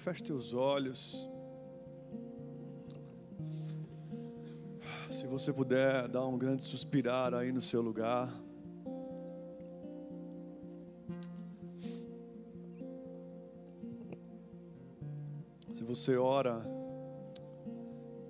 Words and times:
feche 0.00 0.24
teus 0.24 0.54
olhos. 0.54 1.28
Se 5.12 5.26
você 5.26 5.52
puder 5.52 6.08
dar 6.08 6.26
um 6.26 6.38
grande 6.38 6.62
suspirar 6.62 7.34
aí 7.34 7.52
no 7.52 7.60
seu 7.60 7.82
lugar. 7.82 8.32
Se 15.74 15.84
você 15.84 16.16
ora 16.16 16.62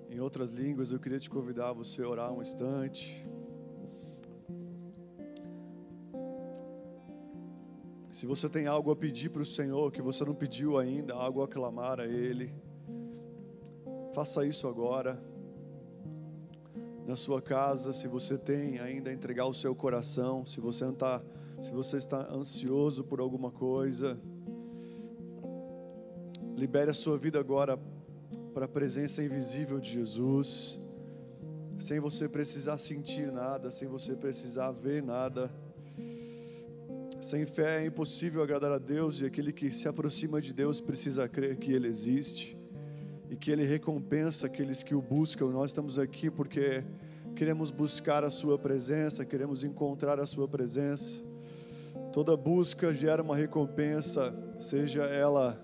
em 0.09 0.19
outras 0.19 0.51
línguas, 0.51 0.91
eu 0.91 0.99
queria 0.99 1.19
te 1.19 1.29
convidar 1.29 1.69
a 1.69 1.73
você 1.73 2.03
orar 2.03 2.33
um 2.33 2.41
instante. 2.41 3.25
Se 8.21 8.27
você 8.27 8.47
tem 8.47 8.67
algo 8.67 8.91
a 8.91 8.95
pedir 8.95 9.29
para 9.29 9.41
o 9.41 9.45
Senhor 9.45 9.91
que 9.91 9.99
você 9.99 10.23
não 10.23 10.35
pediu 10.35 10.77
ainda, 10.77 11.15
algo 11.15 11.41
a 11.41 11.47
clamar 11.47 11.99
a 11.99 12.05
Ele, 12.05 12.53
faça 14.13 14.45
isso 14.45 14.67
agora 14.67 15.19
na 17.07 17.15
sua 17.15 17.41
casa, 17.41 17.91
se 17.91 18.07
você 18.07 18.37
tem 18.37 18.77
ainda 18.77 19.09
a 19.09 19.13
entregar 19.13 19.47
o 19.47 19.55
seu 19.55 19.73
coração, 19.73 20.45
se 20.45 20.61
você 20.61 20.85
está, 20.85 21.19
se 21.59 21.71
você 21.71 21.97
está 21.97 22.31
ansioso 22.31 23.03
por 23.03 23.19
alguma 23.19 23.49
coisa, 23.49 24.21
libere 26.55 26.91
a 26.91 26.93
sua 26.93 27.17
vida 27.17 27.39
agora 27.39 27.75
para 28.53 28.65
a 28.65 28.69
presença 28.69 29.23
invisível 29.23 29.79
de 29.79 29.93
Jesus, 29.93 30.79
sem 31.79 31.99
você 31.99 32.29
precisar 32.29 32.77
sentir 32.77 33.31
nada, 33.31 33.71
sem 33.71 33.87
você 33.87 34.15
precisar 34.15 34.69
ver 34.69 35.01
nada. 35.01 35.51
Sem 37.21 37.45
fé 37.45 37.83
é 37.83 37.85
impossível 37.85 38.41
agradar 38.41 38.71
a 38.71 38.79
Deus 38.79 39.21
e 39.21 39.25
aquele 39.27 39.53
que 39.53 39.69
se 39.69 39.87
aproxima 39.87 40.41
de 40.41 40.51
Deus 40.51 40.81
precisa 40.81 41.29
crer 41.29 41.55
que 41.57 41.71
Ele 41.71 41.87
existe 41.87 42.57
e 43.29 43.35
que 43.35 43.51
Ele 43.51 43.63
recompensa 43.63 44.47
aqueles 44.47 44.81
que 44.81 44.95
o 44.95 45.01
buscam. 45.03 45.51
Nós 45.51 45.69
estamos 45.69 45.99
aqui 45.99 46.31
porque 46.31 46.83
queremos 47.35 47.69
buscar 47.69 48.23
a 48.23 48.31
Sua 48.31 48.57
presença, 48.57 49.23
queremos 49.23 49.63
encontrar 49.63 50.19
a 50.19 50.25
Sua 50.25 50.47
presença. 50.47 51.21
Toda 52.11 52.35
busca 52.35 52.91
gera 52.91 53.21
uma 53.21 53.35
recompensa, 53.35 54.33
seja 54.57 55.03
ela 55.03 55.63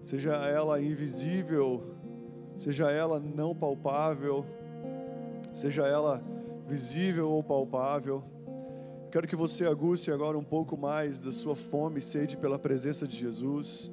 seja 0.00 0.34
ela 0.34 0.82
invisível, 0.82 1.94
seja 2.56 2.90
ela 2.90 3.20
não 3.20 3.54
palpável, 3.54 4.44
seja 5.54 5.86
ela 5.86 6.20
visível 6.66 7.30
ou 7.30 7.44
palpável. 7.44 8.24
Quero 9.10 9.26
que 9.26 9.34
você 9.34 9.64
aguce 9.64 10.10
agora 10.10 10.36
um 10.36 10.44
pouco 10.44 10.76
mais 10.76 11.18
da 11.18 11.32
sua 11.32 11.56
fome 11.56 11.98
e 11.98 12.02
sede 12.02 12.36
pela 12.36 12.58
presença 12.58 13.08
de 13.08 13.16
Jesus. 13.16 13.90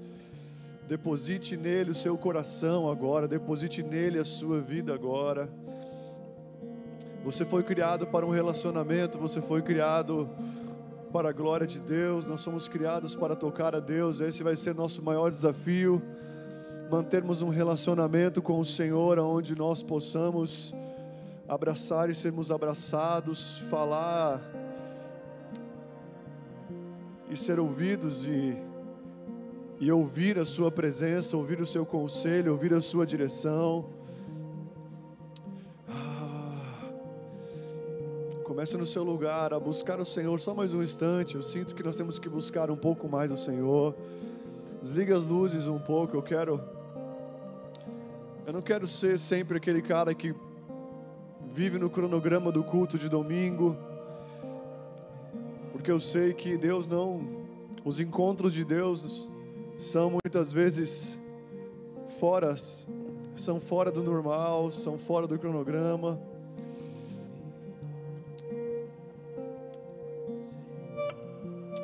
Deposite 0.89 1.55
nele 1.55 1.91
o 1.91 1.95
seu 1.95 2.17
coração 2.17 2.91
agora, 2.91 3.25
deposite 3.25 3.81
nele 3.81 4.19
a 4.19 4.25
sua 4.25 4.59
vida 4.59 4.93
agora. 4.93 5.47
Você 7.23 7.45
foi 7.45 7.63
criado 7.63 8.05
para 8.05 8.25
um 8.25 8.29
relacionamento, 8.29 9.17
você 9.17 9.41
foi 9.41 9.61
criado 9.61 10.29
para 11.13 11.29
a 11.29 11.31
glória 11.31 11.65
de 11.65 11.79
Deus, 11.79 12.27
nós 12.27 12.41
somos 12.41 12.67
criados 12.67 13.15
para 13.15 13.37
tocar 13.37 13.73
a 13.73 13.79
Deus, 13.79 14.19
esse 14.19 14.43
vai 14.43 14.57
ser 14.57 14.75
nosso 14.75 15.01
maior 15.01 15.31
desafio. 15.31 16.01
Mantermos 16.91 17.41
um 17.41 17.47
relacionamento 17.47 18.41
com 18.41 18.59
o 18.59 18.65
Senhor, 18.65 19.17
onde 19.17 19.57
nós 19.57 19.81
possamos 19.81 20.73
abraçar 21.47 22.09
e 22.09 22.13
sermos 22.13 22.51
abraçados, 22.51 23.59
falar 23.69 24.64
e 27.29 27.37
ser 27.37 27.59
ouvidos 27.59 28.25
e 28.25 28.57
e 29.79 29.91
ouvir 29.91 30.39
a 30.39 30.45
Sua 30.45 30.71
presença, 30.71 31.35
ouvir 31.35 31.59
o 31.59 31.65
Seu 31.65 31.85
conselho, 31.85 32.51
ouvir 32.51 32.73
a 32.73 32.81
Sua 32.81 33.05
direção. 33.05 33.85
Ah, 35.87 36.89
comece 38.43 38.77
no 38.77 38.85
seu 38.85 39.03
lugar 39.03 39.53
a 39.53 39.59
buscar 39.59 39.99
o 39.99 40.05
Senhor 40.05 40.39
só 40.39 40.53
mais 40.53 40.73
um 40.73 40.81
instante. 40.81 41.35
Eu 41.35 41.43
sinto 41.43 41.75
que 41.75 41.83
nós 41.83 41.97
temos 41.97 42.17
que 42.17 42.29
buscar 42.29 42.71
um 42.71 42.77
pouco 42.77 43.07
mais 43.09 43.31
o 43.31 43.37
Senhor. 43.37 43.95
Desliga 44.81 45.17
as 45.17 45.25
luzes 45.25 45.67
um 45.67 45.79
pouco. 45.79 46.15
Eu 46.15 46.21
quero. 46.21 46.61
Eu 48.47 48.53
não 48.53 48.61
quero 48.61 48.87
ser 48.87 49.19
sempre 49.19 49.57
aquele 49.57 49.81
cara 49.81 50.13
que 50.13 50.33
vive 51.51 51.77
no 51.77 51.89
cronograma 51.89 52.51
do 52.51 52.63
culto 52.63 52.97
de 52.97 53.09
domingo, 53.09 53.75
porque 55.85 55.91
eu 55.91 55.99
sei 55.99 56.33
que 56.33 56.57
Deus 56.57 56.87
não. 56.87 57.21
Os 57.83 57.99
encontros 57.99 58.51
de 58.55 58.65
Deus 58.65 59.29
são 59.77 60.09
muitas 60.09 60.51
vezes 60.51 61.15
fora, 62.19 62.55
são 63.35 63.59
fora 63.59 63.91
do 63.91 64.01
normal, 64.01 64.71
são 64.71 64.97
fora 64.97 65.27
do 65.27 65.37
cronograma. 65.37 66.19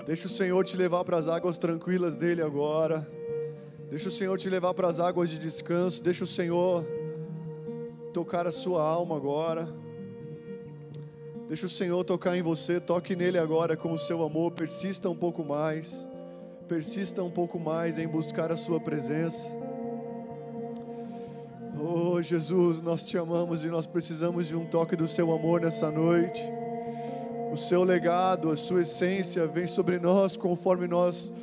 Deixa 0.07 0.25
o 0.25 0.31
Senhor 0.31 0.65
te 0.65 0.75
levar 0.75 1.03
para 1.03 1.17
as 1.17 1.27
águas 1.27 1.59
tranquilas 1.59 2.17
dele 2.17 2.41
agora. 2.41 3.07
Deixa 3.87 4.07
o 4.07 4.11
Senhor 4.11 4.35
te 4.39 4.49
levar 4.49 4.73
para 4.73 4.87
as 4.87 4.99
águas 4.99 5.29
de 5.29 5.37
descanso. 5.37 6.01
Deixa 6.01 6.23
o 6.23 6.27
Senhor 6.27 6.83
tocar 8.11 8.47
a 8.47 8.51
sua 8.51 8.81
alma 8.81 9.15
agora. 9.15 9.71
Deixa 11.51 11.65
o 11.65 11.69
Senhor 11.69 12.01
tocar 12.05 12.37
em 12.37 12.41
você. 12.41 12.79
Toque 12.79 13.13
nele 13.13 13.37
agora 13.37 13.75
com 13.75 13.91
o 13.91 13.97
seu 13.97 14.23
amor. 14.23 14.53
Persista 14.53 15.09
um 15.09 15.15
pouco 15.17 15.43
mais 15.43 16.07
persista 16.65 17.21
um 17.21 17.29
pouco 17.29 17.59
mais 17.59 17.97
em 17.97 18.07
buscar 18.07 18.49
a 18.49 18.55
Sua 18.55 18.79
presença. 18.79 19.53
Oh 21.77 22.21
Jesus, 22.21 22.81
nós 22.81 23.03
te 23.05 23.17
amamos 23.17 23.65
e 23.65 23.67
nós 23.67 23.85
precisamos 23.85 24.47
de 24.47 24.55
um 24.55 24.65
toque 24.65 24.95
do 24.95 25.05
Seu 25.05 25.33
amor 25.33 25.59
nessa 25.59 25.91
noite. 25.91 26.41
O 27.51 27.57
Seu 27.57 27.83
legado, 27.83 28.49
a 28.51 28.55
Sua 28.55 28.83
essência 28.83 29.45
vem 29.45 29.67
sobre 29.67 29.99
nós 29.99 30.37
conforme 30.37 30.87
nós 30.87 31.33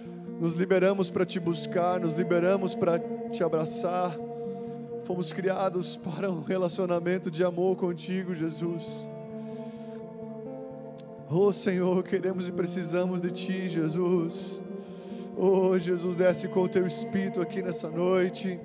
nos 0.40 0.54
liberamos 0.54 1.10
para 1.10 1.26
te 1.26 1.38
buscar, 1.38 2.00
nos 2.00 2.14
liberamos 2.14 2.74
para 2.74 2.98
te 3.30 3.44
abraçar. 3.44 4.16
Fomos 5.04 5.34
criados 5.34 5.94
para 5.94 6.30
um 6.30 6.40
relacionamento 6.40 7.30
de 7.30 7.44
amor 7.44 7.76
contigo, 7.76 8.34
Jesus. 8.34 9.06
Oh 11.30 11.52
Senhor, 11.52 12.02
queremos 12.04 12.48
e 12.48 12.52
precisamos 12.52 13.20
de 13.20 13.30
Ti, 13.30 13.68
Jesus. 13.68 14.62
Oh, 15.36 15.78
Jesus, 15.78 16.16
desce 16.16 16.48
com 16.48 16.62
o 16.62 16.68
teu 16.68 16.86
Espírito 16.86 17.42
aqui 17.42 17.60
nessa 17.60 17.90
noite. 17.90 18.58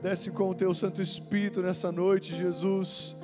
Desce 0.00 0.30
com 0.30 0.48
o 0.48 0.54
teu 0.54 0.72
Santo 0.72 1.02
Espírito 1.02 1.60
nessa 1.60 1.90
noite, 1.90 2.36
Jesus, 2.36 3.16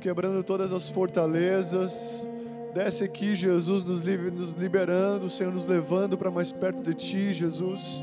quebrando 0.00 0.42
todas 0.42 0.72
as 0.72 0.88
fortalezas. 0.88 2.26
Desce 2.72 3.04
aqui, 3.04 3.34
Jesus, 3.34 3.84
nos, 3.84 4.02
nos 4.02 4.54
liberando, 4.54 5.28
Senhor, 5.28 5.52
nos 5.52 5.66
levando 5.66 6.16
para 6.16 6.30
mais 6.30 6.50
perto 6.50 6.82
de 6.82 6.94
Ti, 6.94 7.34
Jesus. 7.34 8.02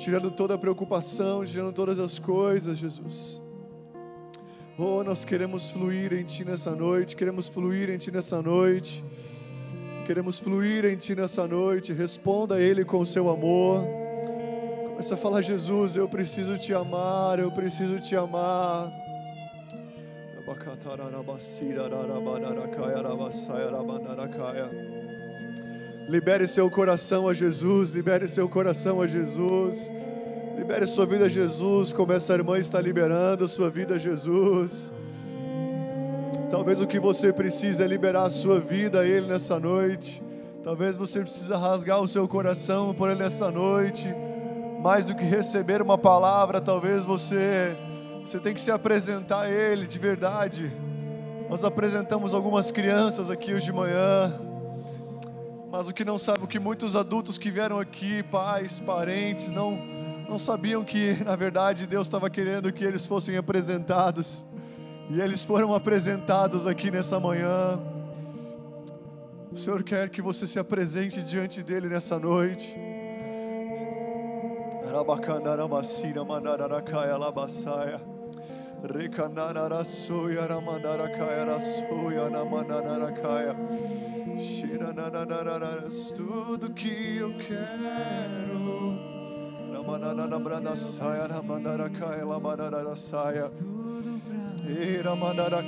Tirando 0.00 0.28
toda 0.32 0.54
a 0.54 0.58
preocupação, 0.58 1.44
tirando 1.44 1.72
todas 1.72 2.00
as 2.00 2.18
coisas, 2.18 2.76
Jesus. 2.76 3.40
Oh, 4.80 5.02
nós 5.02 5.24
queremos 5.24 5.72
fluir 5.72 6.12
em 6.12 6.22
Ti 6.22 6.44
nessa 6.44 6.70
noite, 6.70 7.16
queremos 7.16 7.48
fluir 7.48 7.90
em 7.90 7.98
Ti 7.98 8.12
nessa 8.12 8.40
noite. 8.40 9.04
Queremos 10.06 10.38
fluir 10.38 10.84
em 10.84 10.96
Ti 10.96 11.16
nessa 11.16 11.48
noite. 11.48 11.92
Responda 11.92 12.54
a 12.54 12.60
Ele 12.60 12.84
com 12.84 13.00
o 13.00 13.04
seu 13.04 13.28
amor. 13.28 13.84
Começa 14.90 15.16
a 15.16 15.18
falar, 15.18 15.42
Jesus, 15.42 15.96
eu 15.96 16.08
preciso 16.08 16.56
te 16.56 16.72
amar, 16.72 17.40
eu 17.40 17.50
preciso 17.50 17.98
te 17.98 18.14
amar. 18.14 18.92
Libere 26.08 26.46
seu 26.46 26.70
coração 26.70 27.26
a 27.26 27.34
Jesus, 27.34 27.90
libere 27.90 28.28
seu 28.28 28.48
coração 28.48 29.00
a 29.00 29.08
Jesus. 29.08 29.92
Libere 30.58 30.88
sua 30.88 31.06
vida 31.06 31.26
a 31.26 31.28
Jesus, 31.28 31.92
como 31.92 32.12
essa 32.12 32.34
irmã 32.34 32.58
está 32.58 32.80
liberando 32.80 33.44
a 33.44 33.48
sua 33.48 33.70
vida 33.70 33.94
a 33.94 33.98
Jesus. 33.98 34.92
Talvez 36.50 36.80
o 36.80 36.86
que 36.86 36.98
você 36.98 37.32
precisa 37.32 37.84
é 37.84 37.86
liberar 37.86 38.24
a 38.24 38.30
sua 38.30 38.58
vida 38.58 39.00
a 39.00 39.06
Ele 39.06 39.28
nessa 39.28 39.60
noite. 39.60 40.20
Talvez 40.64 40.96
você 40.96 41.20
precisa 41.20 41.56
rasgar 41.56 42.00
o 42.00 42.08
seu 42.08 42.26
coração 42.26 42.92
por 42.92 43.08
Ele 43.08 43.20
nessa 43.20 43.52
noite. 43.52 44.12
Mais 44.82 45.06
do 45.06 45.14
que 45.14 45.22
receber 45.22 45.80
uma 45.80 45.96
palavra, 45.96 46.60
talvez 46.60 47.04
você, 47.04 47.76
você 48.26 48.40
tem 48.40 48.52
que 48.52 48.60
se 48.60 48.72
apresentar 48.72 49.42
a 49.42 49.50
Ele 49.50 49.86
de 49.86 49.98
verdade. 50.00 50.72
Nós 51.48 51.62
apresentamos 51.62 52.34
algumas 52.34 52.72
crianças 52.72 53.30
aqui 53.30 53.54
hoje 53.54 53.66
de 53.66 53.72
manhã. 53.72 54.34
Mas 55.70 55.86
o 55.86 55.92
que 55.92 56.04
não 56.04 56.18
sabe, 56.18 56.42
o 56.42 56.48
que 56.48 56.58
muitos 56.58 56.96
adultos 56.96 57.38
que 57.38 57.48
vieram 57.48 57.78
aqui, 57.78 58.24
pais, 58.24 58.80
parentes, 58.80 59.52
não, 59.52 59.97
não 60.28 60.38
sabiam 60.38 60.84
que, 60.84 61.16
na 61.24 61.34
verdade, 61.34 61.86
Deus 61.86 62.06
estava 62.06 62.28
querendo 62.28 62.70
que 62.70 62.84
eles 62.84 63.06
fossem 63.06 63.36
apresentados. 63.36 64.44
E 65.10 65.20
eles 65.20 65.42
foram 65.42 65.72
apresentados 65.72 66.66
aqui 66.66 66.90
nessa 66.90 67.18
manhã. 67.18 67.80
O 69.50 69.56
Senhor 69.56 69.82
quer 69.82 70.10
que 70.10 70.20
você 70.20 70.46
se 70.46 70.58
apresente 70.58 71.22
diante 71.22 71.62
dele 71.62 71.88
nessa 71.88 72.18
noite. 72.18 72.76
Tudo 86.14 86.70
que 86.74 87.16
eu 87.16 87.36
quero 87.38 88.97
manana 89.88 90.38
branda 90.38 90.76
saia, 90.76 91.26
na 91.28 91.42
mandara 91.42 91.88
la 92.28 92.38
mandara 92.38 92.96
saia. 92.96 93.48
Mandara 95.16 95.62
mandara 95.62 95.64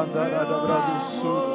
Rabadarada 0.00 0.60
Brado 0.64 1.00
Sul. 1.02 1.49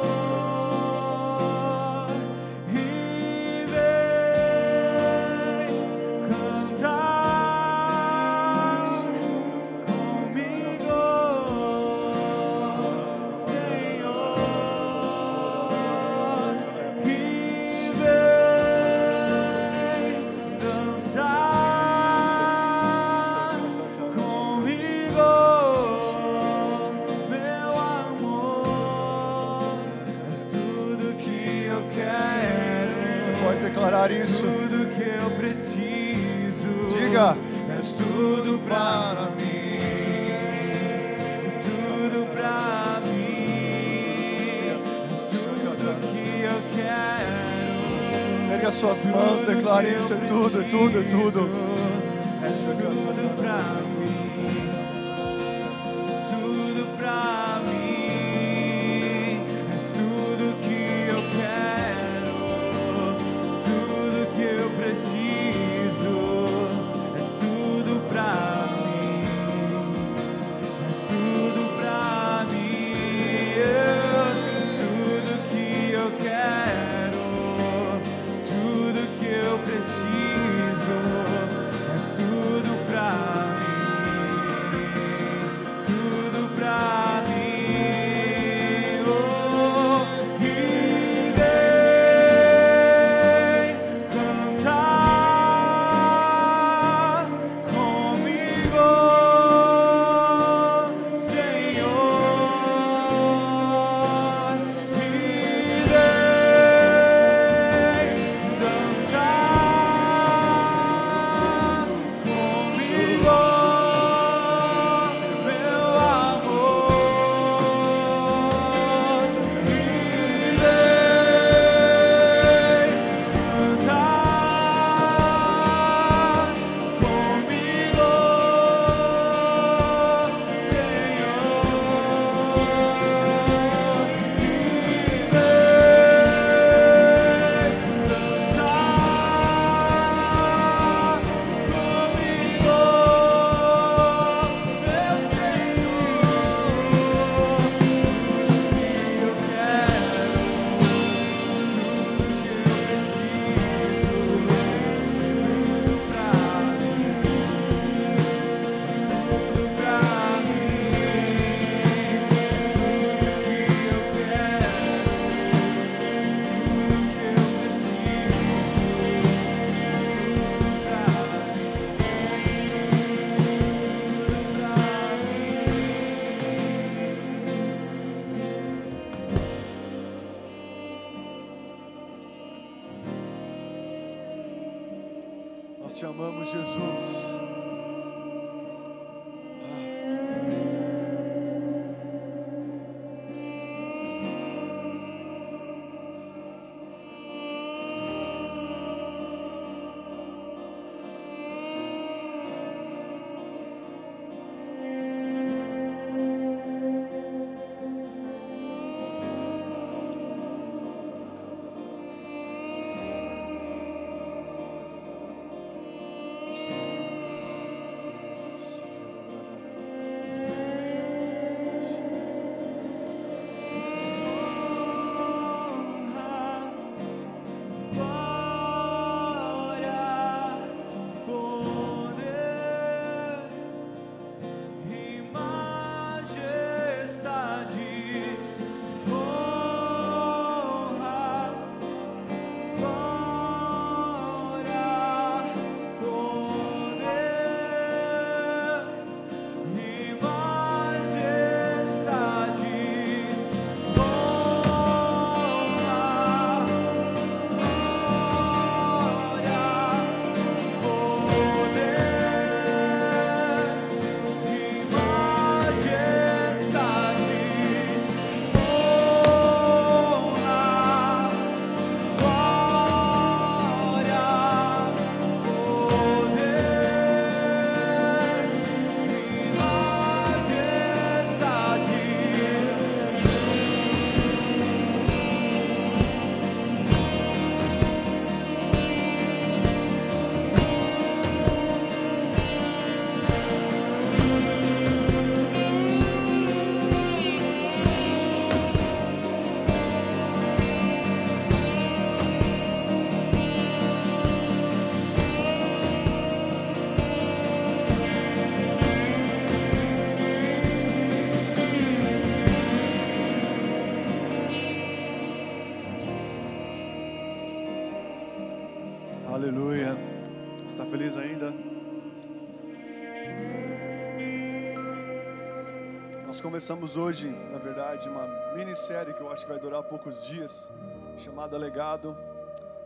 Começamos 326.50 326.96
hoje, 326.96 327.28
na 327.50 327.58
verdade, 327.58 328.08
uma 328.08 328.24
minissérie 328.54 329.12
que 329.12 329.20
eu 329.20 329.28
acho 329.32 329.42
que 329.44 329.50
vai 329.50 329.58
durar 329.58 329.82
poucos 329.82 330.22
dias, 330.22 330.70
chamada 331.18 331.58
Legado. 331.58 332.16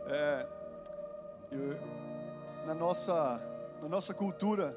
É, 0.07 0.47
eu- 1.51 1.77
na, 2.65 2.73
nossa, 2.73 3.39
na 3.79 3.87
nossa 3.87 4.15
cultura, 4.15 4.75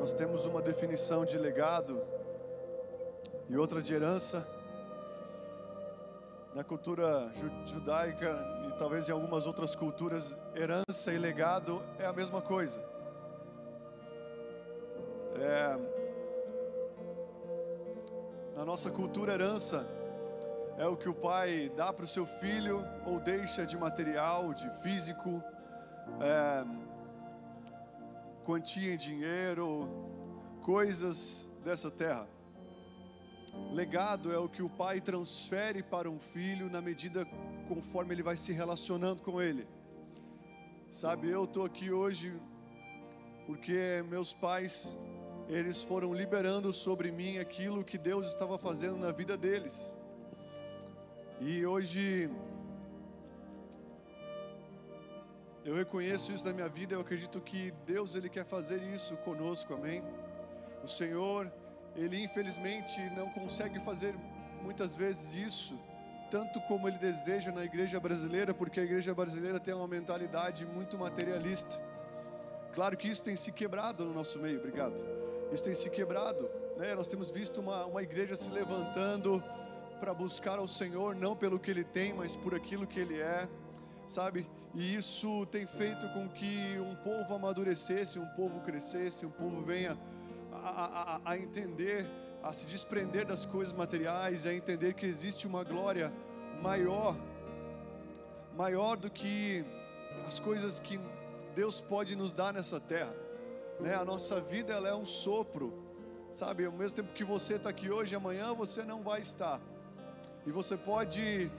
nós 0.00 0.12
temos 0.12 0.46
uma 0.46 0.60
definição 0.60 1.24
de 1.24 1.38
legado 1.38 2.02
e 3.48 3.56
outra 3.56 3.80
de 3.80 3.94
herança. 3.94 4.44
Na 6.56 6.64
cultura 6.64 7.30
ju- 7.36 7.52
judaica 7.72 8.36
e 8.68 8.72
talvez 8.80 9.08
em 9.08 9.12
algumas 9.12 9.46
outras 9.46 9.76
culturas, 9.76 10.36
herança 10.56 11.12
e 11.12 11.18
legado 11.18 11.80
é 12.00 12.06
a 12.06 12.12
mesma 12.12 12.42
coisa. 12.42 12.82
É, 15.38 15.95
na 18.56 18.64
nossa 18.64 18.90
cultura, 18.90 19.34
herança 19.34 19.86
é 20.78 20.86
o 20.86 20.96
que 20.96 21.10
o 21.10 21.14
pai 21.14 21.70
dá 21.76 21.92
para 21.92 22.06
o 22.06 22.08
seu 22.08 22.24
filho 22.24 22.82
ou 23.04 23.20
deixa 23.20 23.66
de 23.66 23.76
material, 23.76 24.54
de 24.54 24.66
físico, 24.82 25.42
é, 26.22 26.64
quantia 28.46 28.94
em 28.94 28.96
dinheiro, 28.96 29.86
coisas 30.62 31.46
dessa 31.62 31.90
terra. 31.90 32.26
Legado 33.72 34.32
é 34.32 34.38
o 34.38 34.48
que 34.48 34.62
o 34.62 34.70
pai 34.70 35.02
transfere 35.02 35.82
para 35.82 36.08
um 36.08 36.18
filho 36.18 36.70
na 36.70 36.80
medida 36.80 37.26
conforme 37.68 38.14
ele 38.14 38.22
vai 38.22 38.38
se 38.38 38.54
relacionando 38.54 39.20
com 39.20 39.40
ele. 39.40 39.68
Sabe, 40.88 41.28
eu 41.28 41.44
estou 41.44 41.66
aqui 41.66 41.90
hoje 41.90 42.34
porque 43.46 44.02
meus 44.08 44.32
pais 44.32 44.96
eles 45.48 45.82
foram 45.82 46.12
liberando 46.12 46.72
sobre 46.72 47.12
mim 47.12 47.38
aquilo 47.38 47.84
que 47.84 47.96
Deus 47.96 48.26
estava 48.26 48.58
fazendo 48.58 48.96
na 48.96 49.12
vida 49.12 49.36
deles. 49.36 49.94
E 51.40 51.64
hoje 51.64 52.30
eu 55.64 55.74
reconheço 55.74 56.32
isso 56.32 56.44
na 56.44 56.52
minha 56.52 56.68
vida, 56.68 56.94
eu 56.94 57.00
acredito 57.00 57.40
que 57.40 57.72
Deus 57.84 58.14
ele 58.14 58.28
quer 58.28 58.44
fazer 58.44 58.82
isso 58.82 59.16
conosco, 59.18 59.74
amém? 59.74 60.02
O 60.82 60.88
Senhor, 60.88 61.52
ele 61.94 62.22
infelizmente 62.22 63.00
não 63.10 63.28
consegue 63.30 63.78
fazer 63.80 64.14
muitas 64.62 64.96
vezes 64.96 65.34
isso, 65.34 65.78
tanto 66.30 66.60
como 66.62 66.88
ele 66.88 66.98
deseja 66.98 67.52
na 67.52 67.64
igreja 67.64 68.00
brasileira, 68.00 68.52
porque 68.52 68.80
a 68.80 68.84
igreja 68.84 69.14
brasileira 69.14 69.60
tem 69.60 69.74
uma 69.74 69.86
mentalidade 69.86 70.66
muito 70.66 70.98
materialista. 70.98 71.80
Claro 72.72 72.96
que 72.96 73.08
isso 73.08 73.22
tem 73.22 73.36
se 73.36 73.52
quebrado 73.52 74.04
no 74.04 74.12
nosso 74.12 74.38
meio, 74.38 74.58
obrigado. 74.58 75.02
Isso 75.52 75.64
tem 75.64 75.74
se 75.74 75.88
quebrado, 75.90 76.48
né? 76.76 76.94
Nós 76.94 77.08
temos 77.08 77.30
visto 77.30 77.60
uma, 77.60 77.86
uma 77.86 78.02
igreja 78.02 78.34
se 78.34 78.50
levantando 78.50 79.42
para 80.00 80.12
buscar 80.12 80.58
ao 80.58 80.66
Senhor, 80.68 81.14
não 81.14 81.34
pelo 81.36 81.58
que 81.58 81.70
Ele 81.70 81.84
tem, 81.84 82.12
mas 82.12 82.36
por 82.36 82.54
aquilo 82.54 82.86
que 82.86 82.98
Ele 83.00 83.20
é, 83.20 83.48
sabe? 84.06 84.46
E 84.74 84.94
isso 84.94 85.46
tem 85.46 85.66
feito 85.66 86.06
com 86.10 86.28
que 86.28 86.78
um 86.78 86.94
povo 86.96 87.32
amadurecesse, 87.34 88.18
um 88.18 88.26
povo 88.36 88.60
crescesse, 88.60 89.24
um 89.24 89.30
povo 89.30 89.62
venha 89.62 89.96
a, 90.52 91.16
a, 91.26 91.30
a- 91.32 91.38
entender, 91.38 92.06
a 92.42 92.52
se 92.52 92.66
desprender 92.66 93.24
das 93.24 93.46
coisas 93.46 93.72
materiais, 93.72 94.44
a 94.46 94.52
entender 94.52 94.92
que 94.94 95.06
existe 95.06 95.46
uma 95.46 95.64
glória 95.64 96.12
maior, 96.60 97.16
maior 98.54 98.96
do 98.96 99.08
que 99.10 99.64
as 100.26 100.40
coisas 100.40 100.78
que 100.80 101.00
Deus 101.54 101.80
pode 101.80 102.14
nos 102.14 102.34
dar 102.34 102.52
nessa 102.52 102.78
terra. 102.78 103.14
Né? 103.80 103.94
A 103.94 104.04
nossa 104.04 104.40
vida 104.40 104.72
ela 104.72 104.88
é 104.88 104.94
um 104.94 105.06
sopro, 105.06 105.72
sabe? 106.32 106.64
Ao 106.64 106.72
mesmo 106.72 106.96
tempo 106.96 107.12
que 107.12 107.24
você 107.24 107.54
está 107.54 107.70
aqui 107.70 107.90
hoje, 107.90 108.14
amanhã 108.14 108.52
você 108.54 108.84
não 108.84 109.02
vai 109.02 109.20
estar. 109.20 109.60
E 110.46 110.50
você 110.50 110.76
pode 110.76 111.50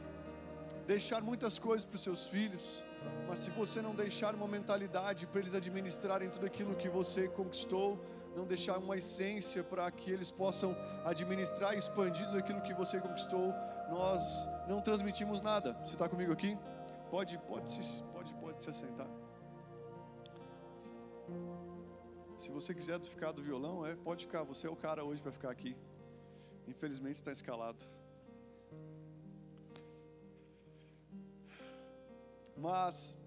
deixar 0.85 1.21
muitas 1.21 1.59
coisas 1.59 1.85
para 1.85 1.95
os 1.95 2.03
seus 2.03 2.27
filhos, 2.27 2.83
mas 3.27 3.39
se 3.39 3.51
você 3.51 3.81
não 3.81 3.93
deixar 3.93 4.33
uma 4.33 4.47
mentalidade 4.47 5.27
para 5.27 5.41
eles 5.41 5.53
administrarem 5.53 6.29
tudo 6.29 6.45
aquilo 6.45 6.75
que 6.75 6.89
você 6.89 7.27
conquistou, 7.27 7.99
não 8.35 8.45
deixar 8.45 8.77
uma 8.77 8.95
essência 8.97 9.63
para 9.63 9.89
que 9.91 10.11
eles 10.11 10.31
possam 10.31 10.75
administrar 11.05 11.73
e 11.73 11.77
expandir 11.77 12.25
tudo 12.27 12.37
aquilo 12.37 12.61
que 12.61 12.73
você 12.73 12.99
conquistou, 12.99 13.53
nós 13.89 14.47
não 14.67 14.79
transmitimos 14.79 15.41
nada. 15.41 15.73
Você 15.83 15.93
está 15.93 16.07
comigo 16.07 16.31
aqui? 16.31 16.57
Pode, 17.09 17.37
pode, 17.39 17.79
pode, 18.13 18.33
pode 18.35 18.63
se 18.63 18.69
assentar. 18.69 19.07
Se 22.37 22.51
você 22.51 22.71
quiser 22.71 22.99
ficar 23.01 23.31
do 23.31 23.41
violão, 23.41 23.83
é, 23.83 23.95
pode 23.95 24.25
ficar. 24.25 24.43
Você 24.43 24.67
é 24.67 24.69
o 24.69 24.75
cara 24.75 25.03
hoje 25.03 25.19
para 25.21 25.31
ficar 25.31 25.49
aqui. 25.49 25.75
Infelizmente 26.67 27.15
está 27.15 27.31
escalado. 27.31 27.83
Mas 32.55 33.17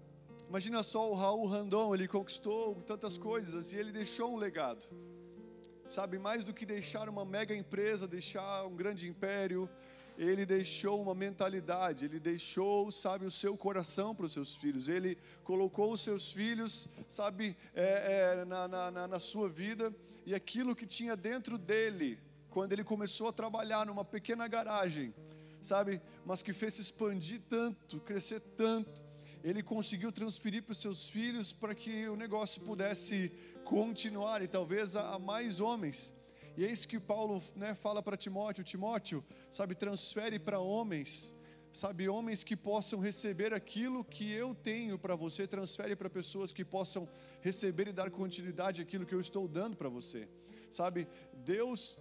imagina 0.47 0.81
só 0.81 1.11
o 1.11 1.13
Raul 1.13 1.45
Randon, 1.45 1.93
ele 1.93 2.07
conquistou 2.07 2.75
tantas 2.83 3.17
coisas 3.17 3.73
e 3.73 3.75
ele 3.75 3.91
deixou 3.91 4.33
um 4.33 4.37
legado. 4.37 4.87
Sabe, 5.87 6.17
mais 6.17 6.45
do 6.45 6.53
que 6.53 6.65
deixar 6.65 7.09
uma 7.09 7.25
mega 7.25 7.53
empresa, 7.53 8.07
deixar 8.07 8.65
um 8.65 8.75
grande 8.77 9.09
império, 9.09 9.69
ele 10.17 10.45
deixou 10.45 11.01
uma 11.01 11.15
mentalidade, 11.15 12.05
ele 12.05 12.19
deixou, 12.19 12.91
sabe, 12.91 13.25
o 13.25 13.31
seu 13.31 13.57
coração 13.57 14.13
para 14.13 14.25
os 14.25 14.33
seus 14.33 14.55
filhos, 14.55 14.87
ele 14.87 15.17
colocou 15.43 15.93
os 15.93 16.01
seus 16.01 16.31
filhos, 16.31 16.87
sabe, 17.07 17.55
é, 17.73 18.37
é, 18.41 18.45
na, 18.45 18.67
na, 18.67 19.07
na- 19.07 19.19
sua 19.19 19.49
vida, 19.49 19.93
e 20.25 20.35
aquilo 20.35 20.75
que 20.75 20.85
tinha 20.85 21.15
dentro 21.15 21.57
dele, 21.57 22.19
quando 22.49 22.73
ele 22.73 22.83
começou 22.83 23.27
a 23.27 23.33
trabalhar 23.33 23.85
numa 23.85 24.03
pequena 24.05 24.47
garagem, 24.47 25.13
sabe, 25.61 26.01
mas 26.25 26.41
que 26.41 26.53
fez 26.53 26.75
se 26.75 26.81
expandir 26.81 27.41
tanto, 27.47 27.99
crescer 28.01 28.39
tanto, 28.39 29.01
ele 29.43 29.63
conseguiu 29.63 30.11
transferir 30.11 30.61
para 30.61 30.73
os 30.73 30.77
seus 30.79 31.09
filhos 31.09 31.51
para 31.51 31.73
que 31.73 32.07
o 32.07 32.15
negócio 32.15 32.61
pudesse 32.61 33.31
continuar 33.63 34.41
e 34.43 34.47
talvez 34.47 34.95
a, 34.95 35.15
a 35.15 35.19
mais 35.19 35.59
homens. 35.59 36.13
E 36.57 36.65
é 36.65 36.71
isso 36.71 36.87
que 36.87 36.99
Paulo 36.99 37.41
né, 37.55 37.75
fala 37.75 38.01
para 38.01 38.17
Timóteo: 38.17 38.63
Timóteo, 38.63 39.23
sabe, 39.49 39.75
transfere 39.75 40.37
para 40.37 40.59
homens, 40.59 41.35
sabe, 41.71 42.09
homens 42.09 42.43
que 42.43 42.55
possam 42.55 42.99
receber 42.99 43.53
aquilo 43.53 44.03
que 44.03 44.31
eu 44.31 44.53
tenho 44.53 44.97
para 44.99 45.15
você, 45.15 45.47
transfere 45.47 45.95
para 45.95 46.09
pessoas 46.09 46.51
que 46.51 46.65
possam 46.65 47.07
receber 47.41 47.87
e 47.87 47.93
dar 47.93 48.11
continuidade 48.11 48.81
àquilo 48.81 49.05
que 49.05 49.15
eu 49.15 49.21
estou 49.21 49.47
dando 49.47 49.77
para 49.77 49.89
você, 49.89 50.27
sabe, 50.71 51.07
Deus 51.33 51.97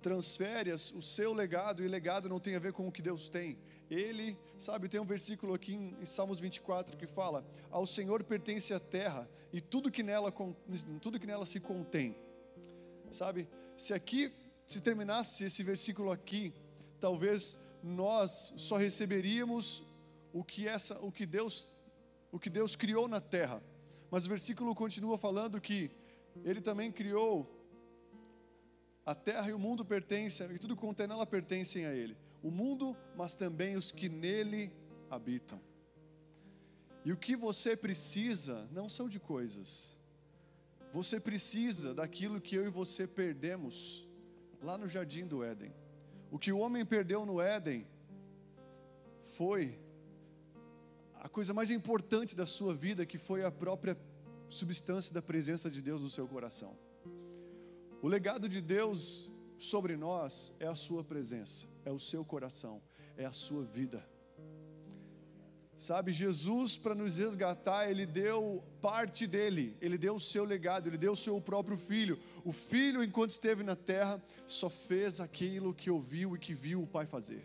transfere 0.00 0.72
o 0.72 1.02
seu 1.02 1.32
legado, 1.32 1.84
e 1.84 1.88
legado 1.88 2.28
não 2.28 2.40
tem 2.40 2.56
a 2.56 2.58
ver 2.58 2.72
com 2.72 2.88
o 2.88 2.92
que 2.92 3.02
Deus 3.02 3.28
tem. 3.28 3.58
Ele, 3.90 4.38
sabe, 4.56 4.88
tem 4.88 5.00
um 5.00 5.04
versículo 5.04 5.52
aqui 5.52 5.74
em, 5.74 6.06
Salmos 6.06 6.40
24 6.40 6.96
que 6.96 7.06
fala: 7.06 7.44
Ao 7.70 7.84
Senhor 7.84 8.22
pertence 8.24 8.72
a 8.72 8.80
terra 8.80 9.28
e 9.52 9.60
tudo 9.60 9.90
que 9.90 10.02
nela, 10.02 10.32
tudo 11.00 11.18
que 11.18 11.26
nela 11.26 11.44
se 11.44 11.60
contém. 11.60 12.16
Sabe, 13.10 13.48
se 13.76 13.92
aqui, 13.92 14.32
se 14.66 14.80
terminasse 14.80 15.44
esse 15.44 15.62
versículo 15.62 16.10
aqui, 16.10 16.54
talvez 16.98 17.58
nós 17.82 18.54
só 18.56 18.76
receberíamos 18.76 19.82
o 20.32 20.44
que 20.44 20.68
essa, 20.68 20.98
o 21.00 21.10
que 21.10 21.26
Deus, 21.26 21.66
o 22.30 22.38
que 22.38 22.50
Deus 22.50 22.76
criou 22.76 23.08
na 23.08 23.20
terra. 23.20 23.62
Mas 24.10 24.26
o 24.26 24.28
versículo 24.28 24.74
continua 24.74 25.18
falando 25.18 25.60
que 25.60 25.90
ele 26.44 26.60
também 26.60 26.92
criou 26.92 27.60
a 29.04 29.14
terra 29.14 29.48
e 29.48 29.52
o 29.52 29.58
mundo 29.58 29.84
pertencem, 29.84 30.50
e 30.52 30.58
tudo 30.58 30.76
quanto 30.76 31.02
é 31.02 31.06
nela 31.06 31.26
pertencem 31.26 31.86
a 31.86 31.92
Ele. 31.92 32.16
O 32.42 32.50
mundo, 32.50 32.96
mas 33.16 33.34
também 33.34 33.76
os 33.76 33.90
que 33.90 34.08
nele 34.08 34.72
habitam. 35.10 35.60
E 37.04 37.12
o 37.12 37.16
que 37.16 37.34
você 37.34 37.76
precisa 37.76 38.68
não 38.70 38.88
são 38.88 39.08
de 39.08 39.18
coisas. 39.18 39.98
Você 40.92 41.20
precisa 41.20 41.94
daquilo 41.94 42.40
que 42.40 42.56
eu 42.56 42.66
e 42.66 42.70
você 42.70 43.06
perdemos 43.06 44.08
lá 44.60 44.76
no 44.76 44.88
jardim 44.88 45.26
do 45.26 45.44
Éden. 45.44 45.72
O 46.30 46.38
que 46.38 46.52
o 46.52 46.58
homem 46.58 46.84
perdeu 46.84 47.24
no 47.24 47.40
Éden 47.40 47.86
foi 49.36 49.78
a 51.14 51.28
coisa 51.28 51.54
mais 51.54 51.70
importante 51.70 52.34
da 52.34 52.46
sua 52.46 52.74
vida, 52.74 53.06
que 53.06 53.18
foi 53.18 53.44
a 53.44 53.50
própria 53.50 53.96
substância 54.48 55.14
da 55.14 55.22
presença 55.22 55.70
de 55.70 55.80
Deus 55.80 56.00
no 56.02 56.10
seu 56.10 56.26
coração. 56.26 56.76
O 58.02 58.08
legado 58.08 58.48
de 58.48 58.60
Deus 58.60 59.30
sobre 59.58 59.96
nós 59.96 60.52
é 60.58 60.66
a 60.66 60.74
sua 60.74 61.04
presença, 61.04 61.66
é 61.84 61.92
o 61.92 61.98
seu 62.00 62.24
coração, 62.24 62.82
é 63.16 63.24
a 63.24 63.32
sua 63.32 63.62
vida. 63.62 64.04
Sabe, 65.80 66.12
Jesus, 66.12 66.76
para 66.76 66.94
nos 66.94 67.16
resgatar, 67.16 67.90
Ele 67.90 68.04
deu 68.04 68.62
parte 68.82 69.26
dele, 69.26 69.74
Ele 69.80 69.96
deu 69.96 70.16
o 70.16 70.20
seu 70.20 70.44
legado, 70.44 70.90
Ele 70.90 70.98
deu 70.98 71.12
o 71.12 71.16
seu 71.16 71.40
próprio 71.40 71.78
filho. 71.78 72.18
O 72.44 72.52
filho, 72.52 73.02
enquanto 73.02 73.30
esteve 73.30 73.62
na 73.62 73.74
terra, 73.74 74.22
só 74.46 74.68
fez 74.68 75.20
aquilo 75.20 75.72
que 75.72 75.90
ouviu 75.90 76.36
e 76.36 76.38
que 76.38 76.52
viu 76.52 76.82
o 76.82 76.86
Pai 76.86 77.06
fazer. 77.06 77.42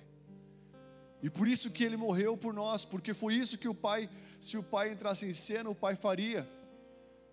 E 1.23 1.29
por 1.29 1.47
isso 1.47 1.71
que 1.71 1.81
Ele 1.81 1.95
morreu 1.95 2.35
por 2.35 2.53
nós, 2.53 2.83
porque 2.83 3.13
foi 3.13 3.35
isso 3.35 3.57
que 3.57 3.69
o 3.69 3.73
Pai, 3.73 4.09
se 4.37 4.57
o 4.57 4.63
Pai 4.63 4.91
entrasse 4.91 5.25
em 5.25 5.33
cena, 5.33 5.69
o 5.69 5.73
Pai 5.73 5.95
faria. 5.95 6.45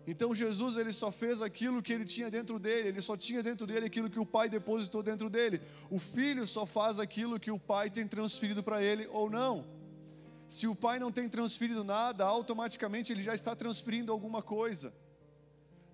Então 0.07 0.33
Jesus 0.33 0.77
ele 0.77 0.93
só 0.93 1.11
fez 1.11 1.43
aquilo 1.43 1.83
que 1.83 1.93
ele 1.93 2.05
tinha 2.05 2.31
dentro 2.31 2.61
dele, 2.61 2.91
ele 2.91 3.03
só 3.03 3.17
tinha 3.17 3.43
dentro 3.43 3.67
dele 3.67 3.87
aquilo 3.87 4.09
que 4.09 4.21
o 4.21 4.27
Pai 4.27 4.49
depositou 4.49 5.03
dentro 5.03 5.29
dele. 5.29 5.61
O 5.91 5.99
filho 5.99 6.47
só 6.47 6.65
faz 6.65 7.01
aquilo 7.01 7.41
que 7.41 7.51
o 7.51 7.59
Pai 7.59 7.91
tem 7.91 8.07
transferido 8.07 8.63
para 8.63 8.81
ele 8.81 9.09
ou 9.09 9.29
não. 9.29 9.82
Se 10.53 10.67
o 10.69 10.77
Pai 10.77 10.99
não 10.99 11.11
tem 11.11 11.31
transferido 11.31 11.83
nada, 11.83 12.27
automaticamente 12.27 13.11
ele 13.11 13.23
já 13.23 13.35
está 13.35 13.57
transferindo 13.57 14.13
alguma 14.13 14.43
coisa. 14.43 14.93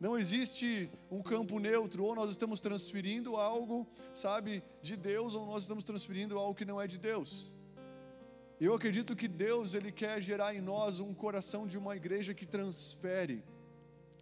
Não 0.00 0.18
existe 0.18 0.90
um 1.08 1.22
campo 1.22 1.60
neutro, 1.60 2.02
ou 2.04 2.12
nós 2.12 2.30
estamos 2.30 2.58
transferindo 2.58 3.36
algo, 3.36 3.86
sabe, 4.12 4.64
de 4.82 4.96
Deus, 4.96 5.36
ou 5.36 5.46
nós 5.46 5.62
estamos 5.62 5.84
transferindo 5.84 6.36
algo 6.36 6.56
que 6.56 6.64
não 6.64 6.80
é 6.80 6.88
de 6.88 6.98
Deus. 6.98 7.52
Eu 8.60 8.74
acredito 8.74 9.14
que 9.14 9.28
Deus 9.28 9.74
ele 9.74 9.92
quer 9.92 10.20
gerar 10.20 10.52
em 10.52 10.60
nós 10.60 10.98
um 10.98 11.14
coração 11.14 11.64
de 11.64 11.78
uma 11.78 11.94
igreja 11.94 12.34
que 12.34 12.44
transfere. 12.44 13.44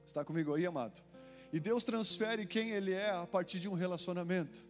Está 0.04 0.22
comigo 0.22 0.52
aí, 0.52 0.66
amado? 0.66 1.02
E 1.50 1.58
Deus 1.58 1.82
transfere 1.82 2.44
quem 2.44 2.72
Ele 2.72 2.92
é 2.92 3.08
a 3.08 3.26
partir 3.26 3.58
de 3.58 3.70
um 3.70 3.72
relacionamento. 3.72 4.65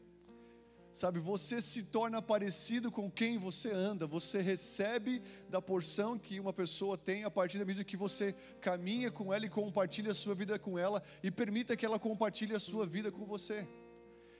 Sabe, 0.96 1.20
você 1.20 1.60
se 1.60 1.82
torna 1.82 2.22
parecido 2.22 2.90
com 2.90 3.10
quem 3.10 3.36
você 3.36 3.70
anda, 3.70 4.06
você 4.06 4.40
recebe 4.40 5.20
da 5.46 5.60
porção 5.60 6.18
que 6.18 6.40
uma 6.40 6.54
pessoa 6.54 6.96
tem 6.96 7.22
a 7.22 7.30
partir 7.30 7.58
da 7.58 7.66
medida 7.66 7.84
que 7.84 7.98
você 7.98 8.34
caminha 8.62 9.10
com 9.10 9.30
ela 9.30 9.44
e 9.44 9.50
compartilha 9.50 10.12
a 10.12 10.14
sua 10.14 10.34
vida 10.34 10.58
com 10.58 10.78
ela 10.78 11.02
e 11.22 11.30
permita 11.30 11.76
que 11.76 11.84
ela 11.84 11.98
compartilhe 11.98 12.54
a 12.54 12.58
sua 12.58 12.86
vida 12.86 13.12
com 13.12 13.26
você. 13.26 13.68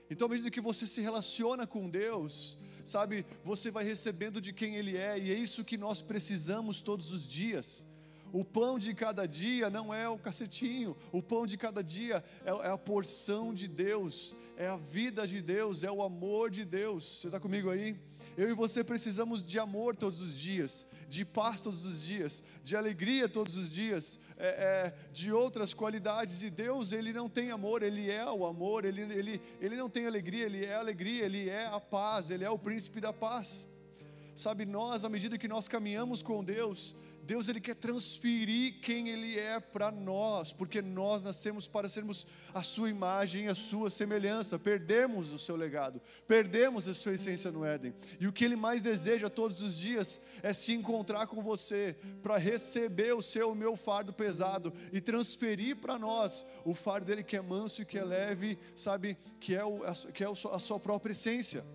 Então, 0.09 0.25
à 0.25 0.31
medida 0.31 0.49
que 0.49 0.59
você 0.59 0.87
se 0.87 0.99
relaciona 0.99 1.67
com 1.67 1.87
Deus, 1.87 2.57
sabe, 2.83 3.23
você 3.43 3.69
vai 3.69 3.83
recebendo 3.83 4.41
de 4.41 4.51
quem 4.51 4.77
Ele 4.77 4.97
é, 4.97 5.15
e 5.19 5.29
é 5.29 5.35
isso 5.35 5.63
que 5.63 5.77
nós 5.77 6.01
precisamos 6.01 6.81
todos 6.81 7.11
os 7.11 7.27
dias. 7.27 7.87
O 8.31 8.43
pão 8.43 8.77
de 8.77 8.93
cada 8.93 9.25
dia 9.25 9.69
não 9.69 9.93
é 9.93 10.07
o 10.07 10.17
cacetinho, 10.17 10.95
o 11.11 11.21
pão 11.21 11.45
de 11.45 11.57
cada 11.57 11.83
dia 11.83 12.23
é, 12.43 12.49
é, 12.49 12.69
a 12.69 12.77
porção 12.77 13.53
de 13.53 13.67
Deus, 13.67 14.35
é 14.55 14.67
a 14.67 14.77
vida 14.77 15.27
de 15.27 15.41
Deus, 15.41 15.83
é 15.83 15.91
o 15.91 16.01
amor 16.01 16.49
de 16.49 16.65
Deus. 16.65 17.21
Você 17.21 17.27
está 17.27 17.39
comigo 17.39 17.69
aí? 17.69 17.97
Eu 18.37 18.51
e 18.51 18.53
você 18.53 18.83
precisamos 18.83 19.43
de 19.43 19.57
amor 19.57 19.95
todos 19.95 20.21
os 20.21 20.37
dias, 20.37 20.85
de 21.09 21.25
paz 21.25 21.59
todos 21.59 21.85
os 21.85 22.03
dias, 22.03 22.43
de 22.63 22.75
alegria 22.75 23.27
todos 23.27 23.57
os 23.57 23.73
dias, 23.73 24.19
é, 24.37 24.47
é, 24.47 24.95
de 25.11 25.31
outras 25.31 25.73
qualidades. 25.73 26.43
E 26.43 26.51
Deus, 26.51 26.91
Ele 26.91 27.11
não 27.11 27.27
tem 27.27 27.49
amor, 27.49 27.81
Ele 27.81 28.11
é 28.11 28.29
o 28.29 28.45
amor, 28.45 28.85
ele, 28.85 29.01
ele, 29.01 29.41
ele 29.59 29.75
não 29.75 29.89
tem 29.89 30.05
alegria, 30.05 30.45
Ele 30.45 30.63
é 30.63 30.75
a 30.75 30.79
alegria, 30.79 31.25
Ele 31.25 31.49
é 31.49 31.65
a 31.65 31.79
paz, 31.79 32.29
Ele 32.29 32.43
é 32.43 32.49
o 32.49 32.59
príncipe 32.59 33.01
da 33.01 33.11
paz. 33.11 33.67
Sabe, 34.35 34.67
nós, 34.67 35.03
à 35.03 35.09
medida 35.09 35.35
que 35.35 35.47
nós 35.47 35.67
caminhamos 35.67 36.21
com 36.21 36.43
Deus, 36.43 36.95
Deus 37.27 37.49
ele 37.49 37.59
quer 37.59 37.75
transferir 37.75 38.79
quem 38.79 39.09
ele 39.09 39.37
é 39.37 39.59
para 39.59 39.91
nós, 39.91 40.53
porque 40.53 40.81
nós 40.81 41.25
nascemos 41.25 41.67
para 41.67 41.89
sermos 41.89 42.25
a 42.53 42.63
sua 42.63 42.89
imagem, 42.89 43.49
a 43.49 43.53
sua 43.53 43.89
semelhança. 43.89 44.57
Perdemos 44.57 45.33
o 45.33 45.37
seu 45.37 45.57
legado, 45.57 46.01
perdemos 46.25 46.87
a 46.87 46.93
sua 46.93 47.15
essência 47.15 47.51
no 47.51 47.65
Éden. 47.65 47.93
E 48.17 48.27
o 48.27 48.31
que 48.31 48.45
ele 48.45 48.55
mais 48.55 48.81
deseja 48.81 49.29
todos 49.29 49.61
os 49.61 49.75
dias 49.75 50.21
é 50.41 50.53
se 50.53 50.71
encontrar 50.71 51.27
com 51.27 51.41
você 51.41 51.97
para 52.23 52.37
receber 52.37 53.13
o 53.13 53.21
seu 53.21 53.51
o 53.51 53.55
meu 53.55 53.75
fardo 53.75 54.13
pesado 54.13 54.73
e 54.93 55.01
transferir 55.01 55.75
para 55.75 55.99
nós 55.99 56.45
o 56.63 56.73
fardo 56.73 57.07
dele 57.07 57.23
que 57.23 57.35
é 57.35 57.41
manso 57.41 57.81
e 57.81 57.85
que 57.85 57.97
é 57.97 58.05
leve, 58.05 58.57
sabe, 58.73 59.17
que 59.41 59.53
é, 59.53 59.65
o, 59.65 59.81
que 60.13 60.23
é 60.23 60.27
a 60.27 60.59
sua 60.59 60.79
própria 60.79 61.11
essência. 61.11 61.65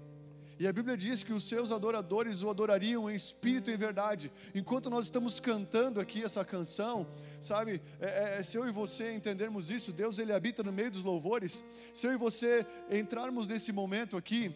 E 0.59 0.67
a 0.67 0.73
Bíblia 0.73 0.97
diz 0.97 1.23
que 1.23 1.33
os 1.33 1.45
seus 1.45 1.73
adoradores 1.73 2.43
o 2.43 2.51
adorariam 2.51 3.11
em 3.11 3.15
espírito 3.15 3.71
e 3.71 3.75
em 3.75 3.77
verdade. 3.77 4.33
Enquanto 4.55 4.91
nós 4.91 5.07
estamos 5.07 5.41
cantando 5.41 6.01
aqui 6.01 6.23
essa 6.23 6.45
canção, 6.45 7.07
sabe, 7.41 7.81
é, 8.01 8.39
é, 8.39 8.43
se 8.43 8.57
eu 8.57 8.67
e 8.69 8.71
você 8.71 9.13
entendermos 9.13 9.71
isso, 9.71 9.93
Deus 9.93 10.19
ele 10.19 10.33
habita 10.33 10.63
no 10.63 10.73
meio 10.73 10.91
dos 10.91 11.03
louvores. 11.03 11.65
Se 11.93 12.07
eu 12.07 12.13
e 12.13 12.17
você 12.17 12.67
entrarmos 12.91 13.49
nesse 13.49 13.73
momento 13.73 14.17
aqui, 14.17 14.55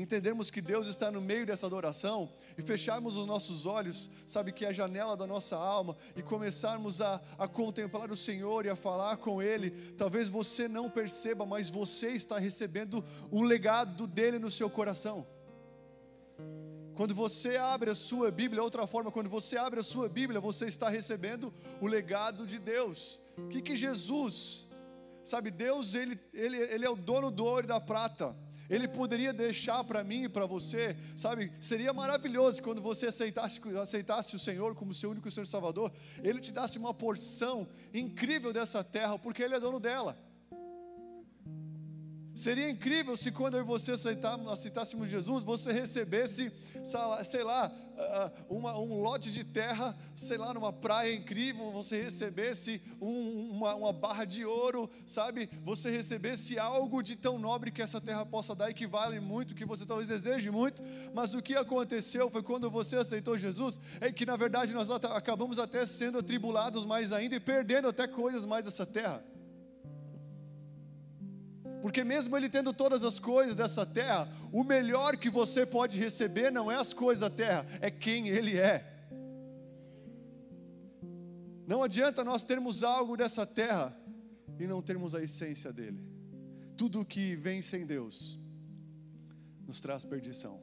entendermos 0.00 0.50
que 0.50 0.60
Deus 0.60 0.86
está 0.86 1.10
no 1.10 1.20
meio 1.20 1.44
dessa 1.44 1.66
adoração 1.66 2.32
e 2.56 2.62
fecharmos 2.62 3.16
os 3.16 3.26
nossos 3.26 3.66
olhos, 3.66 4.10
sabe, 4.26 4.52
que 4.52 4.64
é 4.64 4.68
a 4.68 4.72
janela 4.72 5.16
da 5.16 5.26
nossa 5.26 5.56
alma, 5.56 5.96
e 6.16 6.22
começarmos 6.22 7.00
a, 7.00 7.20
a 7.38 7.46
contemplar 7.46 8.10
o 8.10 8.16
Senhor 8.16 8.66
e 8.66 8.70
a 8.70 8.76
falar 8.76 9.16
com 9.18 9.42
Ele, 9.42 9.70
talvez 9.96 10.28
você 10.28 10.66
não 10.68 10.88
perceba, 10.88 11.44
mas 11.44 11.70
você 11.70 12.10
está 12.10 12.38
recebendo 12.38 13.04
um 13.30 13.42
legado 13.42 14.06
dele 14.06 14.38
no 14.38 14.50
seu 14.50 14.70
coração. 14.70 15.26
Quando 16.94 17.14
você 17.14 17.56
abre 17.56 17.90
a 17.90 17.94
sua 17.94 18.30
Bíblia, 18.30 18.62
outra 18.62 18.86
forma, 18.86 19.10
quando 19.10 19.30
você 19.30 19.56
abre 19.56 19.80
a 19.80 19.82
sua 19.82 20.08
Bíblia, 20.08 20.38
você 20.38 20.66
está 20.66 20.88
recebendo 20.88 21.52
o 21.80 21.86
legado 21.86 22.46
de 22.46 22.58
Deus. 22.58 23.18
O 23.38 23.48
que, 23.48 23.62
que 23.62 23.74
Jesus, 23.74 24.66
sabe, 25.24 25.50
Deus, 25.50 25.94
ele, 25.94 26.20
ele, 26.34 26.58
ele 26.58 26.84
é 26.84 26.90
o 26.90 26.96
dono 26.96 27.30
do 27.30 27.44
ouro 27.44 27.64
e 27.64 27.68
da 27.68 27.80
prata. 27.80 28.36
Ele 28.70 28.86
poderia 28.86 29.32
deixar 29.32 29.82
para 29.82 30.04
mim 30.04 30.22
e 30.22 30.28
para 30.28 30.46
você, 30.46 30.96
sabe? 31.16 31.52
Seria 31.60 31.92
maravilhoso 31.92 32.62
quando 32.62 32.80
você 32.80 33.08
aceitasse, 33.08 33.60
aceitasse 33.76 34.36
o 34.36 34.38
Senhor 34.38 34.76
como 34.76 34.94
seu 34.94 35.10
único 35.10 35.30
Senhor 35.30 35.46
Salvador, 35.46 35.92
Ele 36.22 36.40
te 36.40 36.52
desse 36.52 36.78
uma 36.78 36.94
porção 36.94 37.68
incrível 37.92 38.52
dessa 38.52 38.84
terra, 38.84 39.18
porque 39.18 39.42
Ele 39.42 39.56
é 39.56 39.60
dono 39.60 39.80
dela. 39.80 40.16
Seria 42.40 42.70
incrível 42.70 43.18
se 43.18 43.30
quando 43.30 43.58
eu 43.58 43.60
e 43.60 43.66
você 43.66 43.92
aceitássemos 43.92 45.10
Jesus, 45.10 45.44
você 45.44 45.72
recebesse, 45.72 46.50
sei 47.22 47.44
lá, 47.44 47.70
uma, 48.48 48.78
um 48.78 49.02
lote 49.02 49.30
de 49.30 49.44
terra, 49.44 49.94
sei 50.16 50.38
lá, 50.38 50.54
numa 50.54 50.72
praia 50.72 51.14
incrível, 51.14 51.70
você 51.70 52.00
recebesse 52.00 52.80
um, 52.98 53.50
uma, 53.50 53.74
uma 53.74 53.92
barra 53.92 54.24
de 54.24 54.42
ouro, 54.42 54.88
sabe? 55.06 55.50
Você 55.62 55.90
recebesse 55.90 56.58
algo 56.58 57.02
de 57.02 57.14
tão 57.14 57.38
nobre 57.38 57.70
que 57.70 57.82
essa 57.82 58.00
terra 58.00 58.24
possa 58.24 58.54
dar 58.54 58.70
e 58.70 58.74
que 58.74 58.86
vale 58.86 59.20
muito, 59.20 59.54
que 59.54 59.66
você 59.66 59.84
talvez 59.84 60.08
deseje 60.08 60.50
muito, 60.50 60.82
mas 61.12 61.34
o 61.34 61.42
que 61.42 61.54
aconteceu 61.54 62.30
foi 62.30 62.42
quando 62.42 62.70
você 62.70 62.96
aceitou 62.96 63.36
Jesus, 63.36 63.78
é 64.00 64.10
que 64.10 64.24
na 64.24 64.36
verdade 64.36 64.72
nós 64.72 64.90
acabamos 64.90 65.58
até 65.58 65.84
sendo 65.84 66.16
atribulados 66.16 66.86
mais 66.86 67.12
ainda 67.12 67.34
e 67.34 67.40
perdendo 67.40 67.86
até 67.86 68.08
coisas 68.08 68.46
mais 68.46 68.64
dessa 68.64 68.86
terra. 68.86 69.22
Porque 71.80 72.04
mesmo 72.04 72.36
ele 72.36 72.48
tendo 72.48 72.72
todas 72.72 73.04
as 73.04 73.18
coisas 73.18 73.56
dessa 73.56 73.86
terra, 73.86 74.28
o 74.52 74.62
melhor 74.62 75.16
que 75.16 75.30
você 75.30 75.64
pode 75.64 75.98
receber 75.98 76.50
não 76.50 76.70
é 76.70 76.76
as 76.76 76.92
coisas 76.92 77.20
da 77.20 77.30
terra, 77.30 77.66
é 77.80 77.90
quem 77.90 78.28
ele 78.28 78.58
é. 78.58 78.86
Não 81.66 81.82
adianta 81.82 82.24
nós 82.24 82.44
termos 82.44 82.82
algo 82.82 83.16
dessa 83.16 83.46
terra 83.46 83.96
e 84.58 84.66
não 84.66 84.82
termos 84.82 85.14
a 85.14 85.22
essência 85.22 85.72
dele. 85.72 86.04
Tudo 86.76 87.04
que 87.04 87.36
vem 87.36 87.62
sem 87.62 87.86
Deus 87.86 88.38
nos 89.66 89.80
traz 89.80 90.04
perdição. 90.04 90.60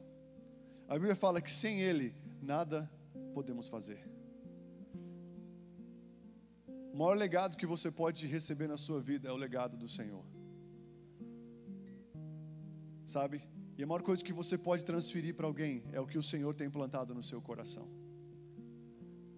A 0.88 0.94
Bíblia 0.94 1.16
fala 1.16 1.40
que 1.40 1.50
sem 1.50 1.80
ele 1.80 2.14
nada 2.40 2.88
podemos 3.34 3.68
fazer. 3.68 4.06
O 6.92 6.96
maior 6.96 7.16
legado 7.16 7.56
que 7.56 7.66
você 7.66 7.90
pode 7.90 8.26
receber 8.26 8.66
na 8.66 8.76
sua 8.76 9.00
vida 9.00 9.28
é 9.28 9.32
o 9.32 9.36
legado 9.36 9.76
do 9.76 9.88
Senhor 9.88 10.24
sabe? 13.08 13.42
E 13.76 13.82
a 13.82 13.86
maior 13.86 14.02
coisa 14.02 14.22
que 14.22 14.32
você 14.32 14.58
pode 14.58 14.84
transferir 14.84 15.34
para 15.34 15.46
alguém 15.46 15.82
é 15.92 16.00
o 16.00 16.06
que 16.06 16.18
o 16.18 16.22
Senhor 16.22 16.54
tem 16.54 16.68
plantado 16.68 17.14
no 17.14 17.22
seu 17.22 17.40
coração, 17.40 17.88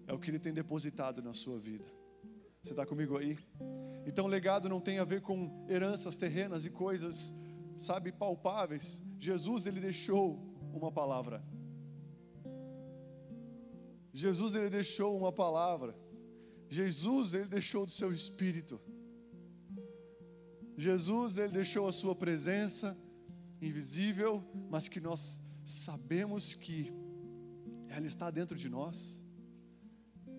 é 0.05 0.13
o 0.13 0.19
que 0.19 0.29
Ele 0.29 0.39
tem 0.39 0.53
depositado 0.53 1.21
na 1.21 1.33
sua 1.33 1.57
vida. 1.57 1.85
Você 2.61 2.71
está 2.71 2.85
comigo 2.85 3.17
aí? 3.17 3.39
Então, 4.05 4.27
legado 4.27 4.67
não 4.67 4.81
tem 4.81 4.99
a 4.99 5.03
ver 5.03 5.21
com 5.21 5.65
heranças 5.69 6.17
terrenas 6.17 6.65
e 6.65 6.69
coisas, 6.69 7.33
sabe, 7.77 8.11
palpáveis. 8.11 9.01
Jesus, 9.19 9.65
Ele 9.65 9.79
deixou 9.79 10.37
uma 10.73 10.91
palavra. 10.91 11.43
Jesus, 14.13 14.53
Ele 14.53 14.69
deixou 14.69 15.17
uma 15.17 15.31
palavra. 15.31 15.95
Jesus, 16.69 17.33
Ele 17.33 17.47
deixou 17.47 17.85
do 17.85 17.91
seu 17.91 18.11
espírito. 18.11 18.81
Jesus, 20.77 21.37
Ele 21.37 21.53
deixou 21.53 21.87
a 21.87 21.93
sua 21.93 22.15
presença 22.15 22.97
invisível, 23.61 24.43
mas 24.69 24.87
que 24.87 24.99
nós 24.99 25.39
sabemos 25.65 26.53
que 26.53 26.91
ela 27.87 28.05
está 28.05 28.31
dentro 28.31 28.57
de 28.57 28.67
nós. 28.69 29.23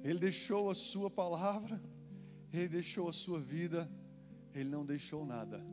Ele 0.02 0.18
deixou 0.18 0.68
a 0.68 0.74
sua 0.74 1.08
palavra, 1.10 1.80
ele 2.52 2.68
deixou 2.68 3.08
a 3.08 3.12
sua 3.12 3.40
vida, 3.40 3.90
ele 4.52 4.68
não 4.68 4.84
deixou 4.84 5.24
nada. 5.24 5.64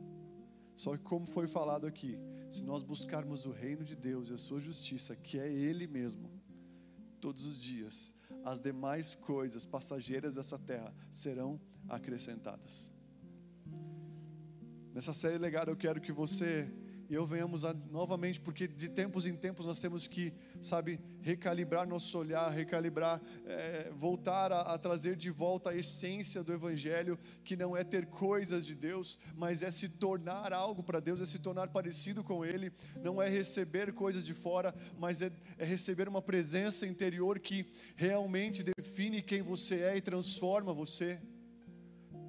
Só 0.76 0.96
que 0.96 1.02
como 1.02 1.26
foi 1.26 1.46
falado 1.46 1.86
aqui, 1.86 2.16
se 2.48 2.64
nós 2.64 2.82
buscarmos 2.82 3.44
o 3.44 3.50
reino 3.50 3.84
de 3.84 3.96
Deus 3.96 4.28
e 4.28 4.34
a 4.34 4.38
sua 4.38 4.60
justiça, 4.60 5.16
que 5.16 5.38
é 5.38 5.50
ele 5.52 5.86
mesmo, 5.86 6.30
todos 7.20 7.44
os 7.44 7.60
dias, 7.60 8.14
as 8.44 8.60
demais 8.60 9.14
coisas 9.14 9.66
passageiras 9.66 10.36
dessa 10.36 10.58
terra 10.58 10.94
serão 11.12 11.60
acrescentadas. 11.88 12.92
Nessa 14.94 15.12
série 15.12 15.38
legada 15.38 15.70
eu 15.70 15.76
quero 15.76 16.00
que 16.00 16.12
você 16.12 16.72
e 17.10 17.14
eu 17.14 17.26
venhamos 17.26 17.64
a, 17.64 17.74
novamente, 17.74 18.40
porque 18.40 18.68
de 18.68 18.88
tempos 18.88 19.26
em 19.26 19.34
tempos 19.34 19.66
nós 19.66 19.80
temos 19.80 20.06
que, 20.06 20.32
sabe, 20.60 21.00
recalibrar 21.20 21.84
nosso 21.84 22.16
olhar, 22.16 22.48
recalibrar, 22.50 23.20
é, 23.46 23.90
voltar 23.90 24.52
a, 24.52 24.60
a, 24.60 24.78
trazer 24.78 25.16
de 25.16 25.28
volta 25.28 25.70
a 25.70 25.74
essência 25.74 26.44
do 26.44 26.52
Evangelho, 26.52 27.18
que 27.42 27.56
não 27.56 27.76
é 27.76 27.82
ter 27.82 28.06
coisas 28.06 28.64
de 28.64 28.76
Deus, 28.76 29.18
mas 29.34 29.60
é 29.60 29.72
se 29.72 29.88
tornar 29.88 30.52
algo 30.52 30.84
para 30.84 31.00
Deus, 31.00 31.20
é 31.20 31.26
se 31.26 31.40
tornar 31.40 31.66
parecido 31.70 32.22
com 32.22 32.44
Ele, 32.44 32.72
não 33.02 33.20
é 33.20 33.28
receber 33.28 33.92
coisas 33.92 34.24
de 34.24 34.32
fora, 34.32 34.72
mas 34.96 35.20
é, 35.20 35.32
é 35.58 35.64
receber 35.64 36.08
uma 36.08 36.22
presença 36.22 36.86
interior 36.86 37.40
que 37.40 37.66
realmente 37.96 38.62
define 38.62 39.20
quem 39.20 39.42
você 39.42 39.80
é 39.80 39.96
e 39.96 40.00
transforma 40.00 40.72
você. 40.72 41.20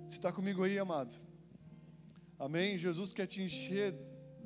Você 0.08 0.18
está 0.18 0.32
comigo 0.32 0.64
aí, 0.64 0.80
amado? 0.80 1.22
Amém? 2.40 2.80
Jesus 2.80 3.14
quer 3.14 3.28
te 3.28 3.44
encher 3.44 3.94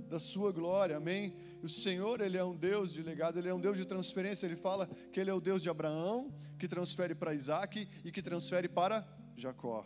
da 0.07 0.19
sua 0.19 0.51
glória, 0.51 0.97
amém? 0.97 1.35
O 1.61 1.69
Senhor, 1.69 2.21
Ele 2.21 2.37
é 2.37 2.43
um 2.43 2.55
Deus 2.55 2.93
de 2.93 3.01
legado, 3.01 3.39
Ele 3.39 3.49
é 3.49 3.53
um 3.53 3.59
Deus 3.59 3.77
de 3.77 3.85
transferência. 3.85 4.45
Ele 4.45 4.55
fala 4.55 4.87
que 5.11 5.19
Ele 5.19 5.29
é 5.29 5.33
o 5.33 5.41
Deus 5.41 5.61
de 5.61 5.69
Abraão, 5.69 6.33
que 6.59 6.67
transfere 6.67 7.15
para 7.15 7.33
Isaac 7.33 7.87
e 8.03 8.11
que 8.11 8.21
transfere 8.21 8.67
para 8.67 9.07
Jacó. 9.35 9.85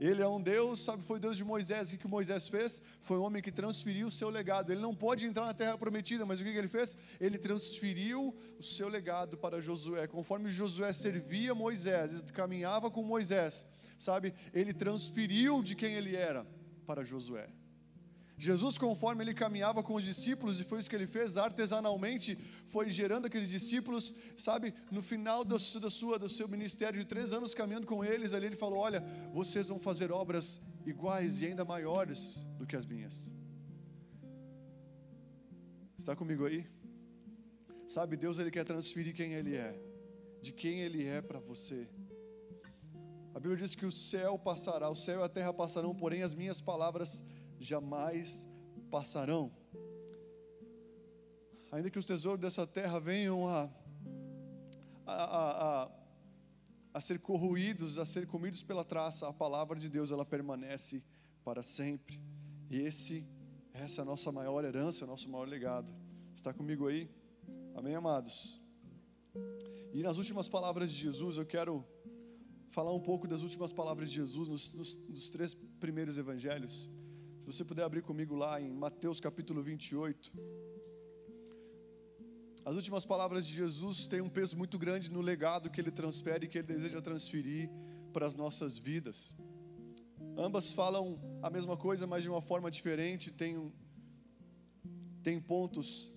Ele 0.00 0.22
é 0.22 0.28
um 0.28 0.42
Deus, 0.42 0.80
sabe, 0.80 1.02
foi 1.02 1.20
Deus 1.20 1.36
de 1.36 1.44
Moisés. 1.44 1.92
O 1.92 1.98
que 1.98 2.08
Moisés 2.08 2.48
fez? 2.48 2.82
Foi 3.00 3.16
um 3.16 3.22
homem 3.22 3.40
que 3.40 3.52
transferiu 3.52 4.08
o 4.08 4.10
seu 4.10 4.28
legado. 4.28 4.72
Ele 4.72 4.80
não 4.80 4.94
pode 4.94 5.24
entrar 5.24 5.46
na 5.46 5.54
terra 5.54 5.78
prometida, 5.78 6.26
mas 6.26 6.40
o 6.40 6.44
que 6.44 6.50
ele 6.50 6.68
fez? 6.68 6.96
Ele 7.20 7.38
transferiu 7.38 8.34
o 8.58 8.62
seu 8.62 8.88
legado 8.88 9.38
para 9.38 9.60
Josué. 9.60 10.06
Conforme 10.06 10.50
Josué 10.50 10.92
servia 10.92 11.54
Moisés, 11.54 12.22
caminhava 12.32 12.90
com 12.90 13.02
Moisés, 13.02 13.66
sabe, 13.98 14.34
ele 14.52 14.74
transferiu 14.74 15.62
de 15.62 15.76
quem 15.76 15.94
ele 15.94 16.16
era 16.16 16.44
para 16.86 17.04
Josué. 17.04 17.48
Jesus, 18.44 18.76
conforme 18.76 19.24
ele 19.24 19.32
caminhava 19.32 19.82
com 19.82 19.94
os 19.94 20.04
discípulos, 20.04 20.60
e 20.60 20.64
foi 20.64 20.78
isso 20.78 20.90
que 20.90 20.96
ele 20.96 21.06
fez 21.06 21.38
artesanalmente, 21.38 22.36
foi 22.66 22.90
gerando 22.90 23.26
aqueles 23.26 23.48
discípulos, 23.48 24.14
sabe, 24.36 24.74
no 24.90 25.02
final 25.02 25.44
da 25.46 25.58
sua, 25.58 26.18
do 26.18 26.28
seu 26.28 26.46
ministério 26.46 27.00
de 27.00 27.06
três 27.06 27.32
anos 27.32 27.54
caminhando 27.54 27.86
com 27.86 28.04
eles, 28.04 28.34
ali 28.34 28.46
ele 28.46 28.56
falou: 28.64 28.80
Olha, 28.80 29.00
vocês 29.32 29.68
vão 29.68 29.78
fazer 29.78 30.12
obras 30.12 30.60
iguais 30.84 31.40
e 31.40 31.46
ainda 31.46 31.64
maiores 31.64 32.44
do 32.58 32.66
que 32.66 32.76
as 32.76 32.84
minhas. 32.84 33.32
Está 35.96 36.14
comigo 36.14 36.44
aí? 36.44 36.66
Sabe, 37.86 38.14
Deus 38.14 38.38
ele 38.38 38.50
quer 38.50 38.64
transferir 38.64 39.14
quem 39.14 39.32
ele 39.32 39.54
é, 39.56 39.72
de 40.42 40.52
quem 40.52 40.82
ele 40.82 41.06
é 41.06 41.22
para 41.22 41.40
você. 41.40 41.88
A 43.34 43.40
Bíblia 43.40 43.56
diz 43.56 43.74
que 43.74 43.86
o 43.86 43.90
céu 43.90 44.38
passará, 44.38 44.90
o 44.90 44.94
céu 44.94 45.20
e 45.20 45.24
a 45.24 45.28
terra 45.30 45.52
passarão, 45.52 45.94
porém 45.94 46.22
as 46.22 46.34
minhas 46.34 46.60
palavras 46.60 47.24
jamais 47.58 48.50
passarão. 48.90 49.52
Ainda 51.70 51.90
que 51.90 51.98
os 51.98 52.04
tesouros 52.04 52.40
dessa 52.40 52.66
terra 52.66 53.00
venham 53.00 53.48
a, 53.48 53.68
a, 55.06 55.84
a, 55.84 55.90
a, 56.94 57.00
ser 57.00 57.18
corroídos, 57.18 57.98
a 57.98 58.06
ser 58.06 58.26
comidos 58.26 58.62
pela 58.62 58.84
traça, 58.84 59.28
a 59.28 59.32
palavra 59.32 59.78
de 59.78 59.88
Deus 59.88 60.10
ela 60.10 60.24
permanece 60.24 61.02
para 61.44 61.62
sempre. 61.62 62.20
E 62.70 62.78
esse, 62.78 63.26
essa 63.72 64.00
é 64.00 64.02
a 64.02 64.04
nossa 64.04 64.30
maior 64.30 64.64
herança, 64.64 65.04
o 65.04 65.08
nosso 65.08 65.28
maior 65.28 65.48
legado. 65.48 65.92
Está 66.34 66.52
comigo 66.52 66.86
aí? 66.86 67.10
Amém, 67.74 67.94
amados? 67.96 68.60
E 69.92 70.02
nas 70.02 70.16
últimas 70.16 70.48
palavras 70.48 70.92
de 70.92 70.96
Jesus, 70.96 71.36
eu 71.36 71.44
quero 71.44 71.84
falar 72.70 72.92
um 72.92 73.00
pouco 73.00 73.26
das 73.26 73.42
últimas 73.42 73.72
palavras 73.72 74.10
de 74.10 74.16
Jesus 74.16 74.48
nos, 74.48 74.74
nos, 74.74 74.96
nos 75.08 75.30
três 75.30 75.54
primeiros 75.78 76.18
evangelhos. 76.18 76.88
Se 77.44 77.52
você 77.52 77.62
puder 77.62 77.82
abrir 77.82 78.00
comigo 78.00 78.34
lá 78.34 78.58
em 78.58 78.72
Mateus 78.72 79.20
capítulo 79.20 79.62
28. 79.62 80.32
As 82.64 82.74
últimas 82.74 83.04
palavras 83.04 83.46
de 83.46 83.52
Jesus 83.52 84.06
têm 84.06 84.22
um 84.22 84.30
peso 84.30 84.56
muito 84.56 84.78
grande 84.78 85.10
no 85.10 85.20
legado 85.20 85.68
que 85.68 85.78
ele 85.78 85.90
transfere 85.90 86.46
e 86.46 86.48
que 86.48 86.56
ele 86.56 86.66
deseja 86.66 87.02
transferir 87.02 87.68
para 88.14 88.24
as 88.24 88.34
nossas 88.34 88.78
vidas. 88.78 89.36
Ambas 90.38 90.72
falam 90.72 91.20
a 91.42 91.50
mesma 91.50 91.76
coisa, 91.76 92.06
mas 92.06 92.22
de 92.22 92.30
uma 92.30 92.40
forma 92.40 92.70
diferente, 92.70 93.30
tem, 93.30 93.70
tem 95.22 95.38
pontos 95.38 96.10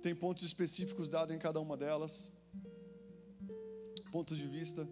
tem 0.00 0.14
pontos 0.14 0.44
específicos 0.44 1.10
dados 1.10 1.36
em 1.36 1.38
cada 1.38 1.60
uma 1.60 1.76
delas. 1.76 2.32
Pontos 4.10 4.38
de 4.38 4.48
vista 4.48 4.88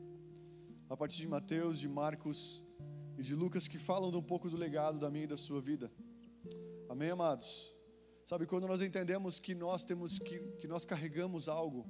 a 0.90 0.94
partir 0.94 1.16
de 1.16 1.28
Mateus, 1.28 1.78
de 1.78 1.88
Marcos 1.88 2.62
e 3.18 3.22
de 3.22 3.34
Lucas 3.34 3.68
que 3.68 3.78
falam 3.78 4.10
um 4.10 4.22
pouco 4.22 4.48
do 4.48 4.56
legado 4.56 4.98
da 4.98 5.10
minha 5.10 5.24
e 5.24 5.28
da 5.28 5.36
sua 5.36 5.60
vida. 5.60 5.90
Amém, 6.88 7.10
amados? 7.10 7.74
Sabe, 8.24 8.46
quando 8.46 8.66
nós 8.66 8.80
entendemos 8.80 9.38
que 9.38 9.54
nós 9.54 9.84
temos 9.84 10.18
que, 10.18 10.38
que 10.58 10.68
nós 10.68 10.84
carregamos 10.84 11.48
algo, 11.48 11.86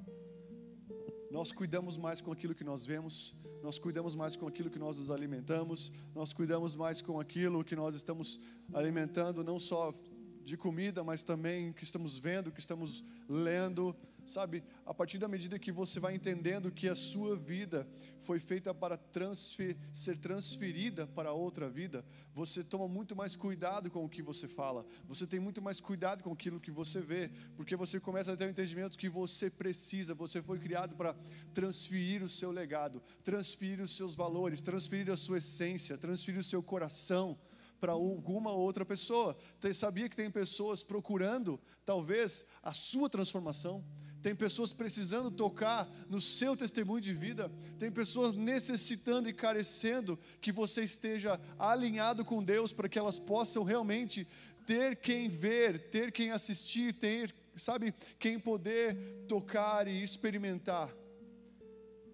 nós 1.31 1.53
cuidamos 1.53 1.97
mais 1.97 2.21
com 2.21 2.33
aquilo 2.33 2.55
que 2.55 2.65
nós 2.65 2.85
vemos, 2.85 3.35
nós 3.63 3.79
cuidamos 3.79 4.15
mais 4.15 4.37
com 4.37 4.47
aquilo 4.47 4.69
que 4.69 4.79
nós 4.79 4.99
nos 4.99 5.11
alimentamos, 5.11 5.93
nós 6.15 6.33
cuidamos 6.33 6.75
mais 6.75 7.01
com 7.01 7.21
aquilo 7.21 7.65
que 7.65 7.77
nós 7.77 7.95
estamos 7.95 8.41
alimentando, 8.73 9.45
não 9.45 9.59
só 9.59 9.95
de 10.43 10.57
comida, 10.57 11.05
mas 11.05 11.23
também 11.23 11.73
que 11.73 11.85
estamos 11.85 12.19
vendo, 12.19 12.51
que 12.51 12.61
estamos 12.61 13.05
lendo, 13.29 13.95
sabe? 14.25 14.65
A 14.87 14.95
partir 14.95 15.19
da 15.19 15.29
medida 15.29 15.59
que 15.59 15.73
você 15.73 15.99
vai 15.99 16.15
entendendo 16.15 16.71
que 16.71 16.89
a 16.89 16.95
sua 16.95 17.37
vida 17.37 17.89
foi 18.21 18.39
feita 18.39 18.73
para 18.73 18.97
transfer, 18.97 19.77
ser 19.93 20.17
transferida 20.19 21.07
para 21.07 21.33
outra 21.33 21.69
vida, 21.69 22.05
você 22.35 22.63
toma 22.63 22.87
muito 22.87 23.17
mais 23.17 23.37
cuidado 23.37 23.91
com 23.91 24.05
o 24.05 24.09
que 24.09 24.23
você 24.23 24.47
fala, 24.47 24.87
você 25.07 25.27
tem 25.27 25.41
muito 25.41 25.61
mais 25.61 25.81
cuidado 25.81 26.23
com 26.23 26.33
aquilo 26.33 26.61
que 26.61 26.71
você 26.71 27.01
vê, 27.01 27.31
porque 27.57 27.77
você 27.77 27.99
começa 27.99 28.33
a 28.33 28.37
ter 28.37 28.47
o 28.47 28.51
entendimento 28.51 28.97
que 28.97 29.09
você 29.09 29.51
precisa, 29.51 30.15
você 30.15 30.41
foi 30.41 30.59
criado 30.59 30.95
para 30.95 31.15
transferir 31.53 32.23
o 32.23 32.29
seu 32.29 32.51
legado, 32.51 33.03
transferir 33.25 33.81
os 33.81 33.97
seus 33.97 34.15
valores, 34.15 34.63
transferir 34.63 35.11
a 35.11 35.17
sua 35.17 35.39
essência, 35.39 35.99
transferir 35.99 36.41
o 36.41 36.45
seu 36.45 36.63
coração 36.63 37.39
para 37.81 37.93
alguma 37.93 38.53
outra 38.53 38.85
pessoa. 38.85 39.37
Sabia 39.75 40.09
que 40.09 40.15
tem 40.15 40.31
pessoas 40.31 40.85
procurando, 40.85 41.61
talvez, 41.85 42.47
a 42.63 42.73
sua 42.73 43.11
transformação? 43.11 43.85
Tem 44.23 44.35
pessoas 44.35 44.73
precisando 44.73 45.31
tocar 45.31 45.91
no 46.09 46.21
seu 46.21 46.57
testemunho 46.57 47.01
de 47.01 47.13
vida. 47.13 47.51
Tem 47.79 47.91
pessoas 47.91 48.35
necessitando 48.35 49.29
e 49.29 49.33
carecendo 49.33 50.19
que 50.41 50.53
você 50.53 50.83
esteja 50.83 51.41
alinhado 51.59 52.25
com 52.25 52.43
Deus 52.43 52.73
para 52.73 52.89
que 52.89 52.99
elas 52.99 53.19
possam 53.19 53.65
realmente 53.65 54.27
ter 54.65 54.97
quem 54.97 55.29
ver, 55.29 55.91
ter 55.91 56.13
quem 56.13 56.31
assistir, 56.31 56.95
ter, 56.95 57.35
sabe, 57.57 57.93
quem 58.19 58.39
poder 58.39 58.97
tocar 59.27 59.89
e 59.89 60.03
experimentar. 60.03 61.02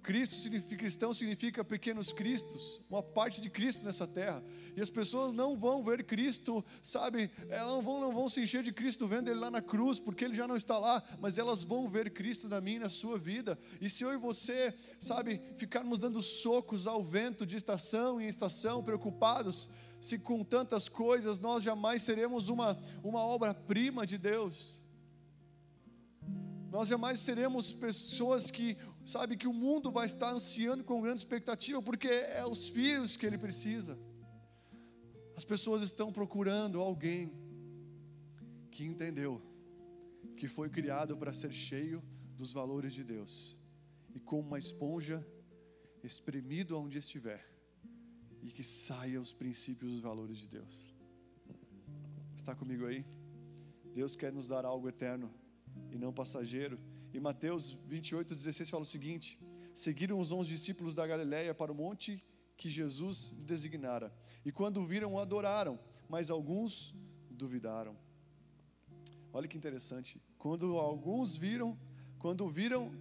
Cristo 0.09 0.37
significa, 0.37 0.77
cristão 0.79 1.12
significa 1.12 1.62
pequenos 1.62 2.14
cristos, 2.14 2.81
uma 2.88 3.03
parte 3.03 3.42
de 3.42 3.51
Cristo 3.51 3.85
nessa 3.85 4.07
terra. 4.07 4.42
E 4.75 4.81
as 4.81 4.88
pessoas 4.88 5.35
não 5.35 5.55
vão 5.55 5.85
ver 5.85 6.03
Cristo, 6.03 6.64
sabe? 6.83 7.31
Elas 7.51 7.71
não 7.71 7.83
vão, 7.83 8.01
não 8.01 8.14
vão 8.14 8.27
se 8.27 8.40
encher 8.40 8.62
de 8.62 8.73
Cristo 8.73 9.07
vendo 9.07 9.29
Ele 9.29 9.38
lá 9.38 9.51
na 9.51 9.61
cruz, 9.61 10.01
porque 10.01 10.25
Ele 10.25 10.35
já 10.35 10.49
não 10.49 10.57
está 10.57 10.79
lá, 10.79 11.03
mas 11.21 11.37
elas 11.37 11.62
vão 11.62 11.90
ver 11.90 12.09
Cristo 12.09 12.49
na 12.49 12.59
minha 12.59 12.81
na 12.81 12.88
sua 12.88 13.18
vida. 13.18 13.59
E 13.83 13.90
se 13.90 14.03
eu 14.03 14.11
e 14.11 14.16
você, 14.16 14.75
sabe, 14.99 15.42
ficarmos 15.59 16.01
dando 16.01 16.23
socos 16.23 16.87
ao 16.87 17.05
vento 17.05 17.44
de 17.44 17.59
estação 17.59 18.18
em 18.18 18.29
estação, 18.29 18.83
preocupados, 18.83 19.68
se 20.01 20.18
com 20.18 20.42
tantas 20.42 20.88
coisas 20.88 21.38
nós 21.38 21.62
jamais 21.62 22.03
seremos 22.03 22.49
uma, 22.49 22.79
uma 23.05 23.21
obra-prima 23.21 24.07
de 24.07 24.16
Deus. 24.16 24.83
Nós 26.70 26.88
jamais 26.88 27.18
seremos 27.20 27.72
pessoas 27.72 28.50
que 28.50 28.76
sabe 29.04 29.37
que 29.37 29.48
o 29.48 29.52
mundo 29.54 29.90
vai 29.90 30.07
estar 30.07 30.31
ansiando 30.31 30.85
com 30.85 31.00
grande 31.00 31.20
expectativa, 31.20 31.81
porque 31.81 32.09
é 32.09 32.44
os 32.46 32.68
filhos 32.68 33.16
que 33.16 33.24
ele 33.24 33.38
precisa. 33.38 33.98
As 35.35 35.44
pessoas 35.44 35.83
estão 35.83 36.12
procurando 36.12 36.81
alguém 36.81 37.33
que 38.70 38.85
entendeu 38.85 39.40
que 40.37 40.46
foi 40.46 40.68
criado 40.68 41.16
para 41.16 41.33
ser 41.33 41.52
cheio 41.52 42.02
dos 42.37 42.52
valores 42.52 42.92
de 42.92 43.02
Deus 43.02 43.57
e 44.14 44.20
como 44.20 44.46
uma 44.46 44.59
esponja 44.59 45.26
espremido 46.02 46.76
aonde 46.76 46.98
estiver 46.98 47.48
e 48.42 48.50
que 48.50 48.62
saia 48.62 49.20
os 49.20 49.33
princípios 49.33 49.92
e 49.92 49.94
os 49.96 50.00
valores 50.00 50.38
de 50.38 50.48
Deus. 50.48 50.94
Está 52.37 52.54
comigo 52.54 52.87
aí? 52.87 53.04
Deus 53.94 54.14
quer 54.14 54.33
nos 54.33 54.48
dar 54.48 54.64
algo 54.64 54.88
eterno 54.88 55.33
e 55.90 55.98
não 55.98 56.12
passageiro 56.12 56.78
e 57.12 57.20
Mateus 57.20 57.76
28, 57.86 58.34
16 58.34 58.70
fala 58.70 58.82
o 58.82 58.86
seguinte: 58.86 59.38
Seguiram 59.74 60.20
os 60.20 60.30
onze 60.32 60.50
discípulos 60.50 60.94
da 60.94 61.06
Galiléia 61.06 61.54
para 61.54 61.72
o 61.72 61.74
monte 61.74 62.22
que 62.56 62.68
Jesus 62.68 63.34
designara. 63.46 64.12
E 64.44 64.52
quando 64.52 64.84
viram, 64.84 65.14
o 65.14 65.18
adoraram, 65.18 65.78
mas 66.08 66.30
alguns 66.30 66.94
duvidaram. 67.30 67.96
Olha 69.32 69.48
que 69.48 69.56
interessante. 69.56 70.20
Quando 70.38 70.76
alguns 70.76 71.36
viram, 71.36 71.78
quando 72.18 72.48
viram, 72.48 72.92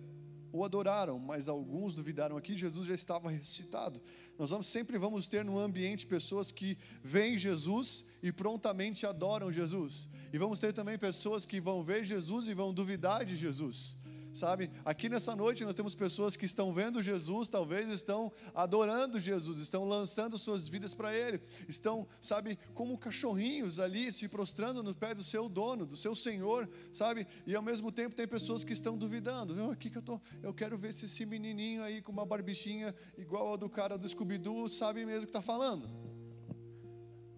o 0.52 0.64
adoraram, 0.64 1.20
mas 1.20 1.50
alguns 1.50 1.96
duvidaram 1.96 2.38
aqui, 2.38 2.58
Jesus 2.58 2.88
já 2.88 2.96
estava 2.96 3.30
ressuscitado. 3.30 4.02
Nós 4.38 4.50
vamos, 4.50 4.68
sempre 4.68 4.98
vamos 4.98 5.28
ter 5.28 5.44
no 5.44 5.60
ambiente 5.60 6.06
pessoas 6.06 6.52
que 6.52 6.78
veem 7.04 7.38
Jesus 7.38 8.06
e 8.22 8.32
prontamente 8.32 9.06
adoram 9.06 9.52
Jesus. 9.52 10.08
E 10.32 10.38
vamos 10.38 10.60
ter 10.60 10.74
também 10.74 10.98
pessoas 10.98 11.46
que 11.46 11.60
vão 11.60 11.84
ver 11.84 12.06
Jesus 12.06 12.48
e 12.48 12.54
vão 12.54 12.74
duvidar 12.74 13.26
de 13.26 13.36
Jesus 13.36 13.98
sabe? 14.38 14.70
Aqui 14.86 15.10
nessa 15.10 15.36
noite 15.36 15.66
nós 15.66 15.74
temos 15.74 15.96
pessoas 15.96 16.36
que 16.36 16.46
estão 16.46 16.72
vendo 16.72 17.02
Jesus, 17.02 17.50
talvez 17.50 17.90
estão 17.90 18.32
adorando 18.54 19.20
Jesus, 19.20 19.60
estão 19.60 19.84
lançando 19.86 20.38
suas 20.38 20.70
vidas 20.70 20.94
para 20.94 21.16
Ele, 21.16 21.42
estão, 21.68 22.08
sabe, 22.22 22.58
como 22.74 22.98
cachorrinhos 22.98 23.80
ali 23.80 24.12
se 24.12 24.28
prostrando 24.28 24.84
nos 24.84 24.96
pés 24.96 25.16
do 25.16 25.24
seu 25.24 25.50
dono, 25.50 25.86
do 25.86 25.98
seu 25.98 26.16
Senhor, 26.16 26.70
sabe? 26.94 27.28
E 27.46 27.56
ao 27.56 27.64
mesmo 27.64 27.92
tempo 27.92 28.16
tem 28.16 28.28
pessoas 28.28 28.64
que 28.64 28.74
estão 28.74 28.98
duvidando. 28.98 29.58
Eu 29.58 29.72
aqui 29.72 29.90
que 29.90 29.98
eu 29.98 30.04
tô, 30.04 30.22
eu 30.44 30.54
quero 30.54 30.78
ver 30.78 30.94
se 30.94 31.06
esse 31.06 31.26
menininho 31.26 31.84
aí 31.84 32.02
com 32.02 32.12
uma 32.12 32.26
barbichinha 32.26 32.94
igual 33.18 33.54
a 33.54 33.58
do 33.58 33.70
cara 33.70 33.98
do 33.98 34.08
Scooby-Doo 34.08 34.70
sabe 34.70 35.06
mesmo 35.06 35.24
o 35.24 35.26
que 35.26 35.30
está 35.30 35.42
falando 35.42 36.17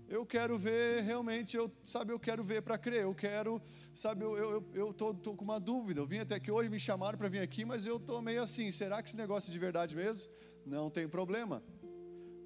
eu 0.09 0.25
quero 0.25 0.57
ver 0.57 1.03
realmente, 1.03 1.55
eu, 1.55 1.71
sabe, 1.83 2.11
eu 2.11 2.19
quero 2.19 2.43
ver 2.43 2.63
para 2.63 2.79
crer, 2.79 3.03
eu 3.03 3.13
quero, 3.13 3.61
sabe, 3.93 4.25
eu, 4.25 4.35
eu, 4.35 4.69
eu 4.73 4.93
tô, 4.93 5.13
tô, 5.13 5.35
com 5.35 5.43
uma 5.43 5.59
dúvida, 5.59 5.99
eu 5.99 6.07
vim 6.07 6.17
até 6.17 6.35
aqui 6.35 6.49
hoje, 6.51 6.67
me 6.67 6.79
chamaram 6.79 7.17
para 7.17 7.29
vir 7.29 7.39
aqui, 7.39 7.63
mas 7.63 7.85
eu 7.85 7.99
tô 7.99 8.19
meio 8.19 8.41
assim, 8.41 8.71
será 8.71 9.03
que 9.03 9.09
esse 9.09 9.17
negócio 9.17 9.51
é 9.51 9.53
de 9.53 9.59
verdade 9.59 9.95
mesmo? 9.95 10.31
Não 10.65 10.89
tem 10.89 11.07
problema, 11.07 11.63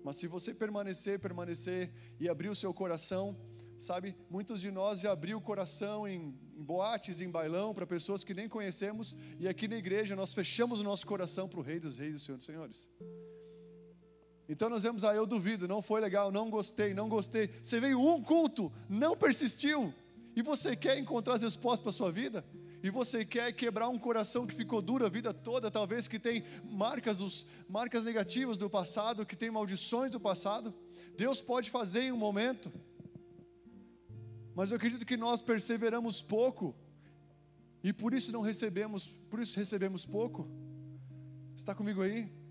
mas 0.03 0.17
se 0.17 0.27
você 0.27 0.53
permanecer, 0.53 1.19
permanecer 1.19 1.89
e 2.19 2.27
abrir 2.27 2.49
o 2.49 2.55
seu 2.55 2.73
coração, 2.73 3.37
sabe, 3.79 4.13
muitos 4.29 4.59
de 4.59 4.69
nós 4.69 4.99
já 4.99 5.13
abriu 5.13 5.37
o 5.37 5.41
coração 5.41 6.05
em, 6.05 6.37
em 6.57 6.63
boates, 6.63 7.21
em 7.21 7.29
bailão, 7.29 7.73
para 7.73 7.87
pessoas 7.87 8.25
que 8.25 8.33
nem 8.33 8.49
conhecemos, 8.49 9.15
e 9.39 9.47
aqui 9.47 9.69
na 9.69 9.77
igreja 9.77 10.17
nós 10.17 10.33
fechamos 10.33 10.81
o 10.81 10.83
nosso 10.83 11.07
coração 11.07 11.47
para 11.47 11.61
o 11.61 11.63
Rei 11.63 11.79
dos 11.79 11.97
Reis 11.97 12.15
e 12.15 12.19
Senhor 12.19 12.37
dos 12.37 12.45
Senhores. 12.45 12.89
Então 14.47 14.69
nós 14.69 14.83
vemos, 14.83 15.03
ah, 15.03 15.15
eu 15.15 15.25
duvido, 15.25 15.67
não 15.67 15.81
foi 15.81 16.01
legal, 16.01 16.31
não 16.31 16.49
gostei, 16.49 16.93
não 16.93 17.07
gostei. 17.07 17.49
Você 17.61 17.79
veio 17.79 17.99
um 17.99 18.21
culto, 18.21 18.71
não 18.89 19.15
persistiu, 19.15 19.93
e 20.35 20.41
você 20.41 20.75
quer 20.75 20.97
encontrar 20.97 21.35
as 21.35 21.43
respostas 21.43 21.81
para 21.81 21.89
a 21.89 21.93
sua 21.93 22.11
vida? 22.11 22.43
E 22.81 22.89
você 22.89 23.23
quer 23.23 23.53
quebrar 23.53 23.87
um 23.87 23.97
coração 23.97 24.45
que 24.45 24.53
ficou 24.53 24.81
duro 24.81 25.05
a 25.05 25.09
vida 25.09 25.33
toda, 25.33 25.71
talvez 25.71 26.07
que 26.07 26.19
tem 26.19 26.43
marcas, 26.65 27.21
os, 27.21 27.45
marcas 27.69 28.03
negativas 28.03 28.57
do 28.57 28.69
passado, 28.69 29.25
que 29.25 29.37
tem 29.37 29.49
maldições 29.49 30.11
do 30.11 30.19
passado? 30.19 30.73
Deus 31.15 31.41
pode 31.41 31.69
fazer 31.69 32.01
em 32.01 32.11
um 32.11 32.17
momento, 32.17 32.71
mas 34.53 34.71
eu 34.71 34.75
acredito 34.75 35.05
que 35.05 35.15
nós 35.15 35.41
perseveramos 35.41 36.21
pouco, 36.21 36.75
e 37.81 37.93
por 37.93 38.13
isso 38.13 38.31
não 38.33 38.41
recebemos, 38.41 39.07
por 39.29 39.39
isso 39.39 39.57
recebemos 39.57 40.05
pouco. 40.05 40.49
Está 41.55 41.73
comigo 41.73 42.01
aí? 42.01 42.42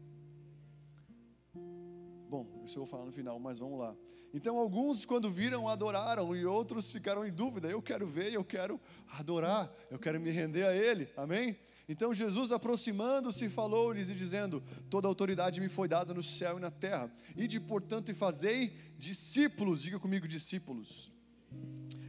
Bom, 2.33 2.47
isso 2.65 2.79
eu 2.79 2.81
vou 2.81 2.87
falar 2.87 3.05
no 3.05 3.13
final, 3.13 3.39
mas 3.39 3.59
vamos 3.59 3.79
lá. 3.79 3.95
Então, 4.33 4.57
alguns, 4.57 5.05
quando 5.05 5.31
viram, 5.31 5.69
adoraram, 5.69 6.35
e 6.35 6.47
outros 6.47 6.91
ficaram 6.91 7.27
em 7.27 7.31
dúvida. 7.31 7.69
Eu 7.69 7.83
quero 7.83 8.07
ver, 8.07 8.33
eu 8.33 8.43
quero 8.43 8.81
adorar, 9.07 9.71
eu 9.91 9.99
quero 9.99 10.19
me 10.19 10.31
render 10.31 10.65
a 10.65 10.75
Ele. 10.75 11.11
Amém? 11.15 11.59
Então, 11.87 12.15
Jesus, 12.15 12.51
aproximando-se, 12.51 13.51
falou-lhes 13.51 14.09
e 14.09 14.15
dizendo: 14.15 14.63
Toda 14.89 15.07
autoridade 15.07 15.61
me 15.61 15.69
foi 15.69 15.87
dada 15.87 16.15
no 16.15 16.23
céu 16.23 16.57
e 16.57 16.61
na 16.63 16.71
terra. 16.71 17.13
Ide, 17.37 17.61
portanto, 17.61 18.11
e 18.11 18.15
fazei 18.15 18.79
discípulos, 18.97 19.83
diga 19.83 20.01
comigo, 20.01 20.27
discípulos, 20.27 21.13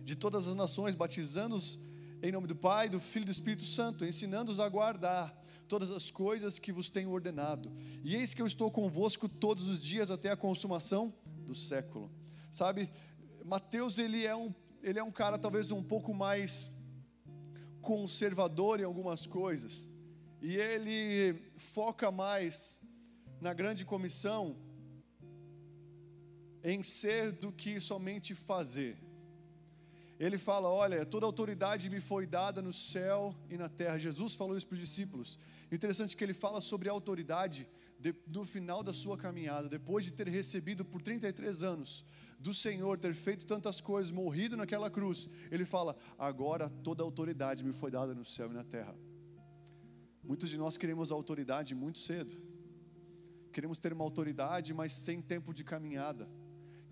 de 0.06 0.16
todas 0.16 0.48
as 0.48 0.56
nações, 0.56 0.96
batizando-os 0.96 1.78
em 2.22 2.32
nome 2.32 2.48
do 2.48 2.56
Pai, 2.56 2.88
do 2.88 3.02
Filho 3.02 3.24
e 3.24 3.26
do 3.26 3.32
Espírito 3.32 3.66
Santo, 3.66 4.06
ensinando-os 4.06 4.62
a 4.62 4.70
guardar 4.70 5.43
todas 5.68 5.92
as 5.92 6.12
coisas 6.12 6.60
que 6.60 6.72
vos 6.72 6.90
tenho 6.90 7.12
ordenado. 7.12 7.72
E 8.04 8.16
eis 8.16 8.34
que 8.34 8.42
eu 8.42 8.48
estou 8.48 8.70
convosco 8.72 9.28
todos 9.28 9.68
os 9.68 9.80
dias 9.80 10.12
até 10.12 10.30
a 10.30 10.38
consumação 10.38 11.14
do 11.46 11.56
século. 11.56 12.12
Sabe, 12.52 12.90
Mateus 13.44 13.98
ele 13.98 14.26
é 14.26 14.36
um 14.36 14.54
ele 14.82 15.00
é 15.00 15.04
um 15.04 15.12
cara 15.12 15.40
talvez 15.40 15.72
um 15.72 15.82
pouco 15.82 16.14
mais 16.14 16.70
conservador 17.82 18.82
em 18.82 18.84
algumas 18.84 19.26
coisas. 19.26 19.90
E 20.42 20.58
ele 20.58 21.42
foca 21.58 22.12
mais 22.12 22.82
na 23.40 23.54
grande 23.54 23.86
comissão 23.86 24.58
em 26.64 26.82
ser 26.84 27.32
do 27.32 27.52
que 27.52 27.80
somente 27.80 28.34
fazer. 28.34 28.98
Ele 30.26 30.38
fala: 30.38 30.70
Olha, 30.70 31.06
toda 31.06 31.26
autoridade 31.26 31.90
me 31.90 32.00
foi 32.00 32.26
dada 32.26 32.62
no 32.62 32.72
céu 32.72 33.36
e 33.50 33.58
na 33.58 33.68
terra. 33.68 34.00
Jesus 34.00 34.36
falou 34.36 34.56
isso 34.56 34.66
para 34.66 34.76
os 34.76 34.80
discípulos. 34.80 35.38
Interessante 35.70 36.16
que 36.16 36.24
ele 36.24 36.34
fala 36.34 36.62
sobre 36.62 36.88
autoridade 36.88 37.68
de, 38.00 38.16
no 38.34 38.46
final 38.46 38.82
da 38.82 38.94
sua 38.94 39.18
caminhada, 39.18 39.68
depois 39.68 40.06
de 40.06 40.14
ter 40.14 40.30
recebido 40.30 40.86
por 40.86 41.02
33 41.02 41.62
anos 41.62 42.06
do 42.40 42.54
Senhor, 42.54 42.98
ter 42.98 43.14
feito 43.14 43.46
tantas 43.46 43.82
coisas, 43.82 44.12
morrido 44.12 44.56
naquela 44.56 44.90
cruz. 44.90 45.30
Ele 45.52 45.66
fala: 45.66 45.94
Agora 46.18 46.70
toda 46.70 47.04
autoridade 47.04 47.62
me 47.62 47.74
foi 47.74 47.92
dada 47.92 48.16
no 48.16 48.24
céu 48.24 48.50
e 48.50 48.54
na 48.54 48.64
terra. 48.64 48.96
Muitos 50.24 50.50
de 50.50 50.58
nós 50.58 50.78
queremos 50.78 51.12
autoridade 51.12 51.76
muito 51.76 52.00
cedo. 52.00 52.34
Queremos 53.52 53.78
ter 53.78 53.92
uma 53.92 54.06
autoridade, 54.06 54.74
mas 54.74 54.94
sem 54.94 55.22
tempo 55.22 55.54
de 55.54 55.66
caminhada. 55.66 56.30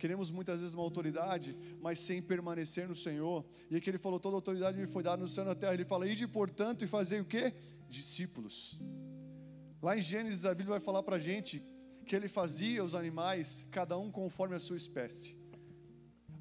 Queremos 0.01 0.31
muitas 0.31 0.59
vezes 0.59 0.73
uma 0.73 0.81
autoridade, 0.81 1.55
mas 1.79 1.99
sem 1.99 2.23
permanecer 2.23 2.87
no 2.87 2.95
Senhor. 2.95 3.45
E 3.69 3.75
aqui 3.75 3.87
ele 3.87 3.99
falou: 3.99 4.19
toda 4.19 4.35
autoridade 4.35 4.75
me 4.75 4.87
foi 4.87 5.03
dada 5.03 5.21
no 5.21 5.27
céu 5.27 5.43
e 5.43 5.47
na 5.47 5.53
terra. 5.53 5.75
Ele 5.75 5.85
fala: 5.85 6.07
ide 6.07 6.27
portanto 6.27 6.83
e 6.83 6.87
fazer 6.87 7.21
o 7.21 7.25
que? 7.25 7.53
Discípulos. 7.87 8.79
Lá 9.79 9.95
em 9.95 10.01
Gênesis 10.01 10.43
a 10.43 10.55
Bíblia 10.55 10.77
vai 10.77 10.79
falar 10.79 11.03
para 11.03 11.17
a 11.17 11.19
gente 11.19 11.63
que 12.03 12.15
ele 12.15 12.27
fazia 12.27 12.83
os 12.83 12.95
animais, 12.95 13.63
cada 13.69 13.95
um 13.95 14.09
conforme 14.09 14.55
a 14.55 14.59
sua 14.59 14.75
espécie. 14.75 15.37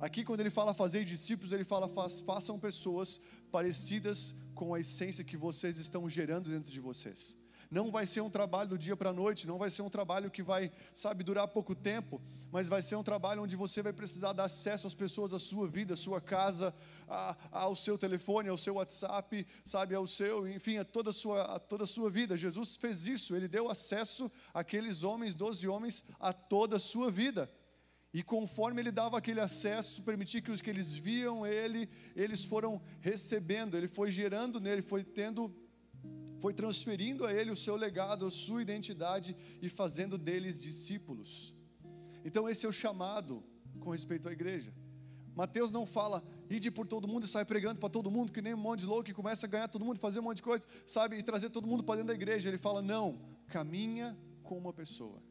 Aqui, 0.07 0.25
quando 0.25 0.41
ele 0.41 0.49
fala 0.49 0.73
fazer 0.73 1.05
discípulos, 1.05 1.53
ele 1.53 1.65
fala 1.65 1.87
façam 2.31 2.59
pessoas 2.59 3.21
parecidas 3.53 4.35
com 4.55 4.73
a 4.73 4.81
essência 4.81 5.23
que 5.23 5.37
vocês 5.37 5.77
estão 5.77 6.09
gerando 6.09 6.49
dentro 6.49 6.73
de 6.73 6.81
vocês. 6.81 7.37
Não 7.71 7.89
vai 7.91 8.05
ser 8.05 8.21
um 8.21 8.29
trabalho 8.29 8.71
do 8.71 8.79
dia 8.79 8.97
para 8.97 9.11
a 9.11 9.13
noite, 9.13 9.47
não 9.47 9.57
vai 9.57 9.71
ser 9.71 9.83
um 9.83 9.89
trabalho 9.89 10.29
que 10.29 10.43
vai, 10.43 10.73
sabe, 10.93 11.23
durar 11.23 11.47
pouco 11.47 11.73
tempo, 11.73 12.21
mas 12.51 12.69
vai 12.69 12.83
ser 12.83 12.97
um 12.97 13.03
trabalho 13.03 13.43
onde 13.43 13.55
você 13.55 13.81
vai 13.81 13.93
precisar 13.93 14.33
dar 14.33 14.45
acesso 14.45 14.89
às 14.89 14.95
pessoas 14.95 15.33
à 15.33 15.39
sua 15.39 15.69
vida, 15.69 15.95
à 15.95 15.97
sua 15.97 16.21
casa, 16.21 16.75
a, 17.09 17.37
ao 17.53 17.77
seu 17.77 17.97
telefone, 17.97 18.49
ao 18.49 18.59
seu 18.59 18.75
WhatsApp, 18.75 19.47
sabe, 19.65 19.95
ao 19.95 20.05
seu, 20.05 20.49
enfim, 20.49 20.79
a 20.79 20.85
toda 20.85 21.11
a 21.11 21.13
sua, 21.13 21.43
a 21.43 21.59
toda 21.61 21.85
a 21.85 21.87
sua 21.87 22.11
vida. 22.11 22.37
Jesus 22.37 22.77
fez 22.77 23.07
isso, 23.07 23.37
ele 23.37 23.47
deu 23.47 23.71
acesso 23.71 24.29
àqueles 24.53 25.05
homens, 25.05 25.37
doze 25.37 25.69
homens, 25.69 26.03
a 26.19 26.33
toda 26.33 26.77
a 26.77 26.81
sua 26.81 27.09
vida. 27.09 27.49
E 28.13 28.25
conforme 28.25 28.83
ele 28.83 28.91
dava 28.91 29.17
aquele 29.17 29.41
acesso, 29.41 30.03
permitia 30.03 30.43
que 30.43 30.51
os 30.51 30.61
que 30.61 30.69
eles 30.69 30.93
viam 30.93 31.47
ele, 31.47 31.89
eles 32.17 32.45
foram 32.45 32.83
recebendo, 33.01 33.77
ele 33.77 33.87
foi 33.87 34.11
gerando 34.11 34.61
nele, 34.61 34.83
foi 34.83 35.05
tendo 35.05 35.55
foi 36.41 36.55
transferindo 36.55 37.27
a 37.27 37.33
ele 37.33 37.51
o 37.51 37.57
seu 37.57 37.77
legado, 37.77 38.27
a 38.27 38.31
sua 38.31 38.63
identidade 38.63 39.37
e 39.61 39.69
fazendo 39.69 40.17
deles 40.17 40.59
discípulos. 40.59 41.55
Então, 42.25 42.49
esse 42.49 42.65
é 42.65 42.69
o 42.69 42.73
chamado 42.73 43.45
com 43.79 43.91
respeito 43.91 44.29
à 44.29 44.33
igreja. 44.33 44.75
Mateus 45.37 45.71
não 45.71 45.87
fala, 45.87 46.25
ide 46.49 46.71
por 46.71 46.87
todo 46.87 47.07
mundo 47.07 47.25
e 47.25 47.29
sai 47.29 47.45
pregando 47.45 47.79
para 47.79 47.89
todo 47.89 48.11
mundo, 48.11 48.33
que 48.33 48.43
nem 48.43 48.55
um 48.55 48.59
monte 48.59 48.81
de 48.81 48.87
louco 48.87 49.11
e 49.11 49.15
começa 49.15 49.47
a 49.47 49.49
ganhar 49.49 49.69
todo 49.69 49.85
mundo, 49.85 50.01
fazer 50.01 50.21
um 50.21 50.25
monte 50.25 50.39
de 50.39 50.43
coisa, 50.43 50.67
sabe, 50.87 51.17
e 51.17 51.23
trazer 51.23 51.51
todo 51.51 51.67
mundo 51.67 51.85
para 51.85 51.97
dentro 51.97 52.09
da 52.09 52.15
igreja. 52.15 52.49
Ele 52.49 52.59
fala, 52.59 52.83
não, 52.83 53.21
caminha 53.47 54.19
com 54.43 54.57
uma 54.59 54.73
pessoa. 54.73 55.23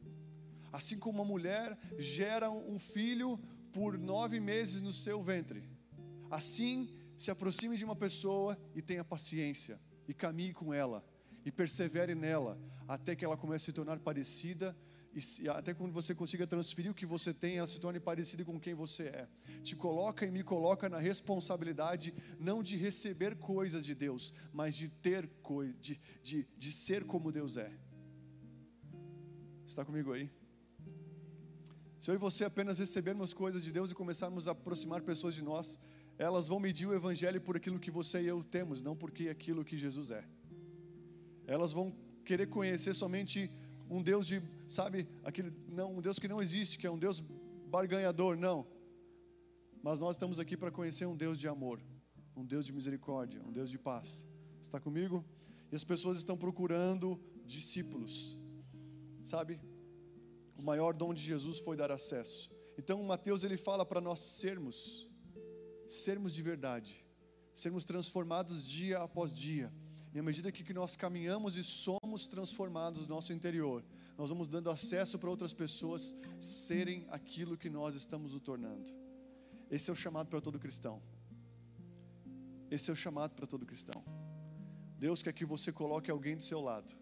Assim 0.72 0.98
como 0.98 1.18
uma 1.18 1.24
mulher 1.24 1.76
gera 1.98 2.50
um 2.50 2.78
filho 2.78 3.38
por 3.72 3.98
nove 3.98 4.38
meses 4.40 4.80
no 4.80 4.92
seu 4.92 5.22
ventre, 5.22 5.68
assim 6.30 6.88
se 7.16 7.30
aproxime 7.30 7.76
de 7.76 7.84
uma 7.84 7.96
pessoa 7.96 8.56
e 8.74 8.80
tenha 8.80 9.04
paciência 9.04 9.80
e 10.10 10.14
caminhe 10.14 10.52
com 10.52 10.74
ela 10.74 11.04
e 11.44 11.52
persevere 11.52 12.16
nela 12.16 12.58
até 12.88 13.14
que 13.14 13.24
ela 13.24 13.36
comece 13.36 13.62
a 13.62 13.66
se 13.66 13.72
tornar 13.72 14.00
parecida 14.00 14.76
e 15.12 15.48
até 15.48 15.72
quando 15.72 15.92
você 15.92 16.14
consiga 16.14 16.46
transferir 16.46 16.90
o 16.90 16.94
que 16.94 17.06
você 17.06 17.32
tem, 17.32 17.58
ela 17.58 17.66
se 17.66 17.80
torne 17.80 17.98
parecida 17.98 18.44
com 18.44 18.60
quem 18.60 18.74
você 18.74 19.04
é. 19.04 19.28
Te 19.62 19.74
coloca 19.74 20.24
e 20.24 20.30
me 20.30 20.42
coloca 20.42 20.88
na 20.88 20.98
responsabilidade 20.98 22.14
não 22.38 22.62
de 22.62 22.76
receber 22.76 23.36
coisas 23.36 23.84
de 23.84 23.94
Deus, 23.94 24.32
mas 24.52 24.76
de 24.76 24.88
ter 24.88 25.28
coisas, 25.42 25.76
de, 25.80 26.00
de, 26.22 26.48
de 26.56 26.72
ser 26.72 27.04
como 27.04 27.32
Deus 27.32 27.56
é. 27.56 27.72
Está 29.66 29.84
comigo 29.84 30.12
aí? 30.12 30.30
Se 31.98 32.10
eu 32.10 32.14
e 32.14 32.18
você 32.18 32.44
apenas 32.44 32.78
recebermos 32.78 33.34
coisas 33.34 33.62
de 33.62 33.72
Deus 33.72 33.90
e 33.90 33.94
começarmos 33.94 34.48
a 34.48 34.52
aproximar 34.52 35.02
pessoas 35.02 35.34
de 35.34 35.42
nós, 35.42 35.78
elas 36.20 36.46
vão 36.46 36.60
medir 36.60 36.86
o 36.86 36.94
evangelho 36.94 37.40
por 37.40 37.56
aquilo 37.56 37.80
que 37.80 37.90
você 37.90 38.20
e 38.20 38.26
eu 38.26 38.44
temos, 38.44 38.82
não 38.82 38.94
porque 38.94 39.30
aquilo 39.30 39.64
que 39.64 39.78
Jesus 39.78 40.10
é. 40.10 40.22
Elas 41.46 41.72
vão 41.72 41.96
querer 42.26 42.46
conhecer 42.46 42.92
somente 42.92 43.50
um 43.88 44.02
Deus 44.02 44.26
de, 44.26 44.42
sabe, 44.68 45.08
aquele 45.24 45.50
não, 45.66 45.96
um 45.96 46.00
Deus 46.02 46.18
que 46.18 46.28
não 46.28 46.42
existe, 46.42 46.76
que 46.78 46.86
é 46.86 46.90
um 46.90 46.98
Deus 46.98 47.20
barganhador, 47.70 48.36
não. 48.36 48.66
Mas 49.82 49.98
nós 49.98 50.16
estamos 50.16 50.38
aqui 50.38 50.58
para 50.58 50.70
conhecer 50.70 51.06
um 51.06 51.16
Deus 51.16 51.38
de 51.38 51.48
amor, 51.48 51.80
um 52.36 52.44
Deus 52.44 52.66
de 52.66 52.72
misericórdia, 52.74 53.42
um 53.42 53.50
Deus 53.50 53.70
de 53.70 53.78
paz. 53.78 54.28
Está 54.60 54.78
comigo? 54.78 55.24
E 55.72 55.74
as 55.74 55.84
pessoas 55.84 56.18
estão 56.18 56.36
procurando 56.36 57.18
discípulos. 57.46 58.38
Sabe? 59.24 59.58
O 60.54 60.62
maior 60.62 60.92
dom 60.92 61.14
de 61.14 61.22
Jesus 61.22 61.60
foi 61.60 61.78
dar 61.78 61.90
acesso. 61.90 62.52
Então, 62.76 63.02
Mateus 63.02 63.42
ele 63.42 63.56
fala 63.56 63.86
para 63.86 64.02
nós 64.02 64.20
sermos 64.20 65.09
sermos 65.94 66.34
de 66.34 66.42
verdade, 66.42 67.04
sermos 67.54 67.84
transformados 67.84 68.62
dia 68.62 68.98
após 68.98 69.34
dia. 69.34 69.72
E 70.12 70.18
à 70.18 70.22
medida 70.22 70.50
que, 70.50 70.72
nós 70.72 70.96
caminhamos 70.96 71.56
e 71.56 71.62
somos 71.62 72.26
transformados 72.26 73.06
no 73.06 73.14
nosso 73.14 73.32
interior, 73.32 73.84
nós 74.18 74.28
vamos 74.28 74.48
dando 74.48 74.70
acesso 74.70 75.18
para 75.18 75.30
outras 75.30 75.52
pessoas 75.52 76.14
serem 76.40 77.06
aquilo 77.10 77.56
que 77.56 77.70
nós 77.70 77.94
estamos 77.94 78.34
o 78.34 78.40
tornando. 78.40 78.92
Esse 79.70 79.88
é 79.88 79.92
o 79.92 79.96
chamado 79.96 80.28
para 80.28 80.40
todo 80.40 80.58
cristão. 80.58 81.00
Esse 82.70 82.90
é 82.90 82.92
o 82.92 82.96
chamado 82.96 83.34
para 83.34 83.46
todo 83.46 83.64
cristão. 83.64 84.04
Deus 84.98 85.22
quer 85.22 85.32
que 85.32 85.44
você 85.44 85.72
coloque 85.72 86.10
alguém 86.10 86.36
do 86.36 86.42
seu 86.42 86.60
lado 86.60 86.92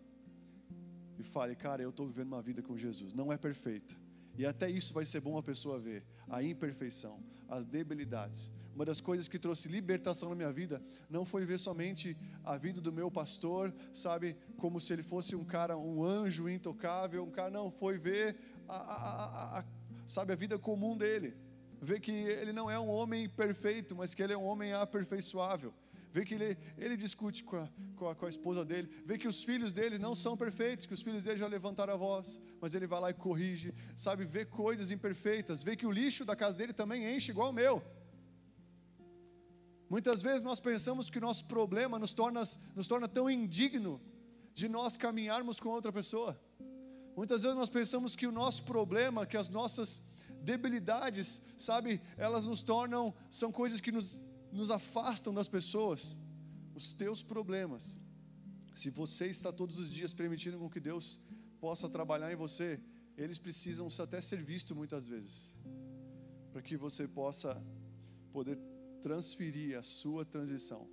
e 1.18 1.22
fale, 1.22 1.57
cara, 1.57 1.83
eu 1.83 1.90
estou 1.90 2.07
vivendo 2.07 2.29
uma 2.29 2.42
vida 2.42 2.62
com 2.62 2.77
Jesus. 2.77 3.12
Não 3.12 3.33
é 3.33 3.37
perfeita. 3.37 3.96
E 4.37 4.46
até 4.46 4.70
isso 4.70 4.94
vai 4.94 5.05
ser 5.05 5.20
bom 5.20 5.37
a 5.37 5.42
pessoa 5.42 5.81
ver 5.81 6.05
a 6.29 6.42
imperfeição, 6.42 7.20
as 7.48 7.66
debilidades. 7.66 8.53
Uma 8.79 8.85
das 8.85 9.01
coisas 9.01 9.27
que 9.27 9.41
trouxe 9.41 9.67
libertação 9.67 10.29
na 10.29 10.37
minha 10.37 10.53
vida 10.53 10.81
não 11.11 11.25
foi 11.25 11.45
ver 11.45 11.59
somente 11.59 12.17
a 12.45 12.57
vida 12.57 12.81
do 12.81 12.93
meu 12.93 13.11
pastor, 13.11 13.75
sabe, 13.93 14.37
como 14.57 14.81
se 14.81 14.93
ele 14.93 15.03
fosse 15.03 15.35
um 15.35 15.45
cara, 15.45 15.77
um 15.77 16.05
anjo 16.05 16.49
intocável, 16.49 17.25
um 17.25 17.31
cara, 17.33 17.51
não, 17.51 17.73
foi 17.73 17.99
ver 17.99 18.37
a, 18.69 18.77
a, 18.77 19.59
a, 19.59 19.64
sabe, 20.07 20.33
a 20.33 20.37
vida 20.37 20.57
comum 20.61 20.97
dele. 20.97 21.37
Ver 21.83 21.99
que 21.99 22.12
ele 22.12 22.53
não 22.53 22.71
é 22.71 22.79
um 22.79 22.87
homem 22.87 23.29
perfeito, 23.29 23.97
mas 23.97 24.14
que 24.14 24.23
ele 24.23 24.33
é 24.33 24.38
um 24.38 24.45
homem 24.45 24.73
aperfeiçoável 24.73 25.75
vê 26.11 26.25
que 26.25 26.35
ele, 26.35 26.57
ele 26.79 26.97
discute 26.97 27.45
com 27.45 27.57
a, 27.57 27.69
com, 27.95 28.09
a, 28.09 28.14
com 28.14 28.27
a 28.27 28.29
esposa 28.29 28.64
dele, 28.64 28.88
vê 29.05 29.19
que 29.19 29.29
os 29.29 29.45
filhos 29.45 29.75
dele 29.75 29.99
não 29.99 30.14
são 30.14 30.37
perfeitos, 30.37 30.87
que 30.87 30.95
os 30.95 31.03
filhos 31.03 31.23
dele 31.23 31.38
já 31.38 31.47
levantaram 31.47 31.93
a 31.93 31.97
voz, 31.97 32.41
mas 32.61 32.75
ele 32.75 32.87
vai 32.87 32.99
lá 32.99 33.11
e 33.11 33.14
corrige, 33.14 33.75
sabe, 33.95 34.25
vê 34.25 34.45
coisas 34.45 34.91
imperfeitas, 34.91 35.62
vê 35.62 35.77
que 35.77 35.87
o 35.87 35.93
lixo 35.93 36.25
da 36.25 36.35
casa 36.35 36.57
dele 36.57 36.73
também 36.73 37.14
enche 37.14 37.31
igual 37.31 37.51
o 37.51 37.53
meu. 37.53 37.83
Muitas 39.88 40.20
vezes 40.20 40.42
nós 40.42 40.61
pensamos 40.61 41.09
que 41.09 41.18
o 41.18 41.20
nosso 41.20 41.44
problema 41.46 41.98
nos 41.98 42.12
torna, 42.12 42.42
nos 42.74 42.87
torna 42.87 43.09
tão 43.09 43.31
indigno 43.31 44.01
de 44.55 44.68
nós 44.68 44.96
caminharmos 44.96 45.59
com 45.61 45.70
outra 45.70 45.92
pessoa. 45.92 46.38
Muitas 47.16 47.42
vezes 47.42 47.57
nós 47.57 47.70
pensamos 47.70 48.14
que 48.14 48.27
o 48.27 48.33
nosso 48.33 48.62
problema, 48.64 49.27
que 49.27 49.37
as 49.37 49.48
nossas 49.48 50.01
debilidades, 50.42 51.40
sabe, 51.59 52.01
elas 52.16 52.44
nos 52.44 52.62
tornam, 52.62 53.14
são 53.31 53.51
coisas 53.51 53.81
que 53.81 53.90
nos 53.90 54.20
nos 54.53 54.70
afastam 54.70 55.33
das 55.33 55.48
pessoas, 55.48 56.18
os 56.74 56.92
teus 56.92 57.22
problemas. 57.22 58.01
Se 58.74 58.90
você 58.90 59.27
está 59.27 59.53
todos 59.53 59.79
os 59.79 59.92
dias 59.92 60.14
permitindo 60.14 60.59
com 60.59 60.70
que 60.70 60.81
Deus 60.81 61.20
possa 61.61 61.88
trabalhar 61.88 62.33
em 62.33 62.37
você, 62.37 62.81
eles 63.16 63.38
precisam 63.38 63.88
até 63.98 64.20
ser 64.20 64.42
vistos 64.42 64.77
muitas 64.77 65.09
vezes, 65.09 65.57
para 66.53 66.62
que 66.62 66.77
você 66.77 67.07
possa 67.07 67.61
poder 68.33 68.59
transferir 69.01 69.79
a 69.79 69.83
sua 69.83 70.25
transição. 70.25 70.89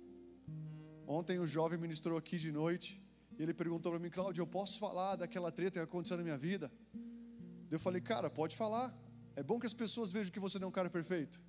Ontem 1.06 1.38
o 1.38 1.46
jovem 1.46 1.78
ministrou 1.78 2.18
aqui 2.18 2.36
de 2.38 2.50
noite 2.50 3.00
e 3.38 3.42
ele 3.42 3.54
perguntou 3.54 3.92
para 3.92 4.00
mim, 4.00 4.10
Cláudio, 4.10 4.42
eu 4.42 4.46
posso 4.46 4.78
falar 4.78 5.16
daquela 5.16 5.52
treta 5.52 5.78
que 5.78 5.84
aconteceu 5.84 6.16
na 6.16 6.22
minha 6.22 6.38
vida? 6.38 6.72
Eu 7.70 7.78
falei, 7.78 8.00
cara, 8.00 8.30
pode 8.30 8.56
falar. 8.56 8.96
É 9.34 9.42
bom 9.42 9.58
que 9.60 9.66
as 9.66 9.74
pessoas 9.74 10.10
vejam 10.10 10.32
que 10.32 10.40
você 10.40 10.58
não 10.58 10.66
é 10.66 10.68
um 10.68 10.72
cara 10.72 10.88
perfeito. 10.88 11.40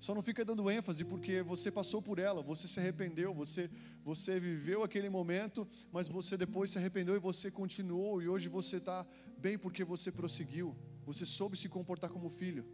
Só 0.00 0.16
não 0.16 0.22
fica 0.22 0.44
dando 0.44 0.68
ênfase 0.68 1.04
porque 1.04 1.42
você 1.42 1.70
passou 1.70 2.02
por 2.02 2.18
ela, 2.18 2.42
você 2.42 2.66
se 2.66 2.80
arrependeu, 2.80 3.32
você, 3.32 3.70
você 4.02 4.40
viveu 4.40 4.82
aquele 4.82 5.08
momento, 5.08 5.68
mas 5.92 6.08
você 6.08 6.36
depois 6.36 6.72
se 6.72 6.78
arrependeu 6.78 7.14
e 7.14 7.20
você 7.20 7.52
continuou, 7.52 8.20
e 8.20 8.28
hoje 8.28 8.48
você 8.48 8.78
está 8.78 9.06
bem 9.38 9.56
porque 9.56 9.84
você 9.84 10.10
prosseguiu, 10.10 10.76
você 11.06 11.24
soube 11.24 11.56
se 11.56 11.68
comportar 11.68 12.10
como 12.10 12.28
filho. 12.28 12.64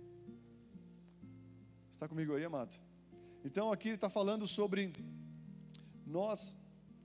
Está 1.90 2.08
comigo 2.08 2.34
aí, 2.34 2.44
amado? 2.46 2.80
Então 3.48 3.72
aqui 3.72 3.88
ele 3.88 3.94
está 3.94 4.10
falando 4.10 4.46
sobre 4.46 4.92
nós 6.04 6.54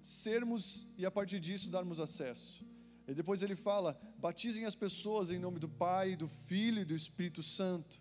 sermos 0.01 0.85
e 0.97 1.05
a 1.05 1.11
partir 1.17 1.39
disso 1.39 1.71
darmos 1.71 2.01
acesso. 2.01 2.65
E 3.07 3.13
depois 3.13 3.41
ele 3.41 3.55
fala: 3.55 3.97
batizem 4.17 4.65
as 4.65 4.75
pessoas 4.75 5.29
em 5.29 5.39
nome 5.39 5.57
do 5.57 5.69
Pai, 5.69 6.17
do 6.17 6.27
Filho 6.27 6.81
e 6.81 6.85
do 6.91 6.93
Espírito 6.93 7.41
Santo. 7.41 7.97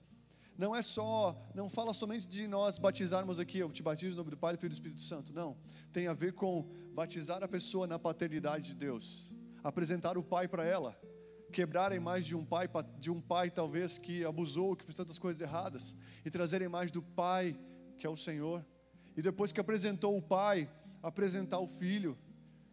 Não 0.59 0.74
é 0.74 0.83
só, 0.83 1.40
não 1.55 1.68
fala 1.68 1.94
somente 1.94 2.26
de 2.26 2.48
nós 2.48 2.78
batizarmos 2.78 3.38
aqui, 3.38 3.59
eu 3.61 3.70
te 3.70 3.81
batizo 3.81 4.16
no 4.16 4.22
nome 4.22 4.31
do 4.33 4.37
Pai, 4.37 4.55
do 4.55 4.59
Filho 4.59 4.70
e 4.70 4.74
do 4.74 4.81
Espírito 4.81 5.02
Santo. 5.02 5.33
Não, 5.33 5.57
tem 5.92 6.09
a 6.09 6.12
ver 6.12 6.33
com 6.33 6.68
batizar 6.92 7.44
a 7.44 7.48
pessoa 7.48 7.87
na 7.87 7.96
paternidade 7.96 8.66
de 8.66 8.74
Deus, 8.74 9.31
apresentar 9.62 10.18
o 10.18 10.22
Pai 10.22 10.48
para 10.48 10.66
ela, 10.66 11.00
quebrar 11.52 11.92
a 11.92 11.94
imagem 11.94 12.31
de 12.31 12.37
um 12.37 12.44
pai, 12.44 12.69
de 12.98 13.08
um 13.08 13.21
pai 13.21 13.52
talvez 13.52 13.98
que 13.98 14.25
abusou, 14.25 14.75
que 14.75 14.85
fez 14.85 14.96
tantas 14.96 15.17
coisas 15.17 15.40
erradas, 15.40 15.96
e 16.25 16.31
trazer 16.31 16.60
a 16.60 16.64
imagem 16.64 16.92
do 16.92 17.02
Pai, 17.02 17.56
que 18.03 18.07
é 18.07 18.11
o 18.11 18.17
Senhor. 18.17 18.67
E 19.17 19.23
depois 19.23 19.53
que 19.53 19.61
apresentou 19.61 20.19
o 20.19 20.21
Pai, 20.21 20.69
apresentar 21.00 21.61
o 21.61 21.69
Filho, 21.69 22.19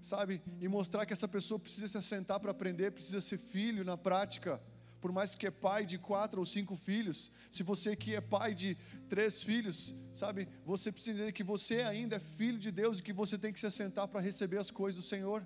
sabe? 0.01 0.41
E 0.59 0.67
mostrar 0.67 1.05
que 1.05 1.13
essa 1.13 1.27
pessoa 1.27 1.59
precisa 1.59 1.87
se 1.87 1.97
assentar 1.99 2.39
para 2.39 2.49
aprender, 2.49 2.91
precisa 2.91 3.21
ser 3.21 3.37
filho 3.37 3.85
na 3.85 3.95
prática 3.95 4.59
por 5.01 5.11
mais 5.11 5.33
que 5.33 5.47
é 5.47 5.51
pai 5.51 5.85
de 5.85 5.97
quatro 5.97 6.41
ou 6.41 6.45
cinco 6.45 6.75
filhos, 6.75 7.31
se 7.49 7.63
você 7.63 7.95
que 7.95 8.15
é 8.15 8.21
pai 8.21 8.53
de 8.53 8.75
três 9.07 9.41
filhos, 9.41 9.93
sabe, 10.11 10.49
você 10.65 10.91
precisa 10.91 11.15
entender 11.15 11.31
que 11.31 11.43
você 11.43 11.83
ainda 11.83 12.17
é 12.17 12.19
filho 12.19 12.59
de 12.59 12.69
Deus 12.69 12.99
e 12.99 13.03
que 13.03 13.13
você 13.13 13.37
tem 13.37 13.53
que 13.53 13.59
se 13.61 13.65
assentar 13.65 14.09
para 14.09 14.19
receber 14.19 14.57
as 14.57 14.69
coisas 14.69 15.01
do 15.01 15.07
Senhor. 15.07 15.45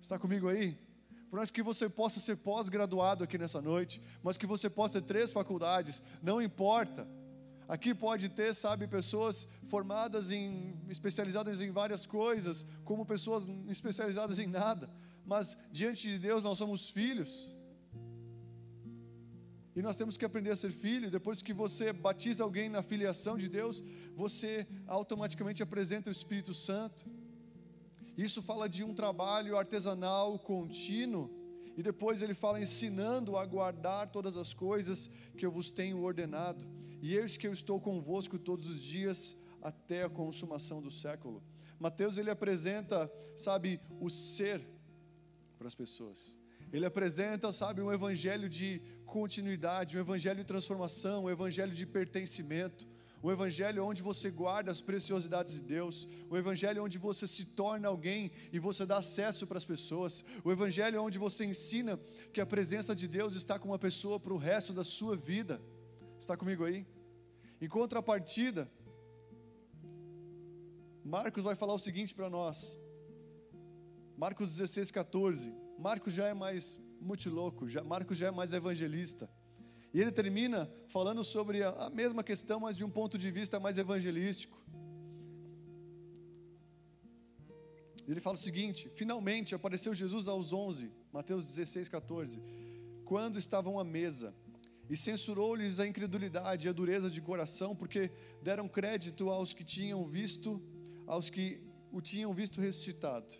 Está 0.00 0.18
comigo 0.18 0.48
aí? 0.48 0.76
Por 1.28 1.36
mais 1.36 1.48
que 1.48 1.62
você 1.62 1.88
possa 1.88 2.18
ser 2.18 2.38
pós-graduado 2.38 3.22
aqui 3.22 3.38
nessa 3.38 3.62
noite, 3.62 4.02
mas 4.20 4.36
que 4.36 4.46
você 4.46 4.68
possa 4.68 5.00
ter 5.00 5.06
três 5.06 5.30
faculdades, 5.30 6.02
não 6.20 6.42
importa. 6.42 7.06
Aqui 7.74 7.94
pode 7.94 8.28
ter, 8.28 8.52
sabe, 8.52 8.88
pessoas 8.88 9.46
formadas 9.68 10.32
em, 10.32 10.74
especializadas 10.88 11.60
em 11.60 11.70
várias 11.70 12.04
coisas, 12.04 12.66
como 12.84 13.06
pessoas 13.06 13.48
especializadas 13.68 14.40
em 14.40 14.48
nada, 14.48 14.90
mas 15.24 15.56
diante 15.70 16.02
de 16.10 16.18
Deus 16.18 16.42
nós 16.42 16.58
somos 16.58 16.90
filhos. 16.90 17.32
E 19.76 19.80
nós 19.80 19.96
temos 19.96 20.16
que 20.16 20.24
aprender 20.24 20.50
a 20.50 20.56
ser 20.56 20.72
filho. 20.72 21.12
Depois 21.12 21.42
que 21.42 21.52
você 21.52 21.92
batiza 21.92 22.42
alguém 22.42 22.68
na 22.68 22.82
filiação 22.82 23.38
de 23.38 23.48
Deus, 23.48 23.84
você 24.16 24.66
automaticamente 24.88 25.62
apresenta 25.62 26.10
o 26.10 26.12
Espírito 26.12 26.52
Santo. 26.52 27.08
Isso 28.16 28.42
fala 28.42 28.68
de 28.68 28.82
um 28.82 28.92
trabalho 28.92 29.56
artesanal 29.56 30.40
contínuo. 30.40 31.30
E 31.76 31.84
depois 31.84 32.20
ele 32.20 32.34
fala 32.34 32.60
ensinando 32.60 33.36
a 33.36 33.46
guardar 33.46 34.10
todas 34.10 34.36
as 34.36 34.52
coisas 34.52 35.08
que 35.38 35.46
eu 35.46 35.52
vos 35.52 35.70
tenho 35.70 36.02
ordenado. 36.02 36.79
E 37.00 37.16
eis 37.16 37.36
que 37.36 37.46
eu 37.46 37.52
estou 37.52 37.80
convosco 37.80 38.38
todos 38.38 38.68
os 38.68 38.82
dias 38.82 39.36
até 39.62 40.04
a 40.04 40.10
consumação 40.10 40.80
do 40.80 40.90
século. 40.90 41.42
Mateus 41.78 42.18
ele 42.18 42.30
apresenta, 42.30 43.10
sabe, 43.36 43.80
o 43.98 44.10
ser 44.10 44.66
para 45.58 45.66
as 45.66 45.74
pessoas. 45.74 46.38
Ele 46.72 46.86
apresenta, 46.86 47.52
sabe, 47.52 47.80
um 47.80 47.92
evangelho 47.92 48.48
de 48.48 48.82
continuidade, 49.06 49.96
um 49.96 50.00
evangelho 50.00 50.40
de 50.40 50.44
transformação, 50.44 51.24
um 51.24 51.30
evangelho 51.30 51.72
de 51.72 51.84
pertencimento, 51.84 52.86
um 53.22 53.30
evangelho 53.30 53.84
onde 53.84 54.02
você 54.02 54.30
guarda 54.30 54.70
as 54.70 54.80
preciosidades 54.80 55.54
de 55.54 55.62
Deus, 55.62 56.08
o 56.28 56.36
evangelho 56.36 56.84
onde 56.84 56.96
você 56.96 57.26
se 57.26 57.44
torna 57.44 57.88
alguém 57.88 58.30
e 58.52 58.58
você 58.58 58.86
dá 58.86 58.98
acesso 58.98 59.46
para 59.46 59.58
as 59.58 59.64
pessoas, 59.64 60.24
o 60.44 60.50
evangelho 60.50 61.02
onde 61.02 61.18
você 61.18 61.44
ensina 61.44 61.98
que 62.32 62.40
a 62.40 62.46
presença 62.46 62.94
de 62.94 63.06
Deus 63.08 63.34
está 63.34 63.58
com 63.58 63.68
uma 63.68 63.78
pessoa 63.78 64.18
para 64.18 64.32
o 64.32 64.38
resto 64.38 64.72
da 64.72 64.84
sua 64.84 65.16
vida. 65.16 65.60
Está 66.20 66.36
comigo 66.36 66.64
aí? 66.64 66.86
Em 67.62 67.66
contrapartida, 67.66 68.70
Marcos 71.02 71.42
vai 71.42 71.56
falar 71.56 71.72
o 71.72 71.78
seguinte 71.78 72.14
para 72.14 72.28
nós. 72.28 72.78
Marcos 74.18 74.54
16, 74.54 74.90
14. 74.90 75.50
Marcos 75.78 76.12
já 76.12 76.28
é 76.28 76.34
mais 76.34 76.78
multiloco, 77.00 77.66
já, 77.66 77.82
Marcos 77.82 78.18
já 78.18 78.26
é 78.26 78.30
mais 78.30 78.52
evangelista. 78.52 79.30
E 79.94 80.00
ele 80.00 80.12
termina 80.12 80.70
falando 80.88 81.24
sobre 81.24 81.62
a, 81.62 81.70
a 81.86 81.90
mesma 81.90 82.22
questão, 82.22 82.60
mas 82.60 82.76
de 82.76 82.84
um 82.84 82.90
ponto 82.90 83.16
de 83.16 83.30
vista 83.30 83.58
mais 83.58 83.78
evangelístico. 83.78 84.62
Ele 88.06 88.20
fala 88.20 88.34
o 88.34 88.38
seguinte: 88.38 88.90
finalmente 88.94 89.54
apareceu 89.54 89.94
Jesus 89.94 90.28
aos 90.28 90.52
onze, 90.52 90.92
Mateus 91.10 91.46
16, 91.46 91.88
14, 91.88 92.42
quando 93.06 93.38
estavam 93.38 93.78
à 93.78 93.84
mesa, 93.84 94.34
e 94.90 94.96
censurou-lhes 94.96 95.80
a 95.80 95.86
incredulidade 95.86 96.66
e 96.66 96.68
a 96.68 96.72
dureza 96.72 97.08
de 97.08 97.22
coração, 97.22 97.74
porque 97.74 98.10
deram 98.42 98.68
crédito 98.68 99.30
aos 99.30 99.54
que 99.54 99.64
tinham 99.64 100.04
visto, 100.06 100.60
aos 101.06 101.30
que 101.30 101.62
o 101.90 102.02
tinham 102.02 102.34
visto 102.34 102.60
ressuscitado 102.60 103.32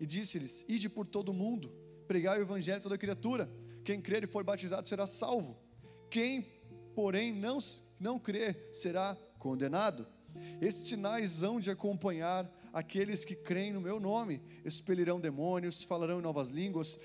e 0.00 0.06
disse-lhes: 0.06 0.64
Ide 0.66 0.88
por 0.88 1.06
todo 1.06 1.28
o 1.28 1.34
mundo, 1.34 1.70
pregai 2.08 2.38
o 2.38 2.42
evangelho 2.42 2.78
a 2.78 2.80
toda 2.80 2.98
criatura. 2.98 3.48
Quem 3.84 4.00
crer 4.00 4.24
e 4.24 4.26
for 4.26 4.42
batizado 4.42 4.88
será 4.88 5.06
salvo. 5.06 5.58
Quem, 6.10 6.46
porém, 6.94 7.32
não, 7.32 7.58
não 7.98 8.18
crer 8.18 8.70
será 8.72 9.16
condenado. 9.38 10.06
Estes 10.60 10.88
sinais 10.88 11.42
hão 11.42 11.60
de 11.60 11.70
acompanhar 11.70 12.50
aqueles 12.72 13.24
que 13.24 13.36
creem 13.36 13.72
no 13.72 13.80
meu 13.80 14.00
nome: 14.00 14.42
expelirão 14.64 15.20
demônios, 15.20 15.82
falarão 15.82 16.18
em 16.18 16.22
novas 16.22 16.48
línguas, 16.48 16.98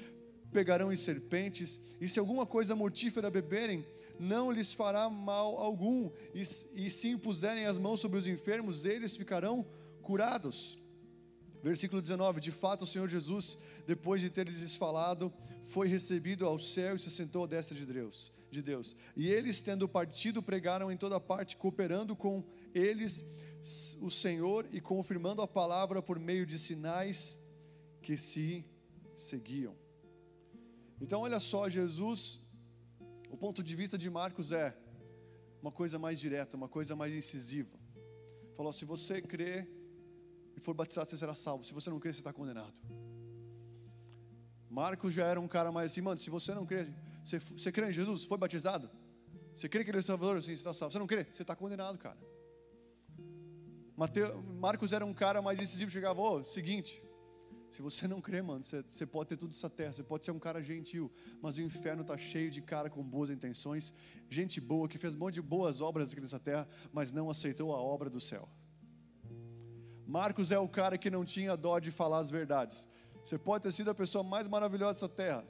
pegarão 0.56 0.90
em 0.94 0.96
serpentes, 0.96 1.82
e 2.00 2.08
se 2.08 2.18
alguma 2.18 2.46
coisa 2.46 2.78
mortífera 2.78 3.30
beberem, 3.30 3.86
não 4.18 4.50
lhes 4.50 4.72
fará 4.72 5.10
mal 5.10 5.58
algum, 5.58 6.10
e, 6.34 6.44
e 6.74 6.90
se 6.90 7.10
impuserem 7.10 7.66
as 7.66 7.78
mãos 7.78 8.00
sobre 8.00 8.18
os 8.18 8.26
enfermos, 8.26 8.86
eles 8.86 9.18
ficarão 9.18 9.68
curados. 10.02 10.78
Versículo 11.62 12.02
19: 12.02 12.40
De 12.40 12.52
fato, 12.52 12.84
o 12.84 12.88
Senhor 12.88 13.10
Jesus, 13.10 13.58
depois 13.86 14.22
de 14.22 14.30
ter 14.30 14.48
lhes 14.48 14.78
falado, 14.78 15.34
foi 15.66 15.90
recebido 15.90 16.46
ao 16.46 16.58
céu 16.58 16.96
e 16.96 17.00
se 17.00 17.12
sentou 17.12 17.44
à 17.44 17.48
destra 17.48 17.76
de 17.76 17.86
Deus. 17.86 18.32
De 18.50 18.62
Deus. 18.62 18.96
E 19.14 19.28
eles, 19.28 19.62
tendo 19.62 19.90
partido, 19.90 20.42
pregaram 20.42 20.90
em 20.90 20.96
toda 20.96 21.20
parte, 21.20 21.58
cooperando 21.58 22.16
com 22.16 22.46
eles 22.74 23.26
o 24.00 24.10
Senhor 24.10 24.66
e 24.72 24.80
confirmando 24.80 25.42
a 25.42 25.48
palavra 25.48 26.02
por 26.02 26.18
meio 26.18 26.46
de 26.46 26.58
sinais 26.58 27.38
que 28.02 28.16
se 28.16 28.64
seguiam. 29.18 29.76
Então, 31.00 31.22
olha 31.22 31.40
só, 31.40 31.70
Jesus, 31.70 32.40
o 33.30 33.38
ponto 33.38 33.62
de 33.62 33.76
vista 33.76 33.98
de 33.98 34.10
Marcos 34.10 34.52
é 34.52 34.76
uma 35.62 35.72
coisa 35.72 35.98
mais 36.00 36.20
direta, 36.20 36.56
uma 36.56 36.70
coisa 36.70 36.96
mais 36.96 37.14
incisiva. 37.14 37.78
Falou: 38.56 38.72
se 38.72 38.86
você 38.86 39.22
crer 39.22 39.70
e 40.56 40.60
for 40.60 40.74
batizado, 40.74 41.10
você 41.10 41.18
será 41.18 41.36
salvo. 41.36 41.64
Se 41.64 41.74
você 41.74 41.90
não 41.90 42.00
crer, 42.00 42.14
você 42.14 42.22
está 42.22 42.32
condenado. 42.32 42.80
Marcos 44.70 45.14
já 45.14 45.26
era 45.26 45.40
um 45.40 45.48
cara 45.48 45.72
mais 45.72 45.92
assim, 45.92 46.02
mano, 46.02 46.18
se 46.18 46.30
você 46.30 46.54
não 46.54 46.66
crê, 46.66 46.88
você, 47.24 47.40
você 47.40 47.72
crê 47.72 47.90
em 47.90 47.94
Jesus, 47.94 48.26
foi 48.26 48.38
batizado? 48.38 48.90
Você 49.56 49.70
crê 49.70 49.84
que 49.84 49.92
ele 49.92 50.00
é 50.00 50.02
Salvador? 50.02 50.42
Sim, 50.42 50.50
você 50.50 50.54
está 50.56 50.74
salvo. 50.74 50.92
Você 50.92 51.00
não 51.00 51.08
crê? 51.08 51.24
Você 51.24 51.44
está 51.44 51.56
condenado, 51.56 51.98
cara. 51.98 52.18
Mateus, 53.96 54.44
Marcos 54.60 54.92
era 54.92 55.06
um 55.06 55.14
cara 55.14 55.42
mais 55.42 55.60
incisivo, 55.60 55.90
chegava, 55.90 56.20
ô, 56.20 56.40
oh, 56.40 56.44
seguinte, 56.44 57.02
se 57.76 57.82
você 57.82 58.08
não 58.08 58.22
crê, 58.22 58.42
mano, 58.42 58.64
você, 58.64 58.82
você 58.88 59.06
pode 59.06 59.28
ter 59.28 59.36
tudo 59.36 59.50
essa 59.50 59.70
terra, 59.70 59.92
você 59.92 60.02
pode 60.02 60.24
ser 60.24 60.32
um 60.32 60.40
cara 60.40 60.64
gentil, 60.64 61.12
mas 61.42 61.58
o 61.58 61.62
inferno 61.62 62.04
está 62.04 62.18
cheio 62.18 62.50
de 62.50 62.62
cara 62.62 62.90
com 62.90 63.04
boas 63.04 63.30
intenções, 63.30 63.94
gente 64.30 64.62
boa 64.62 64.88
que 64.88 64.98
fez 64.98 65.14
um 65.14 65.18
monte 65.18 65.34
de 65.34 65.42
boas 65.42 65.82
obras 65.82 66.14
aqui 66.14 66.22
nessa 66.22 66.40
terra, 66.40 66.66
mas 66.94 67.12
não 67.12 67.30
aceitou 67.30 67.76
a 67.76 67.78
obra 67.78 68.10
do 68.10 68.22
céu. 68.22 68.48
Marcos 70.08 70.54
é 70.54 70.58
o 70.58 70.70
cara 70.70 70.98
que 70.98 71.10
não 71.10 71.26
tinha 71.26 71.58
dó 71.58 71.78
de 71.78 71.92
falar 71.92 72.20
as 72.20 72.30
verdades. 72.30 72.88
Você 73.22 73.38
pode 73.38 73.64
ter 73.64 73.74
sido 73.74 73.90
a 73.90 73.94
pessoa 73.94 74.24
mais 74.24 74.48
maravilhosa 74.48 74.94
dessa 74.94 75.10
terra, 75.10 75.46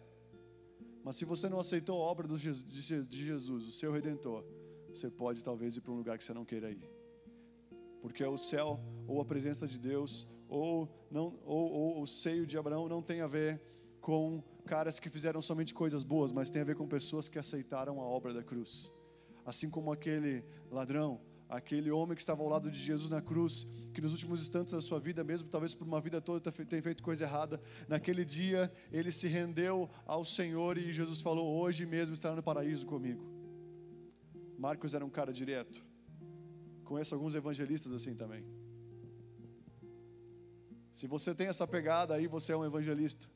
mas 1.03 1.17
se 1.17 1.25
você 1.25 1.47
não 1.47 1.59
aceitou 1.59 2.01
a 2.01 2.05
obra 2.05 2.27
de 2.27 2.81
Jesus, 3.21 3.67
o 3.67 3.71
seu 3.71 3.91
redentor, 3.91 4.43
você 4.89 5.11
pode 5.11 5.43
talvez 5.43 5.77
ir 5.77 5.81
para 5.81 5.91
um 5.91 5.97
lugar 5.97 6.17
que 6.17 6.23
você 6.23 6.33
não 6.33 6.43
queira 6.43 6.71
ir. 6.71 6.89
Porque 8.01 8.25
o 8.25 8.35
céu 8.35 8.79
ou 9.07 9.21
a 9.21 9.25
presença 9.25 9.67
de 9.67 9.77
Deus 9.77 10.27
ou, 10.47 10.89
não, 11.09 11.39
ou, 11.45 11.71
ou 11.71 12.01
o 12.01 12.07
seio 12.07 12.45
de 12.45 12.57
Abraão 12.57 12.87
não 12.87 13.01
tem 13.01 13.21
a 13.21 13.27
ver 13.27 13.61
com 14.01 14.43
caras 14.65 14.99
que 14.99 15.09
fizeram 15.09 15.41
somente 15.41 15.73
coisas 15.73 16.03
boas, 16.03 16.31
mas 16.31 16.49
tem 16.49 16.61
a 16.61 16.65
ver 16.65 16.75
com 16.75 16.87
pessoas 16.87 17.27
que 17.27 17.39
aceitaram 17.39 17.99
a 17.99 18.03
obra 18.03 18.33
da 18.33 18.43
cruz. 18.43 18.93
Assim 19.45 19.69
como 19.69 19.91
aquele 19.91 20.43
ladrão 20.71 21.19
aquele 21.49 21.91
homem 21.91 22.15
que 22.15 22.21
estava 22.21 22.41
ao 22.41 22.49
lado 22.49 22.69
de 22.69 22.79
Jesus 22.79 23.09
na 23.09 23.21
cruz, 23.21 23.67
que 23.93 24.01
nos 24.01 24.11
últimos 24.11 24.41
instantes 24.41 24.73
da 24.73 24.81
sua 24.81 24.99
vida, 24.99 25.23
mesmo 25.23 25.47
talvez 25.47 25.73
por 25.73 25.87
uma 25.87 26.01
vida 26.01 26.21
toda 26.21 26.51
tenha 26.51 26.81
feito 26.81 27.03
coisa 27.03 27.23
errada, 27.23 27.61
naquele 27.87 28.25
dia 28.25 28.71
ele 28.91 29.11
se 29.11 29.27
rendeu 29.27 29.89
ao 30.05 30.25
Senhor 30.25 30.77
e 30.77 30.91
Jesus 30.91 31.21
falou: 31.21 31.59
Hoje 31.59 31.85
mesmo 31.85 32.13
estará 32.13 32.35
no 32.35 32.43
paraíso 32.43 32.85
comigo. 32.85 33.23
Marcos 34.57 34.93
era 34.93 35.05
um 35.05 35.09
cara 35.09 35.31
direto. 35.31 35.85
Conheço 36.83 37.15
alguns 37.15 37.35
evangelistas 37.35 37.91
assim 37.91 38.15
também. 38.15 38.45
Se 40.95 41.07
você 41.07 41.35
tem 41.35 41.47
essa 41.47 41.67
pegada 41.67 42.13
aí, 42.13 42.25
você 42.25 42.53
é 42.53 42.57
um 42.57 42.63
evangelista. 42.63 43.27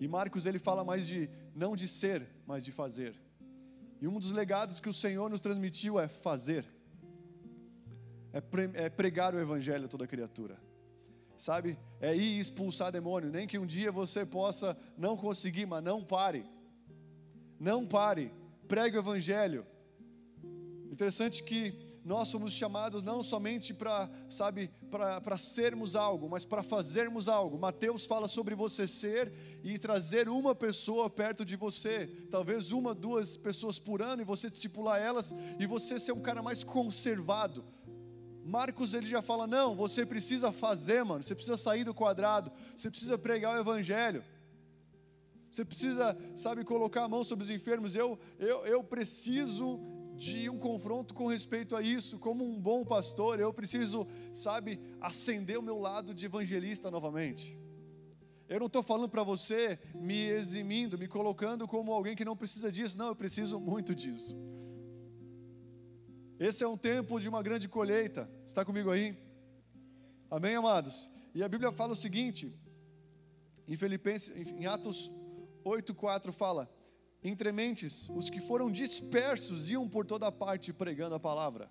E 0.00 0.08
Marcos 0.08 0.46
ele 0.46 0.58
fala 0.58 0.82
mais 0.82 1.06
de 1.06 1.30
não 1.54 1.76
de 1.76 1.86
ser, 1.86 2.26
mas 2.44 2.64
de 2.64 2.72
fazer. 2.72 3.14
E 4.00 4.08
um 4.08 4.18
dos 4.18 4.32
legados 4.32 4.80
que 4.80 4.88
o 4.88 4.92
Senhor 4.92 5.30
nos 5.30 5.40
transmitiu 5.40 5.96
é 5.96 6.08
fazer, 6.08 6.64
é, 8.32 8.42
é 8.86 8.90
pregar 8.90 9.32
o 9.32 9.38
Evangelho 9.38 9.84
a 9.84 9.88
toda 9.88 10.08
criatura, 10.08 10.58
sabe? 11.38 11.78
É 12.00 12.12
ir 12.16 12.40
expulsar 12.40 12.90
demônio. 12.90 13.30
Nem 13.30 13.46
que 13.46 13.56
um 13.56 13.64
dia 13.64 13.92
você 13.92 14.26
possa 14.26 14.76
não 14.98 15.16
conseguir, 15.16 15.66
mas 15.66 15.84
não 15.84 16.02
pare, 16.02 16.44
não 17.60 17.86
pare, 17.86 18.32
pregue 18.66 18.96
o 18.96 19.00
Evangelho. 19.00 19.64
Interessante 20.90 21.44
que 21.44 21.93
nós 22.04 22.28
somos 22.28 22.52
chamados 22.52 23.02
não 23.02 23.22
somente 23.22 23.72
para, 23.72 24.10
sabe, 24.28 24.70
para 24.90 25.38
sermos 25.38 25.96
algo, 25.96 26.28
mas 26.28 26.44
para 26.44 26.62
fazermos 26.62 27.28
algo. 27.28 27.58
Mateus 27.58 28.04
fala 28.04 28.28
sobre 28.28 28.54
você 28.54 28.86
ser 28.86 29.32
e 29.62 29.78
trazer 29.78 30.28
uma 30.28 30.54
pessoa 30.54 31.08
perto 31.08 31.46
de 31.46 31.56
você, 31.56 32.06
talvez 32.30 32.72
uma, 32.72 32.94
duas 32.94 33.38
pessoas 33.38 33.78
por 33.78 34.02
ano, 34.02 34.20
e 34.20 34.24
você 34.24 34.50
discipular 34.50 35.00
elas, 35.00 35.34
e 35.58 35.66
você 35.66 35.98
ser 35.98 36.12
um 36.12 36.20
cara 36.20 36.42
mais 36.42 36.62
conservado. 36.62 37.64
Marcos 38.44 38.92
ele 38.92 39.06
já 39.06 39.22
fala: 39.22 39.46
não, 39.46 39.74
você 39.74 40.04
precisa 40.04 40.52
fazer, 40.52 41.02
mano, 41.02 41.22
você 41.22 41.34
precisa 41.34 41.56
sair 41.56 41.84
do 41.84 41.94
quadrado, 41.94 42.52
você 42.76 42.90
precisa 42.90 43.16
pregar 43.16 43.56
o 43.56 43.60
evangelho. 43.60 44.22
Você 45.50 45.64
precisa, 45.64 46.18
sabe, 46.34 46.64
colocar 46.64 47.04
a 47.04 47.08
mão 47.08 47.22
sobre 47.22 47.44
os 47.44 47.50
enfermos. 47.50 47.94
Eu, 47.94 48.18
eu, 48.40 48.66
eu 48.66 48.82
preciso 48.82 49.78
de 50.16 50.48
um 50.48 50.58
confronto 50.58 51.12
com 51.14 51.26
respeito 51.26 51.74
a 51.76 51.82
isso. 51.82 52.18
Como 52.18 52.44
um 52.44 52.60
bom 52.60 52.84
pastor, 52.84 53.40
eu 53.40 53.52
preciso, 53.52 54.06
sabe, 54.32 54.80
acender 55.00 55.58
o 55.58 55.62
meu 55.62 55.78
lado 55.78 56.14
de 56.14 56.26
evangelista 56.26 56.90
novamente. 56.90 57.58
Eu 58.48 58.60
não 58.60 58.66
estou 58.66 58.82
falando 58.82 59.08
para 59.08 59.22
você 59.22 59.78
me 59.94 60.28
eximindo, 60.28 60.98
me 60.98 61.08
colocando 61.08 61.66
como 61.66 61.92
alguém 61.92 62.14
que 62.14 62.24
não 62.24 62.36
precisa 62.36 62.70
disso. 62.70 62.98
Não, 62.98 63.08
eu 63.08 63.16
preciso 63.16 63.58
muito 63.58 63.94
disso. 63.94 64.36
Esse 66.38 66.62
é 66.62 66.68
um 66.68 66.76
tempo 66.76 67.18
de 67.18 67.28
uma 67.28 67.42
grande 67.42 67.68
colheita. 67.68 68.30
Está 68.46 68.64
comigo 68.64 68.90
aí? 68.90 69.16
Amém, 70.30 70.54
amados? 70.54 71.10
E 71.34 71.42
a 71.42 71.48
Bíblia 71.48 71.72
fala 71.72 71.92
o 71.92 71.96
seguinte, 71.96 72.52
em 73.66 73.76
Filipenses, 73.76 74.34
em 74.36 74.66
Atos 74.66 75.10
8:4 75.64 76.32
fala: 76.32 76.68
entre 77.24 77.50
mentes, 77.50 78.06
os 78.10 78.28
que 78.28 78.38
foram 78.38 78.70
dispersos 78.70 79.70
iam 79.70 79.88
por 79.88 80.04
toda 80.04 80.30
parte 80.30 80.74
pregando 80.74 81.14
a 81.14 81.20
palavra. 81.20 81.70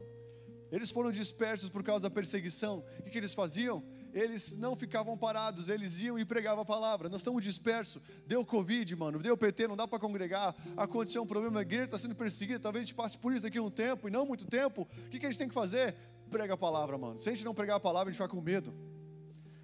Eles 0.71 0.89
foram 0.89 1.11
dispersos 1.11 1.69
por 1.69 1.83
causa 1.83 2.01
da 2.01 2.09
perseguição. 2.09 2.83
O 3.01 3.03
que, 3.03 3.15
eles 3.15 3.35
faziam? 3.35 3.83
Eles 4.11 4.57
não 4.57 4.75
ficavam 4.75 5.15
parados, 5.15 5.69
eles 5.69 5.99
iam 5.99 6.17
e 6.17 6.25
pregavam 6.25 6.63
a 6.63 6.65
palavra. 6.65 7.07
Nós 7.07 7.21
estamos 7.21 7.43
dispersos. 7.43 8.01
Deu 8.25 8.43
Covid, 8.43 8.95
mano, 8.95 9.19
deu 9.19 9.37
PT, 9.37 9.67
não 9.67 9.75
dá 9.75 9.87
para 9.87 9.99
congregar. 9.99 10.55
Aconteceu 10.75 11.21
um 11.21 11.27
problema, 11.27 11.59
a 11.59 11.61
igreja 11.61 11.83
está 11.83 11.99
sendo 11.99 12.15
perseguida. 12.15 12.59
Talvez 12.59 12.81
a 12.81 12.85
gente 12.85 12.95
passe 12.95 13.15
por 13.15 13.31
isso 13.31 13.43
daqui 13.43 13.59
um 13.59 13.69
tempo, 13.69 14.07
e 14.07 14.11
não 14.11 14.25
muito 14.25 14.45
tempo. 14.47 14.81
O 14.81 15.09
que, 15.09 15.19
que 15.19 15.27
a 15.27 15.29
gente 15.29 15.37
tem 15.37 15.47
que 15.47 15.53
fazer? 15.53 15.95
Prega 16.31 16.55
a 16.55 16.57
palavra, 16.57 16.97
mano. 16.97 17.19
Se 17.19 17.29
a 17.29 17.31
gente 17.31 17.45
não 17.45 17.53
pregar 17.53 17.77
a 17.77 17.79
palavra, 17.79 18.09
a 18.09 18.11
gente 18.11 18.19
fica 18.19 18.27
com 18.27 18.41
medo. 18.41 18.73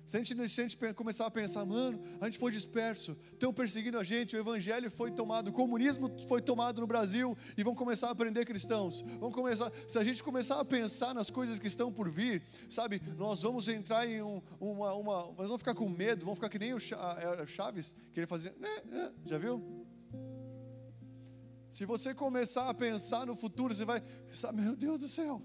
Se 0.09 0.17
a, 0.17 0.23
gente, 0.23 0.49
se 0.49 0.59
a 0.59 0.67
gente 0.67 0.93
começar 0.95 1.27
a 1.27 1.29
pensar, 1.29 1.63
mano, 1.63 2.01
a 2.19 2.25
gente 2.25 2.39
foi 2.39 2.51
disperso, 2.51 3.15
estão 3.31 3.53
perseguindo 3.53 3.95
a 3.99 4.03
gente, 4.03 4.35
o 4.35 4.39
evangelho 4.39 4.89
foi 4.89 5.11
tomado, 5.11 5.49
o 5.49 5.53
comunismo 5.53 6.09
foi 6.27 6.41
tomado 6.41 6.81
no 6.81 6.87
Brasil 6.87 7.37
e 7.55 7.63
vão 7.63 7.75
começar 7.75 8.07
a 8.07 8.11
aprender 8.11 8.43
cristãos. 8.43 9.01
Vão 9.19 9.31
começar, 9.31 9.71
se 9.87 9.99
a 9.99 10.03
gente 10.03 10.23
começar 10.23 10.59
a 10.59 10.65
pensar 10.65 11.13
nas 11.13 11.29
coisas 11.29 11.59
que 11.59 11.67
estão 11.67 11.93
por 11.93 12.09
vir, 12.09 12.41
sabe, 12.71 12.99
nós 13.17 13.43
vamos 13.43 13.67
entrar 13.67 14.07
em 14.07 14.19
um, 14.19 14.41
uma, 14.59 14.95
uma. 14.95 15.25
Nós 15.25 15.45
vamos 15.45 15.59
ficar 15.59 15.75
com 15.75 15.87
medo, 15.87 16.25
vamos 16.25 16.39
ficar 16.39 16.49
que 16.49 16.57
nem 16.57 16.73
o 16.73 16.79
Chaves, 17.45 17.93
que 18.11 18.19
ele 18.19 18.25
fazia. 18.25 18.51
Né, 18.59 18.81
né, 18.85 19.11
já 19.27 19.37
viu? 19.37 19.85
Se 21.69 21.85
você 21.85 22.15
começar 22.15 22.67
a 22.67 22.73
pensar 22.73 23.27
no 23.27 23.35
futuro, 23.35 23.75
você 23.75 23.85
vai, 23.85 24.01
sabe, 24.31 24.59
meu 24.59 24.75
Deus 24.75 24.99
do 25.01 25.07
céu. 25.07 25.39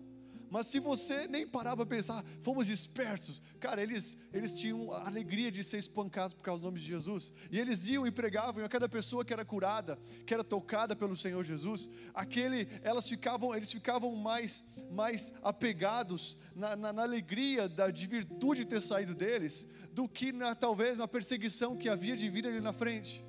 Mas 0.50 0.66
se 0.66 0.78
você 0.78 1.26
nem 1.26 1.46
parar 1.46 1.76
para 1.76 1.86
pensar, 1.86 2.24
fomos 2.42 2.66
dispersos. 2.66 3.40
Cara, 3.60 3.82
eles, 3.82 4.16
eles 4.32 4.58
tinham 4.58 4.92
a 4.92 5.06
alegria 5.06 5.50
de 5.50 5.62
ser 5.64 5.78
espancados 5.78 6.34
por 6.34 6.42
causa 6.42 6.60
do 6.60 6.64
nome 6.66 6.80
de 6.80 6.86
Jesus. 6.86 7.32
E 7.50 7.58
eles 7.58 7.86
iam 7.88 8.06
e 8.06 8.10
pregavam, 8.10 8.62
e 8.62 8.64
a 8.64 8.68
cada 8.68 8.88
pessoa 8.88 9.24
que 9.24 9.32
era 9.32 9.44
curada, 9.44 9.98
que 10.26 10.32
era 10.32 10.44
tocada 10.44 10.94
pelo 10.94 11.16
Senhor 11.16 11.42
Jesus, 11.44 11.88
aquele, 12.12 12.68
elas 12.82 13.08
ficavam, 13.08 13.54
eles 13.54 13.72
ficavam 13.72 14.14
mais, 14.14 14.64
mais 14.90 15.32
apegados 15.42 16.38
na, 16.54 16.76
na, 16.76 16.92
na 16.92 17.02
alegria 17.02 17.68
da, 17.68 17.90
de 17.90 18.06
virtude 18.06 18.64
ter 18.64 18.80
saído 18.80 19.14
deles, 19.14 19.66
do 19.92 20.08
que 20.08 20.32
na, 20.32 20.54
talvez 20.54 20.98
na 20.98 21.08
perseguição 21.08 21.76
que 21.76 21.88
havia 21.88 22.16
de 22.16 22.28
vir 22.30 22.46
ali 22.46 22.60
na 22.60 22.72
frente. 22.72 23.24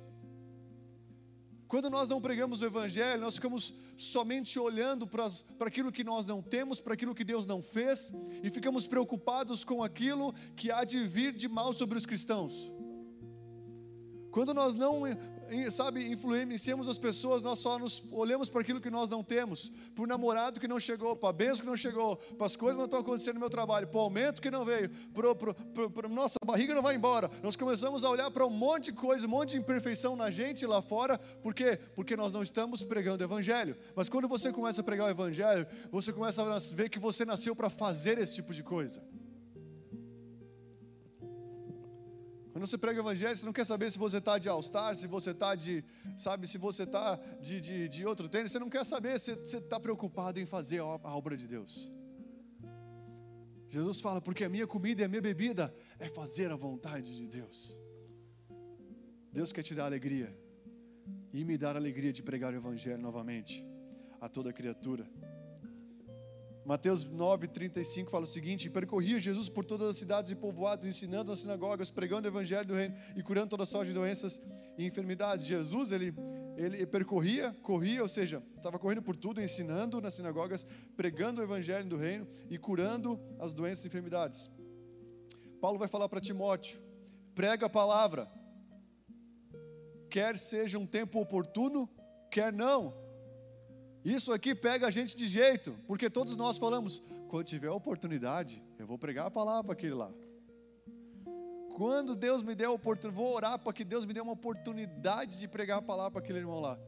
Quando 1.68 1.90
nós 1.90 2.08
não 2.08 2.20
pregamos 2.20 2.62
o 2.62 2.64
Evangelho, 2.64 3.20
nós 3.20 3.34
ficamos 3.34 3.74
somente 3.96 4.58
olhando 4.58 5.06
para, 5.06 5.26
aquilo 5.60 5.90
que 5.90 6.04
nós 6.04 6.24
não 6.24 6.40
temos, 6.40 6.80
para 6.80 6.94
aquilo 6.94 7.14
que 7.14 7.24
Deus 7.24 7.44
não 7.44 7.60
fez, 7.60 8.12
e 8.42 8.48
ficamos 8.50 8.86
preocupados 8.86 9.64
com 9.64 9.82
aquilo 9.82 10.32
que 10.54 10.70
há 10.70 10.84
de 10.84 11.04
vir 11.04 11.32
de 11.32 11.48
mal 11.48 11.72
sobre 11.72 11.98
os 11.98 12.06
cristãos. 12.06 12.70
Quando 14.30 14.54
nós 14.54 14.74
não, 14.74 15.02
sabe, 15.70 16.10
influenciamos 16.10 16.88
as 16.88 16.98
pessoas, 16.98 17.42
nós 17.42 17.58
só 17.58 17.78
nos 17.78 18.04
olhamos 18.10 18.48
para 18.48 18.60
aquilo 18.60 18.80
que 18.80 18.90
nós 18.90 19.10
não 19.10 19.22
temos, 19.22 19.70
para 19.94 20.04
o 20.04 20.06
namorado 20.06 20.60
que 20.60 20.68
não 20.68 20.78
chegou, 20.78 21.16
para 21.16 21.30
a 21.30 21.32
benção 21.32 21.60
que 21.60 21.66
não 21.66 21.76
chegou, 21.76 22.16
para 22.16 22.46
as 22.46 22.56
coisas 22.56 22.76
que 22.76 22.80
não 22.80 22.86
estão 22.86 23.00
acontecendo 23.00 23.34
no 23.34 23.40
meu 23.40 23.50
trabalho, 23.50 23.86
para 23.86 23.98
o 23.98 24.00
aumento 24.00 24.40
que 24.40 24.50
não 24.50 24.64
veio, 24.64 24.90
para 25.92 26.08
nossa 26.08 26.36
barriga 26.44 26.74
não 26.74 26.82
vai 26.82 26.94
embora. 26.94 27.30
Nós 27.42 27.56
começamos 27.56 28.04
a 28.04 28.10
olhar 28.10 28.30
para 28.30 28.46
um 28.46 28.50
monte 28.50 28.86
de 28.86 28.92
coisa, 28.92 29.26
um 29.26 29.30
monte 29.30 29.50
de 29.50 29.58
imperfeição 29.58 30.16
na 30.16 30.30
gente 30.30 30.66
lá 30.66 30.80
fora, 30.82 31.18
por 31.42 31.54
quê? 31.54 31.78
Porque 31.94 32.16
nós 32.16 32.32
não 32.32 32.42
estamos 32.42 32.82
pregando 32.82 33.22
o 33.22 33.26
evangelho. 33.26 33.76
Mas 33.94 34.08
quando 34.08 34.28
você 34.28 34.52
começa 34.52 34.80
a 34.80 34.84
pregar 34.84 35.06
o 35.06 35.10
evangelho, 35.10 35.66
você 35.90 36.12
começa 36.12 36.42
a 36.42 36.58
ver 36.74 36.88
que 36.88 36.98
você 36.98 37.24
nasceu 37.24 37.54
para 37.54 37.70
fazer 37.70 38.18
esse 38.18 38.34
tipo 38.34 38.52
de 38.52 38.62
coisa. 38.62 39.02
Quando 42.56 42.66
você 42.66 42.78
prega 42.78 42.98
o 42.98 43.02
evangelho, 43.02 43.36
você 43.36 43.44
não 43.44 43.52
quer 43.52 43.66
saber 43.66 43.92
se 43.92 43.98
você 43.98 44.16
está 44.16 44.38
de 44.38 44.48
All-Star, 44.48 44.96
se 44.96 45.06
você 45.06 45.32
está 45.32 45.54
de, 45.54 45.84
sabe, 46.16 46.48
se 46.48 46.56
você 46.56 46.84
está 46.84 47.16
de, 47.38 47.60
de, 47.60 47.86
de 47.86 48.06
outro 48.06 48.30
tênis, 48.30 48.50
você 48.50 48.58
não 48.58 48.70
quer 48.70 48.82
saber, 48.82 49.20
você 49.20 49.32
está 49.58 49.78
preocupado 49.78 50.40
em 50.40 50.46
fazer 50.46 50.78
a 50.78 51.14
obra 51.14 51.36
de 51.36 51.46
Deus. 51.46 51.92
Jesus 53.68 54.00
fala, 54.00 54.22
porque 54.22 54.42
a 54.42 54.48
minha 54.48 54.66
comida 54.66 55.02
e 55.02 55.04
a 55.04 55.08
minha 55.08 55.20
bebida 55.20 55.70
é 55.98 56.08
fazer 56.08 56.50
a 56.50 56.56
vontade 56.56 57.14
de 57.14 57.28
Deus. 57.28 57.78
Deus 59.30 59.52
quer 59.52 59.62
te 59.62 59.74
dar 59.74 59.84
alegria 59.84 60.34
e 61.34 61.44
me 61.44 61.58
dar 61.58 61.76
a 61.76 61.78
alegria 61.78 62.10
de 62.10 62.22
pregar 62.22 62.54
o 62.54 62.56
Evangelho 62.56 63.02
novamente 63.02 63.62
a 64.18 64.30
toda 64.30 64.50
criatura. 64.50 65.06
Mateus 66.66 67.04
9, 67.04 67.46
35 67.46 68.10
fala 68.10 68.24
o 68.24 68.26
seguinte: 68.26 68.68
Percorria 68.68 69.20
Jesus 69.20 69.48
por 69.48 69.64
todas 69.64 69.88
as 69.88 69.96
cidades 69.96 70.32
e 70.32 70.34
povoados, 70.34 70.84
ensinando 70.84 71.30
nas 71.30 71.38
sinagogas, 71.38 71.92
pregando 71.92 72.26
o 72.26 72.30
evangelho 72.30 72.66
do 72.66 72.74
reino 72.74 72.96
e 73.14 73.22
curando 73.22 73.50
toda 73.50 73.64
sorte 73.64 73.90
de 73.90 73.94
doenças 73.94 74.42
e 74.76 74.84
enfermidades. 74.84 75.46
Jesus, 75.46 75.92
ele, 75.92 76.12
ele 76.56 76.84
percorria, 76.84 77.54
corria, 77.62 78.02
ou 78.02 78.08
seja, 78.08 78.42
estava 78.56 78.80
correndo 78.80 79.00
por 79.00 79.14
tudo, 79.14 79.40
ensinando 79.40 80.00
nas 80.00 80.14
sinagogas, 80.14 80.66
pregando 80.96 81.40
o 81.40 81.44
evangelho 81.44 81.88
do 81.88 81.96
reino 81.96 82.26
e 82.50 82.58
curando 82.58 83.20
as 83.38 83.54
doenças 83.54 83.84
e 83.84 83.86
enfermidades. 83.86 84.50
Paulo 85.60 85.78
vai 85.78 85.86
falar 85.86 86.08
para 86.08 86.20
Timóteo: 86.20 86.80
prega 87.32 87.66
a 87.66 87.70
palavra, 87.70 88.28
quer 90.10 90.36
seja 90.36 90.80
um 90.80 90.86
tempo 90.86 91.20
oportuno, 91.20 91.88
quer 92.28 92.52
não. 92.52 93.05
Isso 94.06 94.32
aqui 94.32 94.54
pega 94.54 94.86
a 94.86 94.90
gente 94.90 95.16
de 95.16 95.26
jeito, 95.26 95.76
porque 95.84 96.08
todos 96.08 96.36
nós 96.36 96.56
falamos: 96.58 97.02
quando 97.28 97.44
tiver 97.44 97.70
oportunidade, 97.70 98.62
eu 98.78 98.86
vou 98.86 98.96
pregar 98.96 99.26
a 99.26 99.30
palavra 99.32 99.64
para 99.64 99.72
aquele 99.72 99.94
lá. 99.94 100.12
Quando 101.74 102.14
Deus 102.14 102.40
me 102.40 102.54
der 102.54 102.66
a 102.66 102.70
oportunidade, 102.70 103.20
vou 103.20 103.34
orar 103.34 103.58
para 103.58 103.72
que 103.72 103.84
Deus 103.84 104.04
me 104.04 104.14
dê 104.14 104.20
uma 104.20 104.30
oportunidade 104.30 105.40
de 105.40 105.48
pregar 105.48 105.78
a 105.78 105.82
palavra 105.82 106.12
para 106.12 106.20
aquele 106.20 106.38
irmão 106.38 106.60
lá. 106.60 106.78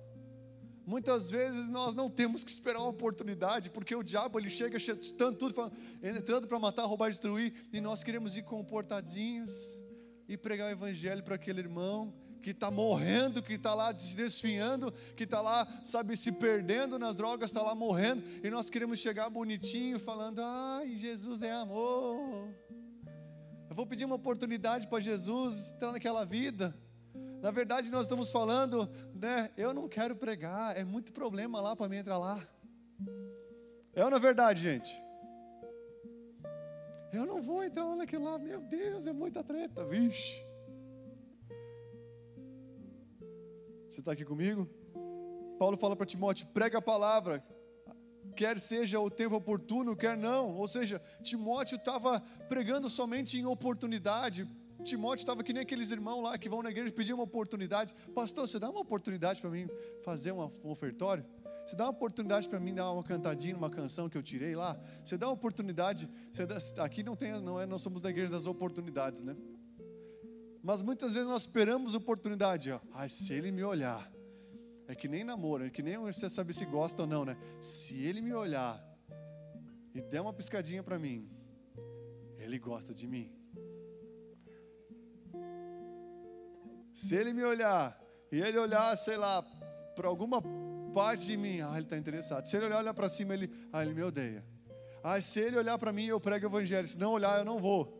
Muitas 0.86 1.28
vezes 1.28 1.68
nós 1.68 1.92
não 1.92 2.08
temos 2.08 2.44
que 2.44 2.52
esperar 2.52 2.78
uma 2.78 2.90
oportunidade, 2.90 3.68
porque 3.68 3.96
o 3.96 4.02
diabo 4.04 4.38
ele 4.38 4.48
chega 4.48 4.78
chutando 4.78 5.36
tudo, 5.36 5.52
falando, 5.52 5.76
entrando 6.00 6.46
para 6.46 6.58
matar, 6.60 6.84
roubar, 6.84 7.10
destruir, 7.10 7.52
e 7.72 7.80
nós 7.80 8.04
queremos 8.04 8.36
ir 8.36 8.44
comportadinhos 8.44 9.82
e 10.28 10.36
pregar 10.36 10.68
o 10.68 10.70
evangelho 10.70 11.24
para 11.24 11.34
aquele 11.34 11.58
irmão 11.58 12.14
que 12.42 12.50
está 12.50 12.70
morrendo, 12.70 13.42
que 13.42 13.54
está 13.54 13.74
lá 13.74 13.94
se 13.94 14.16
desfinhando, 14.16 14.92
que 15.16 15.24
está 15.24 15.40
lá, 15.40 15.66
sabe, 15.84 16.16
se 16.16 16.32
perdendo 16.32 16.98
nas 16.98 17.16
drogas, 17.16 17.50
está 17.50 17.62
lá 17.62 17.74
morrendo, 17.74 18.22
e 18.42 18.50
nós 18.50 18.70
queremos 18.70 18.98
chegar 18.98 19.28
bonitinho, 19.28 19.98
falando: 19.98 20.40
ai, 20.42 20.96
Jesus 20.96 21.42
é 21.42 21.52
amor. 21.52 22.48
Eu 23.68 23.76
vou 23.76 23.86
pedir 23.86 24.04
uma 24.04 24.16
oportunidade 24.16 24.88
para 24.88 25.00
Jesus 25.00 25.72
entrar 25.72 25.92
naquela 25.92 26.24
vida. 26.24 26.74
Na 27.42 27.50
verdade, 27.50 27.90
nós 27.90 28.02
estamos 28.02 28.32
falando, 28.32 28.88
né? 29.14 29.50
Eu 29.56 29.72
não 29.72 29.88
quero 29.88 30.16
pregar, 30.16 30.76
é 30.76 30.84
muito 30.84 31.12
problema 31.12 31.60
lá 31.60 31.76
para 31.76 31.88
mim 31.88 31.96
entrar 31.96 32.18
lá. 32.18 32.42
É 33.92 34.04
ou 34.04 34.10
não 34.10 34.16
é 34.16 34.20
verdade, 34.20 34.62
gente? 34.62 35.02
Eu 37.12 37.26
não 37.26 37.40
vou 37.40 37.62
entrar 37.64 37.84
lá 37.84 37.96
naquele 37.96 38.24
lá, 38.24 38.38
meu 38.38 38.60
Deus, 38.60 39.06
é 39.06 39.12
muita 39.12 39.42
treta, 39.42 39.84
vixe. 39.84 40.47
Você 43.98 44.02
está 44.02 44.12
aqui 44.12 44.24
comigo? 44.24 44.64
Paulo 45.58 45.76
fala 45.76 45.96
para 45.96 46.06
Timóteo: 46.06 46.46
prega 46.54 46.78
a 46.78 46.80
palavra, 46.80 47.44
quer 48.36 48.60
seja 48.60 49.00
o 49.00 49.10
tempo 49.10 49.34
oportuno, 49.34 49.96
quer 49.96 50.16
não. 50.16 50.54
Ou 50.54 50.68
seja, 50.68 51.02
Timóteo 51.20 51.74
estava 51.74 52.20
pregando 52.48 52.88
somente 52.88 53.36
em 53.36 53.44
oportunidade. 53.44 54.48
Timóteo 54.84 55.22
estava 55.22 55.42
que 55.42 55.52
nem 55.52 55.64
aqueles 55.64 55.90
irmãos 55.90 56.22
lá 56.22 56.38
que 56.38 56.48
vão 56.48 56.62
na 56.62 56.70
igreja 56.70 56.92
pedir 56.92 57.12
uma 57.12 57.24
oportunidade. 57.24 57.92
Pastor, 58.14 58.46
você 58.46 58.60
dá 58.60 58.70
uma 58.70 58.78
oportunidade 58.78 59.40
para 59.40 59.50
mim 59.50 59.66
fazer 60.04 60.30
uma, 60.30 60.46
um 60.62 60.70
ofertório? 60.70 61.24
Você 61.66 61.74
dá 61.74 61.86
uma 61.86 61.90
oportunidade 61.90 62.48
para 62.48 62.60
mim 62.60 62.72
dar 62.72 62.92
uma 62.92 63.02
cantadinha, 63.02 63.56
uma 63.56 63.68
canção 63.68 64.08
que 64.08 64.16
eu 64.16 64.22
tirei 64.22 64.54
lá? 64.54 64.78
Você 65.04 65.18
dá 65.18 65.26
uma 65.26 65.34
oportunidade? 65.34 66.08
Dá, 66.46 66.84
aqui 66.84 67.02
não 67.02 67.16
tem, 67.16 67.32
não 67.40 67.60
é, 67.60 67.66
nós 67.66 67.82
somos 67.82 68.00
da 68.00 68.10
igreja 68.10 68.30
das 68.30 68.46
oportunidades, 68.46 69.24
né? 69.24 69.36
Mas 70.62 70.82
muitas 70.82 71.12
vezes 71.12 71.28
nós 71.28 71.42
esperamos 71.42 71.94
oportunidade. 71.94 72.70
Ai, 72.92 73.08
se 73.08 73.32
ele 73.32 73.50
me 73.50 73.62
olhar, 73.62 74.10
é 74.86 74.94
que 74.94 75.06
nem 75.06 75.24
namoro, 75.24 75.66
é 75.66 75.70
que 75.70 75.82
nem 75.82 75.96
você 75.98 76.28
sabe 76.28 76.52
se 76.54 76.64
gosta 76.64 77.02
ou 77.02 77.08
não, 77.08 77.24
né? 77.24 77.36
Se 77.60 77.96
ele 77.96 78.20
me 78.20 78.32
olhar 78.32 78.82
e 79.94 80.00
der 80.00 80.20
uma 80.20 80.32
piscadinha 80.32 80.82
para 80.82 80.98
mim, 80.98 81.30
ele 82.38 82.58
gosta 82.58 82.94
de 82.94 83.06
mim. 83.06 83.30
Se 86.92 87.14
ele 87.14 87.32
me 87.32 87.44
olhar 87.44 88.00
e 88.32 88.40
ele 88.40 88.58
olhar, 88.58 88.96
sei 88.96 89.16
lá, 89.16 89.42
para 89.94 90.08
alguma 90.08 90.42
parte 90.92 91.26
de 91.26 91.36
mim, 91.36 91.60
ah, 91.60 91.72
ele 91.74 91.84
está 91.84 91.96
interessado. 91.96 92.46
Se 92.46 92.56
ele 92.56 92.66
olhar, 92.66 92.78
olhar 92.78 92.94
para 92.94 93.08
cima, 93.08 93.34
ele, 93.34 93.50
ah, 93.72 93.84
ele 93.84 93.94
me 93.94 94.02
odeia. 94.02 94.44
Ah, 95.02 95.20
se 95.20 95.38
ele 95.40 95.56
olhar 95.56 95.78
para 95.78 95.92
mim, 95.92 96.06
eu 96.06 96.20
prego 96.20 96.46
o 96.46 96.50
evangelho. 96.50 96.88
Se 96.88 96.98
não 96.98 97.12
olhar, 97.12 97.38
eu 97.38 97.44
não 97.44 97.58
vou. 97.58 97.97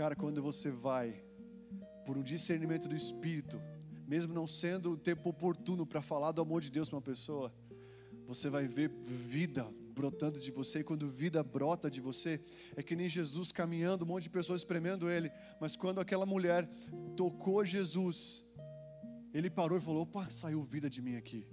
Cara, 0.00 0.16
quando 0.16 0.42
você 0.42 0.70
vai 0.70 1.22
por 2.06 2.16
um 2.16 2.22
discernimento 2.22 2.88
do 2.88 2.96
Espírito, 2.96 3.60
mesmo 4.08 4.32
não 4.32 4.46
sendo 4.46 4.92
o 4.92 4.96
tempo 4.96 5.28
oportuno 5.28 5.84
para 5.84 6.00
falar 6.00 6.32
do 6.32 6.40
amor 6.40 6.62
de 6.62 6.70
Deus 6.70 6.88
para 6.88 6.96
uma 6.96 7.02
pessoa, 7.02 7.54
você 8.26 8.48
vai 8.48 8.66
ver 8.66 8.88
vida 8.88 9.70
brotando 9.92 10.40
de 10.40 10.50
você, 10.50 10.80
e 10.80 10.84
quando 10.84 11.06
vida 11.10 11.42
brota 11.42 11.90
de 11.90 12.00
você, 12.00 12.40
é 12.74 12.82
que 12.82 12.96
nem 12.96 13.10
Jesus 13.10 13.52
caminhando, 13.52 14.06
um 14.06 14.08
monte 14.08 14.22
de 14.22 14.30
pessoas 14.30 14.62
espremendo 14.62 15.10
ele, 15.10 15.30
mas 15.60 15.76
quando 15.76 16.00
aquela 16.00 16.24
mulher 16.24 16.66
tocou 17.14 17.62
Jesus, 17.62 18.50
ele 19.34 19.50
parou 19.50 19.76
e 19.76 19.82
falou: 19.82 20.04
opa, 20.04 20.30
saiu 20.30 20.62
vida 20.62 20.88
de 20.88 21.02
mim 21.02 21.16
aqui. 21.16 21.46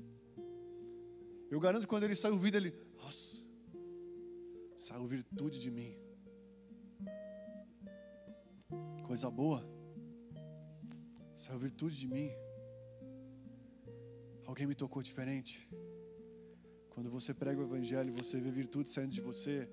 Eu 1.52 1.60
garanto 1.60 1.82
que 1.82 1.88
quando 1.88 2.04
ele 2.04 2.16
saiu 2.16 2.38
vida, 2.38 2.56
ele, 2.56 2.74
nossa, 2.95 3.43
saiu 4.78 5.06
virtude 5.06 5.60
de 5.60 5.70
mim. 5.70 6.07
Coisa 9.08 9.32
boa, 9.32 9.66
saiu 11.34 11.58
virtude 11.58 11.97
de 11.97 12.10
mim. 12.10 12.30
Alguém 14.45 14.68
me 14.68 14.76
tocou 14.76 15.01
diferente. 15.01 15.66
Quando 16.89 17.10
você 17.10 17.34
prega 17.34 17.62
o 17.62 17.64
Evangelho, 17.64 18.14
você 18.14 18.38
vê 18.38 18.51
virtude 18.51 18.89
saindo 18.89 19.14
de 19.14 19.22
você, 19.22 19.70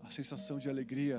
a 0.00 0.10
sensação 0.12 0.56
de 0.60 0.68
alegria 0.68 1.18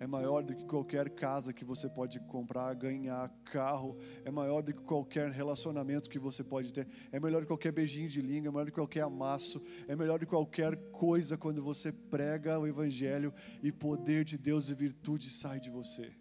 é 0.00 0.06
maior 0.06 0.42
do 0.42 0.56
que 0.56 0.64
qualquer 0.64 1.10
casa 1.10 1.52
que 1.52 1.62
você 1.62 1.90
pode 1.90 2.18
comprar, 2.20 2.74
ganhar, 2.74 3.28
carro, 3.52 3.98
é 4.24 4.30
maior 4.30 4.62
do 4.62 4.72
que 4.72 4.80
qualquer 4.80 5.30
relacionamento 5.30 6.08
que 6.08 6.18
você 6.18 6.42
pode 6.42 6.72
ter, 6.72 6.88
é 7.12 7.20
melhor 7.20 7.40
do 7.40 7.42
que 7.42 7.48
qualquer 7.48 7.72
beijinho 7.72 8.08
de 8.08 8.22
língua, 8.22 8.48
é 8.48 8.50
melhor 8.50 8.64
do 8.64 8.70
que 8.70 8.80
qualquer 8.80 9.02
amasso, 9.02 9.60
é 9.86 9.94
melhor 9.94 10.18
do 10.18 10.24
que 10.24 10.30
qualquer 10.30 10.74
coisa 10.90 11.36
quando 11.36 11.62
você 11.62 11.92
prega 11.92 12.58
o 12.58 12.66
Evangelho 12.66 13.34
e 13.62 13.70
poder 13.70 14.24
de 14.24 14.38
Deus 14.38 14.70
e 14.70 14.74
virtude 14.74 15.28
sai 15.28 15.60
de 15.60 15.68
você. 15.68 16.16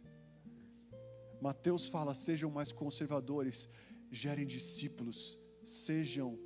Mateus 1.42 1.88
fala: 1.88 2.16
sejam 2.16 2.50
mais 2.50 2.72
conservadores, 2.72 3.70
gerem 4.12 4.46
discípulos, 4.46 5.40
sejam 5.64 6.38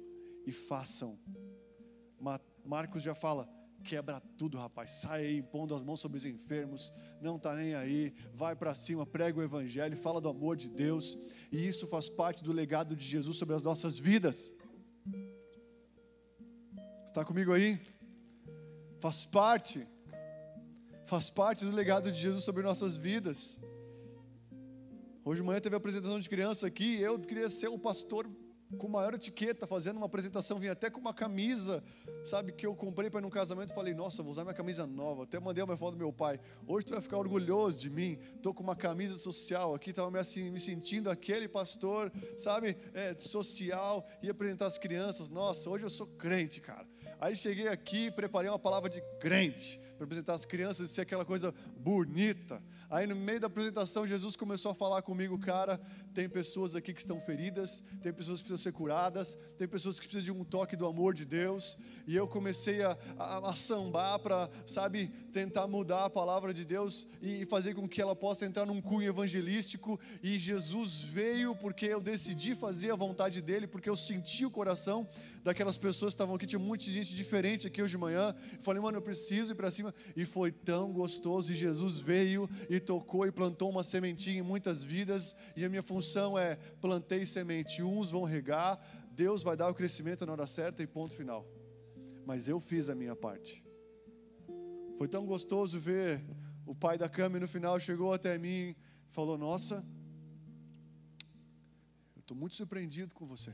e 0.45 0.51
façam. 0.51 1.17
Marcos 2.63 3.03
já 3.03 3.15
fala: 3.15 3.49
quebra 3.81 4.19
tudo, 4.37 4.57
rapaz, 4.57 4.91
sai 4.91 5.25
aí 5.25 5.37
impondo 5.37 5.73
as 5.75 5.83
mãos 5.83 5.99
sobre 5.99 6.17
os 6.17 6.25
enfermos, 6.25 6.93
não 7.19 7.37
está 7.37 7.55
nem 7.55 7.73
aí, 7.73 8.13
vai 8.33 8.55
para 8.55 8.75
cima, 8.75 9.05
prega 9.05 9.39
o 9.39 9.43
Evangelho, 9.43 9.97
fala 9.97 10.21
do 10.21 10.29
amor 10.29 10.55
de 10.55 10.69
Deus, 10.69 11.17
e 11.51 11.65
isso 11.65 11.87
faz 11.87 12.09
parte 12.09 12.43
do 12.43 12.51
legado 12.51 12.95
de 12.95 13.03
Jesus 13.03 13.37
sobre 13.37 13.55
as 13.55 13.63
nossas 13.63 13.97
vidas. 13.97 14.53
Está 17.05 17.25
comigo 17.25 17.51
aí? 17.51 17.79
Faz 18.99 19.25
parte, 19.25 19.85
faz 21.05 21.29
parte 21.29 21.65
do 21.65 21.71
legado 21.71 22.11
de 22.11 22.19
Jesus 22.19 22.43
sobre 22.43 22.63
nossas 22.63 22.95
vidas. 22.95 23.59
Hoje 25.23 25.39
de 25.39 25.45
manhã 25.45 25.59
teve 25.61 25.75
a 25.75 25.77
apresentação 25.77 26.19
de 26.19 26.27
criança 26.27 26.65
aqui, 26.65 26.99
eu 26.99 27.19
queria 27.19 27.47
ser 27.47 27.67
o 27.67 27.77
pastor 27.77 28.27
com 28.75 28.87
maior 28.87 29.13
etiqueta, 29.13 29.67
fazendo 29.67 29.97
uma 29.97 30.07
apresentação, 30.07 30.57
vim 30.57 30.67
até 30.67 30.89
com 30.89 30.99
uma 30.99 31.13
camisa, 31.13 31.83
sabe, 32.23 32.51
que 32.51 32.65
eu 32.65 32.75
comprei 32.75 33.07
para 33.07 33.19
ir 33.19 33.23
num 33.23 33.29
casamento. 33.29 33.71
Falei, 33.71 33.93
nossa, 33.93 34.23
vou 34.23 34.31
usar 34.31 34.43
minha 34.43 34.55
camisa 34.55 34.87
nova. 34.87 35.23
Até 35.23 35.39
mandei 35.39 35.63
uma 35.63 35.77
foto 35.77 35.91
do 35.91 35.97
meu 35.97 36.11
pai. 36.11 36.39
Hoje 36.65 36.87
tu 36.87 36.93
vai 36.93 37.01
ficar 37.01 37.17
orgulhoso 37.17 37.79
de 37.79 37.89
mim. 37.89 38.17
Estou 38.35 38.51
com 38.51 38.63
uma 38.63 38.75
camisa 38.75 39.13
social 39.15 39.75
aqui, 39.75 39.91
estava 39.91 40.09
me, 40.09 40.17
assim, 40.17 40.49
me 40.49 40.59
sentindo 40.59 41.09
aquele 41.09 41.47
pastor, 41.47 42.11
sabe, 42.37 42.75
é, 42.93 43.13
social, 43.19 44.03
ia 44.23 44.31
apresentar 44.31 44.65
as 44.65 44.79
crianças. 44.79 45.29
Nossa, 45.29 45.69
hoje 45.69 45.83
eu 45.83 45.89
sou 45.89 46.07
crente, 46.07 46.61
cara. 46.61 46.87
Aí 47.19 47.35
cheguei 47.35 47.67
aqui, 47.67 48.09
preparei 48.09 48.49
uma 48.49 48.57
palavra 48.57 48.89
de 48.89 48.99
crente 49.19 49.79
para 49.95 50.05
apresentar 50.05 50.33
as 50.33 50.45
crianças 50.45 50.89
e 50.89 50.93
ser 50.93 51.01
aquela 51.01 51.23
coisa 51.23 51.53
bonita. 51.77 52.59
Aí 52.91 53.07
no 53.07 53.15
meio 53.15 53.39
da 53.39 53.47
apresentação, 53.47 54.05
Jesus 54.05 54.35
começou 54.35 54.69
a 54.69 54.75
falar 54.75 55.01
comigo, 55.01 55.39
cara, 55.39 55.79
tem 56.13 56.27
pessoas 56.27 56.75
aqui 56.75 56.93
que 56.93 56.99
estão 56.99 57.21
feridas, 57.21 57.81
tem 58.01 58.11
pessoas 58.11 58.41
que 58.41 58.49
precisam 58.49 58.57
ser 58.57 58.73
curadas, 58.77 59.37
tem 59.57 59.65
pessoas 59.65 59.97
que 59.97 60.05
precisam 60.05 60.35
de 60.35 60.41
um 60.41 60.43
toque 60.43 60.75
do 60.75 60.85
amor 60.85 61.13
de 61.13 61.23
Deus. 61.23 61.77
E 62.05 62.13
eu 62.13 62.27
comecei 62.27 62.83
a, 62.83 62.97
a, 63.17 63.51
a 63.51 63.55
sambar 63.55 64.19
para, 64.19 64.49
sabe, 64.67 65.07
tentar 65.31 65.67
mudar 65.67 66.03
a 66.03 66.09
palavra 66.09 66.53
de 66.53 66.65
Deus 66.65 67.07
e 67.21 67.45
fazer 67.45 67.75
com 67.75 67.87
que 67.87 68.01
ela 68.01 68.13
possa 68.13 68.45
entrar 68.45 68.65
num 68.65 68.81
cunho 68.81 69.07
evangelístico. 69.07 69.97
E 70.21 70.37
Jesus 70.37 70.99
veio 70.99 71.55
porque 71.55 71.85
eu 71.85 72.01
decidi 72.01 72.55
fazer 72.55 72.91
a 72.91 72.95
vontade 72.97 73.41
dele, 73.41 73.67
porque 73.67 73.89
eu 73.89 73.95
senti 73.95 74.45
o 74.45 74.51
coração 74.51 75.07
daquelas 75.43 75.77
pessoas 75.77 76.13
que 76.13 76.15
estavam 76.15 76.35
aqui, 76.35 76.45
tinha 76.45 76.59
muita 76.59 76.85
gente 76.85 77.15
diferente 77.15 77.67
aqui 77.67 77.81
hoje 77.81 77.91
de 77.91 77.97
manhã. 77.97 78.35
Falei, 78.61 78.81
mano, 78.81 78.97
eu 78.97 79.01
preciso 79.01 79.51
ir 79.53 79.55
para 79.55 79.71
cima. 79.71 79.93
E 80.15 80.25
foi 80.25 80.51
tão 80.51 80.91
gostoso. 80.91 81.51
E 81.51 81.55
Jesus 81.55 81.99
veio 81.99 82.49
e 82.69 82.79
tocou 82.79 83.25
e 83.25 83.31
plantou 83.31 83.69
uma 83.69 83.83
sementinha 83.83 84.39
em 84.39 84.43
muitas 84.43 84.83
vidas. 84.83 85.35
E 85.55 85.65
a 85.65 85.69
minha 85.69 85.83
função 85.83 86.37
é: 86.37 86.55
plantei 86.79 87.25
semente. 87.25 87.81
Uns 87.81 88.11
vão 88.11 88.23
regar, 88.23 88.79
Deus 89.11 89.43
vai 89.43 89.57
dar 89.57 89.69
o 89.69 89.73
crescimento 89.73 90.25
na 90.25 90.33
hora 90.33 90.47
certa 90.47 90.81
e 90.83 90.87
ponto 90.87 91.13
final. 91.13 91.47
Mas 92.25 92.47
eu 92.47 92.59
fiz 92.59 92.89
a 92.89 92.95
minha 92.95 93.15
parte. 93.15 93.63
Foi 94.97 95.07
tão 95.07 95.25
gostoso 95.25 95.79
ver 95.79 96.23
o 96.65 96.75
pai 96.75 96.97
da 96.97 97.09
cama 97.09 97.39
no 97.39 97.47
final 97.47 97.79
chegou 97.79 98.13
até 98.13 98.37
mim 98.37 98.49
e 98.49 98.75
falou: 99.09 99.37
Nossa, 99.37 99.83
eu 102.15 102.21
estou 102.21 102.37
muito 102.37 102.55
surpreendido 102.55 103.13
com 103.13 103.25
você. 103.25 103.53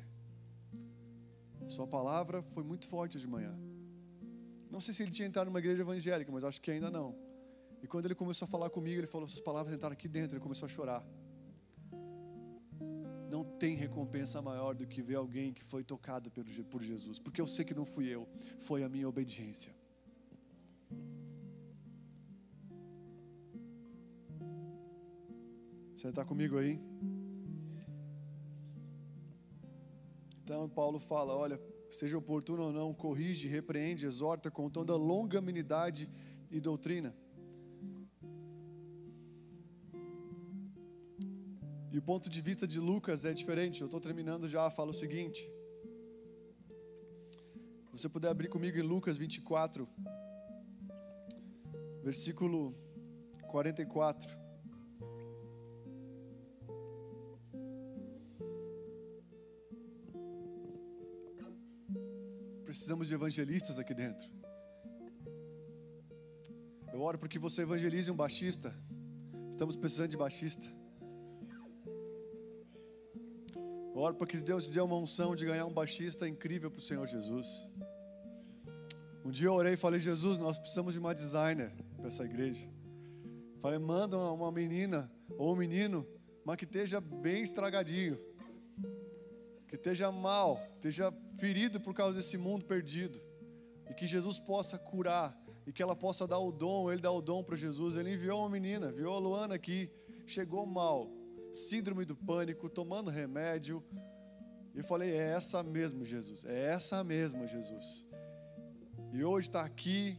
Sua 1.68 1.86
palavra 1.86 2.41
foi 2.41 2.63
muito 2.63 2.88
forte 2.88 3.20
de 3.20 3.28
manhã. 3.28 3.53
Não 4.70 4.80
sei 4.80 4.93
se 4.93 5.03
ele 5.03 5.11
tinha 5.11 5.28
entrado 5.28 5.47
numa 5.47 5.59
igreja 5.59 5.82
evangélica, 5.82 6.32
mas 6.32 6.43
acho 6.43 6.61
que 6.61 6.72
ainda 6.72 6.89
não. 6.89 7.15
E 7.82 7.88
quando 7.88 8.05
ele 8.05 8.15
começou 8.15 8.45
a 8.45 8.49
falar 8.49 8.70
comigo, 8.70 8.99
ele 8.99 9.07
falou: 9.07 9.28
Suas 9.28 9.41
palavras 9.41 9.74
entraram 9.74 9.93
aqui 9.93 10.07
dentro. 10.07 10.36
Ele 10.36 10.43
começou 10.43 10.65
a 10.65 10.70
chorar. 10.70 11.05
Não 13.30 13.43
tem 13.43 13.76
recompensa 13.76 14.41
maior 14.41 14.74
do 14.74 14.88
que 14.88 15.01
ver 15.01 15.15
alguém 15.15 15.53
que 15.53 15.63
foi 15.63 15.84
tocado 15.84 16.32
por 16.32 16.82
Jesus, 16.82 17.20
porque 17.20 17.41
eu 17.41 17.47
sei 17.47 17.65
que 17.65 17.74
não 17.74 17.86
fui 17.86 18.07
eu, 18.07 18.28
foi 18.59 18.84
a 18.84 18.89
minha 18.89 19.07
obediência. 19.07 19.76
Você 25.93 26.09
está 26.09 26.24
comigo 26.24 26.57
aí? 26.57 26.80
Então 30.48 30.70
Paulo 30.70 30.98
fala: 30.98 31.36
olha, 31.36 31.60
seja 31.89 32.18
oportuno 32.18 32.64
ou 32.68 32.72
não, 32.72 32.93
corrige, 32.93 33.50
repreende, 33.50 34.06
exorta 34.06 34.50
com 34.50 34.70
toda 34.70 34.95
longanimidade 34.95 36.10
e 36.50 36.62
doutrina. 36.62 37.14
E 41.91 41.98
o 41.98 42.02
ponto 42.02 42.30
de 42.30 42.41
vista 42.41 42.66
de 42.66 42.80
Lucas 42.80 43.26
é 43.26 43.34
diferente. 43.34 43.82
Eu 43.82 43.88
estou 43.88 44.00
terminando 44.00 44.48
já, 44.48 44.70
fala 44.70 44.91
o 44.91 44.93
seguinte. 44.93 45.41
Se 47.88 47.91
você 47.91 48.08
puder 48.08 48.30
abrir 48.30 48.48
comigo 48.48 48.78
em 48.78 48.84
Lucas 48.93 49.18
24, 49.18 49.86
versículo 52.02 52.74
44. 53.50 54.47
Precisamos 62.88 63.10
de 63.10 63.16
evangelistas 63.16 63.78
aqui 63.78 63.94
dentro. 63.94 64.26
Eu 66.94 67.02
oro 67.02 67.20
para 67.20 67.28
que 67.28 67.38
você 67.38 67.64
evangelize 67.64 68.10
um 68.10 68.16
baixista. 68.16 68.74
Estamos 69.52 69.76
precisando 69.76 70.12
de 70.12 70.16
baixista. 70.16 70.66
Eu 73.94 73.98
oro 73.98 74.16
para 74.16 74.26
que 74.26 74.38
Deus 74.38 74.68
te 74.68 74.72
dê 74.72 74.80
uma 74.80 74.96
unção 74.96 75.36
de 75.36 75.46
ganhar 75.46 75.66
um 75.66 75.74
baixista 75.74 76.30
incrível 76.30 76.72
para 76.72 76.80
o 76.80 76.82
Senhor 76.82 77.06
Jesus. 77.06 77.70
Um 79.26 79.32
dia 79.32 79.48
eu 79.48 79.54
orei 79.54 79.74
e 79.74 79.78
falei, 79.78 80.00
Jesus, 80.00 80.38
nós 80.38 80.58
precisamos 80.58 80.94
de 80.94 81.00
uma 81.00 81.14
designer 81.14 81.74
para 81.98 82.08
essa 82.08 82.24
igreja. 82.24 82.70
Falei, 83.62 83.80
manda 83.80 84.18
uma 84.18 84.50
menina 84.50 85.12
ou 85.38 85.54
um 85.54 85.58
menino, 85.58 86.08
mas 86.46 86.56
que 86.56 86.64
esteja 86.64 87.02
bem 87.02 87.44
estragadinho 87.44 88.18
que 89.68 89.76
esteja 89.76 90.12
mal, 90.12 90.62
esteja 90.76 91.12
ferido 91.38 91.80
por 91.80 91.94
causa 91.94 92.18
desse 92.18 92.38
mundo 92.38 92.66
perdido, 92.66 93.22
e 93.90 93.94
que 93.94 94.08
Jesus 94.08 94.38
possa 94.38 94.78
curar, 94.78 95.38
e 95.66 95.72
que 95.72 95.82
ela 95.82 95.96
possa 95.96 96.28
dar 96.28 96.40
o 96.40 96.52
dom, 96.52 96.92
ele 96.92 97.02
dá 97.02 97.12
o 97.12 97.22
dom 97.22 97.44
para 97.44 97.56
Jesus. 97.56 97.96
Ele 97.96 98.14
enviou 98.14 98.40
uma 98.40 98.50
menina, 98.50 98.92
viu 98.92 99.12
a 99.14 99.18
Luana 99.18 99.56
aqui, 99.56 99.90
chegou 100.26 100.66
mal, 100.66 101.10
síndrome 101.52 102.06
do 102.06 102.16
pânico, 102.16 102.70
tomando 102.70 103.10
remédio. 103.10 103.84
E 104.74 104.80
eu 104.80 104.84
falei: 104.84 105.12
é 105.12 105.32
essa 105.32 105.64
mesmo, 105.64 106.06
Jesus, 106.06 106.46
é 106.46 106.68
essa 106.68 107.04
mesma, 107.04 107.46
Jesus. 107.46 108.06
E 109.14 109.24
hoje 109.24 109.48
está 109.48 109.64
aqui, 109.64 110.18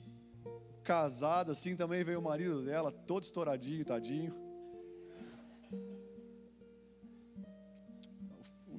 casada, 0.83 1.53
assim 1.53 1.77
também 1.77 2.03
veio 2.05 2.21
o 2.21 2.23
marido 2.23 2.62
dela, 2.64 2.91
todo 2.91 3.23
estouradinho, 3.23 3.85
tadinho 3.85 4.47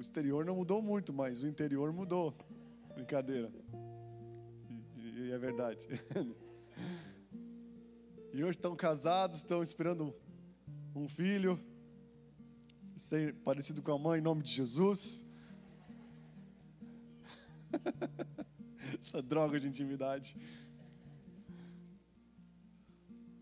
exterior 0.00 0.46
não 0.46 0.56
mudou 0.56 0.80
muito, 0.80 1.12
mas 1.12 1.42
o 1.42 1.46
interior 1.46 1.92
mudou. 1.92 2.34
Brincadeira. 2.94 3.52
E, 4.96 5.26
e 5.26 5.30
é 5.30 5.36
verdade. 5.36 5.86
e 8.32 8.42
hoje 8.42 8.56
estão 8.56 8.74
casados, 8.74 9.36
estão 9.36 9.62
esperando 9.62 10.14
um 10.94 11.06
filho, 11.06 11.60
ser 12.96 13.34
parecido 13.44 13.82
com 13.82 13.92
a 13.92 13.98
mãe, 13.98 14.20
em 14.20 14.22
nome 14.22 14.42
de 14.42 14.50
Jesus. 14.50 15.22
Essa 19.02 19.20
droga 19.20 19.60
de 19.60 19.68
intimidade. 19.68 20.34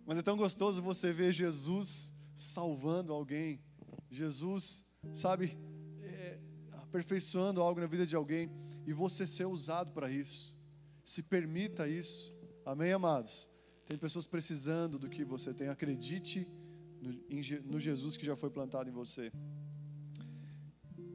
Mas 0.05 0.19
é 0.19 0.23
tão 0.23 0.37
gostoso 0.37 0.83
você 0.83 1.13
ver 1.13 1.33
Jesus 1.33 2.13
salvando 2.37 3.13
alguém. 3.13 3.63
Jesus, 4.11 4.85
sabe, 5.15 5.57
aperfeiçoando 6.89 7.61
algo 7.61 7.81
na 7.81 7.87
vida 7.87 8.07
de 8.07 8.17
alguém 8.17 8.51
e 8.87 8.93
você 8.93 9.27
ser 9.27 9.45
usado 9.45 9.93
para 9.93 10.11
isso. 10.11 10.57
Se 11.05 11.23
permita 11.23 11.87
isso. 11.87 12.35
Amém, 12.65 12.93
amados? 12.93 13.49
Tem 13.87 13.97
pessoas 13.97 14.27
precisando 14.27 14.99
do 14.99 15.09
que 15.09 15.25
você 15.25 15.53
tem. 15.53 15.69
Acredite 15.69 16.49
no, 17.01 17.13
em, 17.29 17.43
no 17.65 17.79
Jesus 17.79 18.17
que 18.17 18.25
já 18.25 18.37
foi 18.37 18.51
plantado 18.51 18.89
em 18.89 18.93
você. 18.93 19.31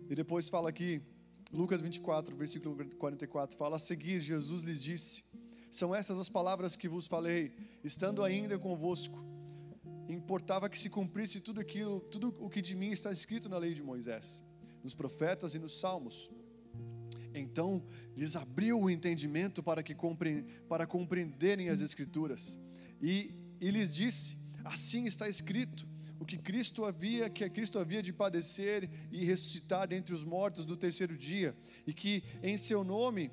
E 0.09 0.15
depois 0.15 0.47
fala 0.47 0.69
aqui, 0.69 1.01
Lucas 1.51 1.81
24, 1.81 2.35
versículo 2.35 2.75
44, 2.97 3.57
fala: 3.57 3.77
A 3.77 3.79
seguir, 3.79 4.21
Jesus 4.21 4.63
lhes 4.63 4.81
disse: 4.81 5.23
São 5.71 5.93
estas 5.93 6.19
as 6.19 6.29
palavras 6.29 6.75
que 6.75 6.87
vos 6.87 7.07
falei, 7.07 7.51
estando 7.83 8.23
ainda 8.23 8.59
convosco. 8.59 9.23
Importava 10.07 10.69
que 10.69 10.77
se 10.77 10.89
cumprisse 10.89 11.39
tudo 11.39 11.59
aquilo, 11.59 11.99
tudo 12.01 12.35
o 12.39 12.49
que 12.49 12.61
de 12.61 12.75
mim 12.75 12.91
está 12.91 13.11
escrito 13.11 13.49
na 13.49 13.57
lei 13.57 13.73
de 13.73 13.81
Moisés 13.81 14.43
nos 14.83 14.93
profetas 14.93 15.55
e 15.55 15.59
nos 15.59 15.79
salmos. 15.79 16.29
Então 17.33 17.83
lhes 18.15 18.35
abriu 18.35 18.79
o 18.79 18.89
entendimento 18.89 19.63
para 19.63 19.81
que 19.81 19.95
para 20.67 20.85
compreenderem 20.85 21.69
as 21.69 21.81
escrituras. 21.81 22.59
E, 23.01 23.33
e 23.59 23.71
lhes 23.71 23.95
disse: 23.95 24.37
Assim 24.63 25.05
está 25.05 25.27
escrito: 25.27 25.87
o 26.19 26.25
que 26.25 26.37
Cristo 26.37 26.85
havia, 26.85 27.29
que 27.29 27.49
Cristo 27.49 27.77
havia 27.77 28.01
de 28.01 28.13
padecer 28.13 28.89
e 29.11 29.25
ressuscitar 29.25 29.87
dentre 29.87 30.13
os 30.13 30.23
mortos 30.23 30.65
do 30.65 30.77
terceiro 30.77 31.17
dia, 31.17 31.53
e 31.85 31.93
que 31.93 32.23
em 32.41 32.55
seu 32.55 32.81
nome 32.81 33.29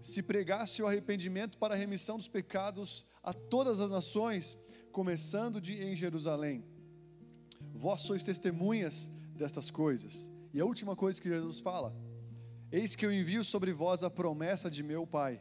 se 0.00 0.22
pregasse 0.22 0.82
o 0.82 0.86
arrependimento 0.86 1.58
para 1.58 1.74
a 1.74 1.76
remissão 1.76 2.16
dos 2.16 2.28
pecados 2.28 3.04
a 3.22 3.34
todas 3.34 3.80
as 3.80 3.90
nações, 3.90 4.56
começando 4.90 5.60
de 5.60 5.74
em 5.74 5.94
Jerusalém. 5.94 6.64
Vós 7.74 8.00
sois 8.00 8.22
testemunhas 8.22 9.10
destas 9.36 9.70
coisas. 9.70 10.31
E 10.52 10.60
a 10.60 10.64
última 10.64 10.94
coisa 10.94 11.20
que 11.20 11.28
Jesus 11.28 11.60
fala: 11.60 11.94
Eis 12.70 12.94
que 12.94 13.06
eu 13.06 13.12
envio 13.12 13.42
sobre 13.42 13.72
vós 13.72 14.02
a 14.02 14.10
promessa 14.10 14.70
de 14.70 14.82
meu 14.82 15.06
Pai. 15.06 15.40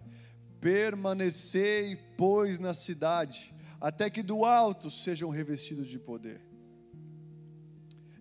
Permanecei, 0.60 1.98
pois, 2.18 2.60
na 2.60 2.74
cidade, 2.74 3.54
até 3.80 4.10
que 4.10 4.22
do 4.22 4.46
alto 4.46 4.92
sejam 4.92 5.30
revestidos 5.30 5.90
de 5.90 5.98
poder. 5.98 6.42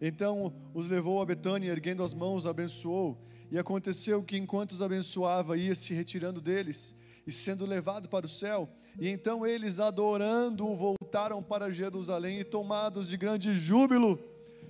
Então 0.00 0.54
os 0.72 0.88
levou 0.88 1.20
a 1.20 1.26
Betânia, 1.26 1.70
erguendo 1.70 2.02
as 2.02 2.14
mãos, 2.14 2.46
abençoou, 2.46 3.22
E 3.50 3.58
aconteceu 3.58 4.22
que 4.22 4.36
enquanto 4.36 4.72
os 4.72 4.80
abençoava, 4.80 5.56
ia 5.56 5.74
se 5.74 5.92
retirando 5.92 6.40
deles 6.40 6.96
e 7.26 7.32
sendo 7.32 7.66
levado 7.66 8.08
para 8.08 8.24
o 8.24 8.28
céu. 8.28 8.68
E 8.98 9.08
então 9.08 9.46
eles, 9.46 9.78
adorando-o, 9.78 10.76
voltaram 10.76 11.42
para 11.42 11.70
Jerusalém 11.70 12.40
e, 12.40 12.44
tomados 12.44 13.08
de 13.08 13.16
grande 13.16 13.54
júbilo, 13.54 14.18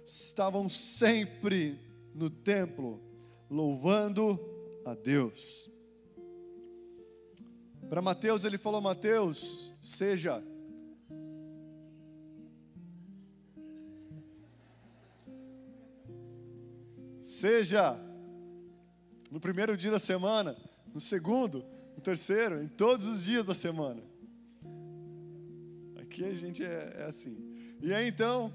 estavam 0.04 0.68
sempre 0.68 1.78
no 2.14 2.30
templo, 2.30 3.00
louvando 3.48 4.38
a 4.84 4.94
Deus. 4.94 5.70
Para 7.88 8.00
Mateus, 8.00 8.44
ele 8.44 8.58
falou: 8.58 8.80
Mateus, 8.80 9.72
seja. 9.80 10.42
Seja 17.20 17.98
no 19.30 19.40
primeiro 19.40 19.76
dia 19.76 19.90
da 19.90 19.98
semana, 19.98 20.56
no 20.92 21.00
segundo, 21.00 21.64
no 21.94 22.02
terceiro, 22.02 22.62
em 22.62 22.68
todos 22.68 23.06
os 23.06 23.24
dias 23.24 23.44
da 23.44 23.54
semana. 23.54 24.02
Aqui 25.96 26.24
a 26.24 26.34
gente 26.34 26.62
é, 26.62 26.96
é 26.98 27.04
assim. 27.04 27.36
E 27.80 27.94
aí 27.94 28.08
então, 28.08 28.52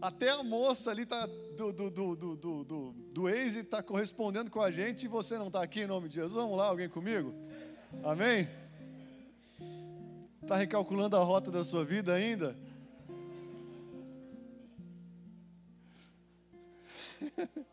até 0.00 0.30
a 0.30 0.42
moça 0.42 0.90
ali 0.90 1.04
tá 1.04 1.26
do, 1.56 1.72
do, 1.72 1.90
do, 1.90 2.16
do, 2.16 2.36
do, 2.36 2.64
do, 2.64 2.92
do 2.92 3.22
Waze 3.22 3.58
está 3.60 3.82
correspondendo 3.82 4.50
com 4.50 4.60
a 4.60 4.70
gente 4.70 5.04
e 5.04 5.08
você 5.08 5.36
não 5.36 5.48
está 5.48 5.62
aqui 5.62 5.80
em 5.80 5.86
nome 5.86 6.08
de 6.08 6.14
Jesus. 6.16 6.34
Vamos 6.34 6.56
lá, 6.56 6.66
alguém 6.66 6.88
comigo? 6.88 7.34
Amém? 8.04 8.48
Está 10.40 10.56
recalculando 10.56 11.16
a 11.16 11.22
rota 11.22 11.50
da 11.50 11.64
sua 11.64 11.84
vida 11.84 12.14
ainda? 12.14 12.56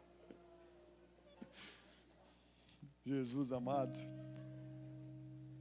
Jesus 3.05 3.51
amado. 3.51 3.99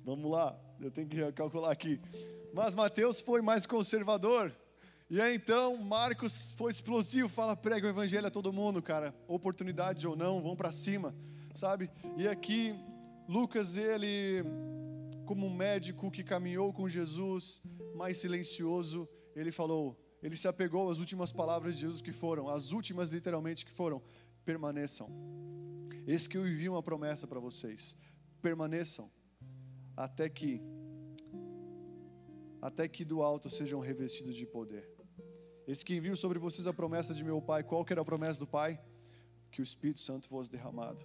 Vamos 0.02 0.30
lá, 0.30 0.58
eu 0.80 0.90
tenho 0.90 1.08
que 1.08 1.32
calcular 1.32 1.70
aqui. 1.70 2.00
Mas 2.54 2.74
Mateus 2.74 3.20
foi 3.20 3.42
mais 3.42 3.66
conservador. 3.66 4.54
E 5.14 5.20
aí 5.20 5.36
então 5.36 5.76
Marcos 5.76 6.50
foi 6.58 6.72
explosivo, 6.72 7.28
fala 7.28 7.54
prega 7.54 7.86
o 7.86 7.88
evangelho 7.88 8.26
a 8.26 8.30
todo 8.32 8.52
mundo, 8.52 8.82
cara. 8.82 9.14
Oportunidade 9.28 10.04
ou 10.08 10.16
não, 10.16 10.42
vão 10.42 10.56
para 10.56 10.72
cima, 10.72 11.14
sabe? 11.54 11.88
E 12.16 12.26
aqui 12.26 12.74
Lucas 13.28 13.76
ele 13.76 14.42
como 15.24 15.46
um 15.46 15.54
médico 15.54 16.10
que 16.10 16.24
caminhou 16.24 16.72
com 16.72 16.88
Jesus, 16.88 17.62
mais 17.94 18.16
silencioso, 18.16 19.08
ele 19.36 19.52
falou, 19.52 19.96
ele 20.20 20.36
se 20.36 20.48
apegou 20.48 20.90
às 20.90 20.98
últimas 20.98 21.30
palavras 21.30 21.76
de 21.76 21.82
Jesus 21.82 22.02
que 22.02 22.10
foram, 22.10 22.48
as 22.48 22.72
últimas 22.72 23.12
literalmente 23.12 23.64
que 23.64 23.70
foram: 23.70 24.02
permaneçam. 24.44 25.08
Esse 26.08 26.28
que 26.28 26.36
eu 26.36 26.44
envio 26.44 26.72
uma 26.72 26.82
promessa 26.82 27.24
para 27.24 27.38
vocês. 27.38 27.96
Permaneçam 28.42 29.08
até 29.96 30.28
que 30.28 30.60
até 32.60 32.88
que 32.88 33.04
do 33.04 33.22
alto 33.22 33.48
sejam 33.48 33.78
revestidos 33.78 34.34
de 34.34 34.44
poder. 34.44 34.93
Esse 35.66 35.84
que 35.84 35.96
envio 35.96 36.16
sobre 36.16 36.38
vocês 36.38 36.66
a 36.66 36.72
promessa 36.72 37.14
de 37.14 37.24
meu 37.24 37.40
Pai. 37.40 37.62
Qual 37.62 37.84
que 37.84 37.92
era 37.92 38.02
a 38.02 38.04
promessa 38.04 38.40
do 38.40 38.46
Pai? 38.46 38.78
Que 39.50 39.60
o 39.60 39.64
Espírito 39.64 40.00
Santo 40.00 40.28
fosse 40.28 40.50
derramado. 40.50 41.00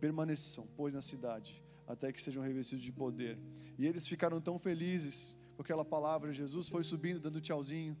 Permaneçam, 0.00 0.66
pois, 0.76 0.94
na 0.94 1.02
cidade, 1.02 1.62
até 1.86 2.12
que 2.12 2.20
sejam 2.20 2.42
revestidos 2.42 2.84
de 2.84 2.92
poder. 2.92 3.38
E 3.78 3.86
eles 3.86 4.06
ficaram 4.06 4.40
tão 4.40 4.58
felizes 4.58 5.38
com 5.54 5.62
aquela 5.62 5.84
palavra. 5.84 6.32
Jesus 6.32 6.68
foi 6.68 6.82
subindo, 6.82 7.20
dando 7.20 7.40
tchauzinho. 7.40 7.96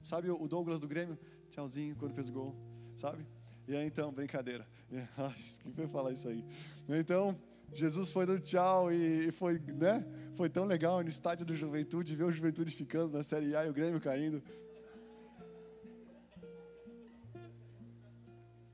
Sabe 0.00 0.30
o 0.30 0.48
Douglas 0.48 0.80
do 0.80 0.88
Grêmio? 0.88 1.18
Tchauzinho 1.50 1.94
quando 1.96 2.14
fez 2.14 2.30
gol, 2.30 2.54
sabe? 2.96 3.26
E 3.66 3.74
aí 3.74 3.86
então, 3.86 4.12
brincadeira. 4.12 4.66
Quem 5.62 5.72
foi 5.72 5.86
falar 5.88 6.12
isso 6.12 6.28
aí? 6.28 6.44
Então, 6.88 7.38
Jesus 7.72 8.12
foi 8.12 8.24
dando 8.26 8.40
tchau 8.40 8.92
e 8.92 9.30
foi, 9.32 9.58
né? 9.58 10.06
Foi 10.34 10.48
tão 10.48 10.64
legal 10.64 11.02
no 11.02 11.08
estádio 11.08 11.44
do 11.44 11.54
Juventude 11.54 12.16
ver 12.16 12.24
o 12.24 12.32
Juventude 12.32 12.74
ficando 12.74 13.16
na 13.16 13.22
Série 13.22 13.54
A 13.56 13.66
e 13.66 13.70
o 13.70 13.72
Grêmio 13.72 14.00
caindo. 14.00 14.42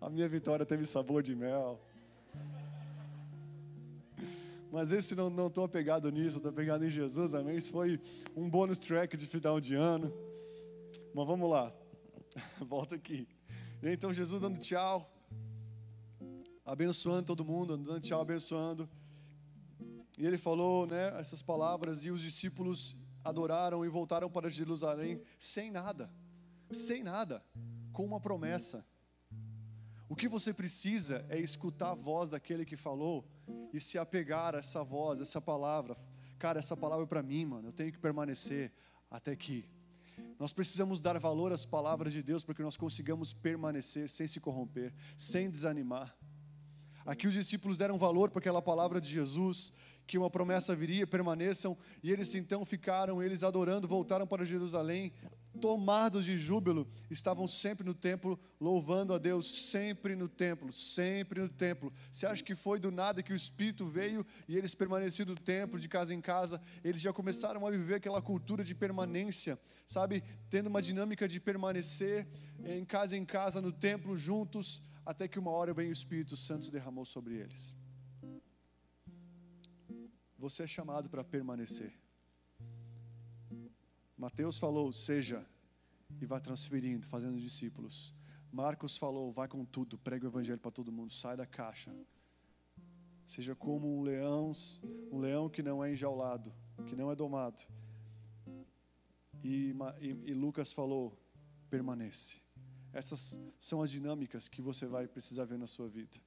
A 0.01 0.09
minha 0.09 0.29
vitória 0.29 0.65
teve 0.65 0.87
sabor 0.87 1.23
de 1.23 1.37
mel. 1.37 1.79
Mas 4.73 4.93
esse 4.93 5.15
não 5.15 5.49
estou 5.49 5.65
apegado 5.65 6.11
nisso, 6.11 6.37
estou 6.37 6.51
apegado 6.51 6.85
em 6.85 6.91
Jesus, 6.91 7.35
amém? 7.35 7.57
Isso 7.57 7.73
foi 7.73 8.01
um 8.37 8.49
bônus 8.49 8.79
track 8.79 9.17
de 9.17 9.27
final 9.27 9.61
de 9.61 9.75
ano. 9.75 10.13
Mas 11.13 11.27
vamos 11.27 11.51
lá, 11.51 11.73
volta 12.61 12.95
aqui. 12.95 13.29
Então 13.83 14.13
Jesus 14.13 14.41
dando 14.41 14.59
tchau, 14.59 15.13
abençoando 16.65 17.25
todo 17.25 17.45
mundo, 17.45 17.77
dando 17.77 18.01
tchau, 18.01 18.21
abençoando. 18.21 18.89
E 20.17 20.27
ele 20.27 20.39
falou, 20.39 20.87
né, 20.87 21.19
essas 21.19 21.43
palavras 21.43 22.05
e 22.05 22.11
os 22.11 22.21
discípulos 22.21 22.95
adoraram 23.25 23.85
e 23.85 23.89
voltaram 23.89 24.31
para 24.31 24.49
Jerusalém 24.49 25.21
sem 25.39 25.71
nada, 25.71 26.11
sem 26.71 27.03
nada, 27.03 27.45
com 27.93 28.05
uma 28.05 28.21
promessa. 28.21 28.85
O 30.11 30.17
que 30.17 30.27
você 30.27 30.53
precisa 30.53 31.25
é 31.29 31.39
escutar 31.39 31.93
a 31.93 31.95
voz 31.95 32.31
daquele 32.31 32.65
que 32.65 32.77
falou 32.77 33.25
e 33.73 33.79
se 33.79 33.97
apegar 33.97 34.57
a 34.57 34.59
essa 34.59 34.83
voz, 34.83 35.21
essa 35.21 35.41
palavra. 35.41 35.97
Cara, 36.37 36.59
essa 36.59 36.77
palavra 36.77 37.05
é 37.05 37.07
para 37.07 37.23
mim, 37.23 37.45
mano. 37.45 37.69
Eu 37.69 37.73
tenho 37.73 37.93
que 37.93 37.99
permanecer 37.99 38.73
até 39.09 39.37
que 39.37 39.69
nós 40.37 40.53
precisamos 40.53 41.01
dar 41.01 41.17
valor 41.21 41.53
às 41.53 41.65
palavras 41.65 42.13
de 42.13 42.25
Deus 42.25 42.43
para 42.43 42.57
que 42.57 42.63
nós 42.63 42.77
consigamos 42.77 43.33
permanecer 43.33 44.11
sem 44.11 44.27
se 44.27 44.41
corromper, 44.41 44.93
sem 45.17 45.49
desanimar. 45.49 46.13
Aqui 47.07 47.29
os 47.29 47.35
discípulos 47.35 47.79
deram 47.79 47.97
valor 47.97 48.31
para 48.31 48.41
aquela 48.41 48.61
palavra 48.61 49.01
de 49.01 49.09
Jesus, 49.09 49.73
que 50.09 50.19
uma 50.19 50.29
promessa 50.29 50.75
viria, 50.75 51.07
permaneçam, 51.07 51.79
e 52.03 52.11
eles 52.11 52.35
então 52.35 52.65
ficaram, 52.65 53.23
eles 53.23 53.45
adorando, 53.45 53.87
voltaram 53.87 54.27
para 54.27 54.45
Jerusalém, 54.45 55.13
tomados 55.61 56.25
de 56.25 56.37
júbilo, 56.39 56.87
estavam 57.11 57.47
sempre 57.47 57.85
no 57.85 57.95
templo, 57.95 58.39
louvando 58.61 59.13
a 59.13 59.19
Deus, 59.19 59.71
sempre 59.71 60.15
no 60.15 60.29
templo, 60.29 60.73
sempre 60.73 61.41
no 61.41 61.49
templo. 61.49 61.93
Você 62.13 62.27
acha 62.27 62.43
que 62.43 62.55
foi 62.55 62.79
do 62.79 62.91
nada 62.91 63.23
que 63.23 63.33
o 63.33 63.37
Espírito 63.37 63.87
veio 63.87 64.25
e 64.49 64.57
eles 64.57 64.75
permaneceram 64.75 65.31
no 65.31 65.41
templo, 65.41 65.79
de 65.79 65.89
casa 65.89 66.15
em 66.15 66.21
casa? 66.21 66.61
Eles 66.85 67.01
já 67.01 67.13
começaram 67.13 67.67
a 67.67 67.71
viver 67.71 67.95
aquela 67.95 68.23
cultura 68.23 68.63
de 68.63 68.75
permanência, 68.75 69.59
sabe? 69.87 70.23
Tendo 70.49 70.69
uma 70.69 70.83
dinâmica 70.83 71.27
de 71.27 71.41
permanecer 71.41 72.29
em 72.65 72.85
casa 72.85 73.17
em 73.17 73.25
casa, 73.25 73.61
no 73.61 73.73
templo, 73.73 74.17
juntos, 74.17 74.83
até 75.05 75.27
que 75.27 75.39
uma 75.39 75.51
hora 75.51 75.73
vem 75.73 75.89
o 75.89 75.93
Espírito 75.93 76.37
Santo 76.37 76.65
se 76.67 76.73
derramou 76.73 77.05
sobre 77.05 77.35
eles. 77.35 77.77
Você 80.39 80.63
é 80.63 80.67
chamado 80.67 81.11
para 81.11 81.23
permanecer. 81.23 81.93
Mateus 84.21 84.59
falou, 84.59 84.93
seja, 84.93 85.47
e 86.21 86.27
vai 86.27 86.39
transferindo, 86.43 87.07
fazendo 87.07 87.41
discípulos. 87.41 88.13
Marcos 88.53 88.99
falou, 88.99 89.33
vai 89.33 89.49
com 89.49 89.65
tudo, 89.65 89.97
prega 89.97 90.27
o 90.27 90.29
evangelho 90.29 90.59
para 90.59 90.71
todo 90.71 90.93
mundo, 90.93 91.11
sai 91.11 91.39
da 91.39 91.47
caixa. 91.47 91.91
Seja 93.27 93.55
como 93.55 93.99
um 93.99 94.03
leão, 94.03 94.53
um 95.11 95.19
leão 95.19 95.49
que 95.49 95.63
não 95.63 95.83
é 95.83 95.91
enjaulado, 95.91 96.53
que 96.87 96.95
não 96.95 97.11
é 97.11 97.17
domado. 97.17 97.63
E, 99.43 99.75
e, 99.99 100.09
e 100.27 100.35
Lucas 100.35 100.71
falou, 100.71 101.19
permanece. 101.71 102.43
Essas 102.93 103.43
são 103.59 103.81
as 103.81 103.91
dinâmicas 103.91 104.49
que 104.49 104.61
você 104.61 104.87
vai 104.87 105.09
precisar 105.09 105.47
ver 105.47 105.57
na 105.57 105.67
sua 105.67 105.89
vida. 105.89 106.19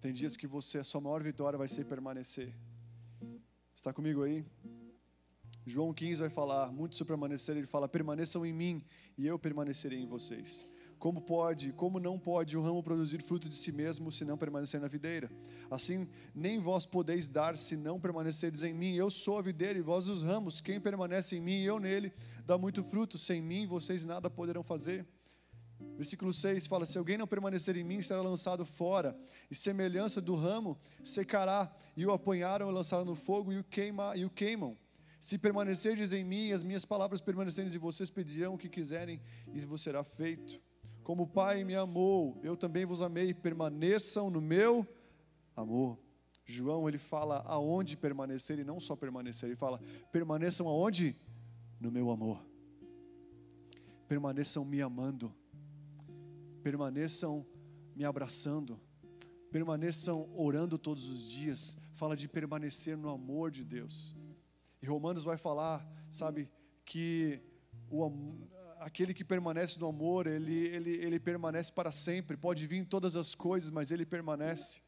Tem 0.00 0.12
dias 0.12 0.36
que 0.36 0.48
você, 0.48 0.78
a 0.78 0.84
sua 0.84 1.00
maior 1.00 1.22
vitória 1.22 1.56
vai 1.56 1.68
ser 1.68 1.84
permanecer. 1.84 2.52
Está 3.72 3.92
comigo 3.92 4.24
aí? 4.24 4.44
João 5.66 5.92
15 5.92 6.20
vai 6.20 6.30
falar 6.30 6.72
muito 6.72 6.96
sobre 6.96 7.12
permanecer. 7.12 7.56
Ele 7.56 7.66
fala: 7.66 7.88
permaneçam 7.88 8.44
em 8.44 8.52
mim 8.52 8.84
e 9.16 9.26
eu 9.26 9.38
permanecerei 9.38 10.00
em 10.00 10.06
vocês. 10.06 10.66
Como 10.98 11.22
pode, 11.22 11.72
como 11.72 11.98
não 11.98 12.18
pode 12.18 12.58
o 12.58 12.62
ramo 12.62 12.82
produzir 12.82 13.22
fruto 13.22 13.48
de 13.48 13.54
si 13.54 13.72
mesmo 13.72 14.12
se 14.12 14.22
não 14.22 14.36
permanecer 14.36 14.78
na 14.78 14.86
videira? 14.86 15.30
Assim, 15.70 16.06
nem 16.34 16.60
vós 16.60 16.84
podeis 16.84 17.26
dar 17.26 17.56
se 17.56 17.74
não 17.74 17.98
permanecerdes 17.98 18.62
em 18.62 18.74
mim. 18.74 18.94
Eu 18.94 19.08
sou 19.08 19.38
a 19.38 19.42
videira 19.42 19.78
e 19.78 19.82
vós 19.82 20.08
os 20.08 20.22
ramos. 20.22 20.60
Quem 20.60 20.78
permanece 20.78 21.36
em 21.36 21.40
mim 21.40 21.60
e 21.60 21.64
eu 21.64 21.80
nele, 21.80 22.12
dá 22.44 22.58
muito 22.58 22.84
fruto. 22.84 23.16
Sem 23.16 23.40
mim, 23.40 23.66
vocês 23.66 24.04
nada 24.04 24.28
poderão 24.28 24.62
fazer. 24.62 25.06
Versículo 25.96 26.32
6 26.32 26.66
fala: 26.66 26.84
Se 26.84 26.98
alguém 26.98 27.16
não 27.16 27.26
permanecer 27.26 27.76
em 27.76 27.84
mim, 27.84 28.02
será 28.02 28.20
lançado 28.20 28.64
fora, 28.66 29.16
e 29.50 29.54
semelhança 29.54 30.20
do 30.20 30.34
ramo 30.34 30.78
secará, 31.02 31.74
e 31.96 32.04
o 32.04 32.12
apanharam 32.12 32.70
e 32.70 32.72
lançaram 32.72 33.04
no 33.04 33.14
fogo 33.14 33.52
e 33.52 33.58
o, 33.58 33.64
queima, 33.64 34.16
e 34.16 34.24
o 34.24 34.30
queimam. 34.30 34.76
Se 35.20 35.36
permanecerdes 35.36 36.12
em 36.12 36.24
mim, 36.24 36.50
as 36.50 36.62
minhas 36.62 36.84
palavras 36.84 37.20
permanecerem 37.20 37.72
em 37.72 37.78
vocês, 37.78 38.10
pedirão 38.10 38.54
o 38.54 38.58
que 38.58 38.68
quiserem, 38.68 39.20
e 39.52 39.60
vos 39.60 39.82
será 39.82 40.02
feito. 40.02 40.60
Como 41.04 41.24
o 41.24 41.26
Pai 41.26 41.62
me 41.62 41.74
amou, 41.74 42.40
eu 42.42 42.56
também 42.56 42.86
vos 42.86 43.02
amei, 43.02 43.34
permaneçam 43.34 44.30
no 44.30 44.40
meu 44.40 44.86
amor. 45.54 45.98
João, 46.46 46.88
ele 46.88 46.98
fala 46.98 47.44
aonde 47.46 47.96
permanecer, 47.96 48.58
e 48.58 48.64
não 48.64 48.80
só 48.80 48.96
permanecer, 48.96 49.48
ele 49.50 49.56
fala: 49.56 49.80
permaneçam 50.10 50.66
aonde? 50.66 51.14
No 51.78 51.90
meu 51.90 52.10
amor. 52.10 52.44
Permaneçam 54.08 54.64
me 54.64 54.80
amando 54.80 55.32
permaneçam 56.60 57.46
me 57.94 58.04
abraçando. 58.04 58.78
Permaneçam 59.50 60.30
orando 60.34 60.78
todos 60.78 61.08
os 61.08 61.28
dias. 61.28 61.76
Fala 61.94 62.16
de 62.16 62.28
permanecer 62.28 62.96
no 62.96 63.08
amor 63.08 63.50
de 63.50 63.64
Deus. 63.64 64.14
E 64.82 64.86
Romanos 64.86 65.24
vai 65.24 65.36
falar, 65.36 65.86
sabe, 66.08 66.50
que 66.84 67.40
o, 67.90 68.10
aquele 68.80 69.12
que 69.12 69.24
permanece 69.24 69.78
no 69.78 69.86
amor, 69.86 70.26
ele, 70.26 70.66
ele, 70.68 70.90
ele 70.90 71.20
permanece 71.20 71.70
para 71.70 71.92
sempre. 71.92 72.36
Pode 72.36 72.66
vir 72.66 72.84
todas 72.86 73.14
as 73.14 73.34
coisas, 73.34 73.70
mas 73.70 73.90
ele 73.90 74.06
permanece. 74.06 74.80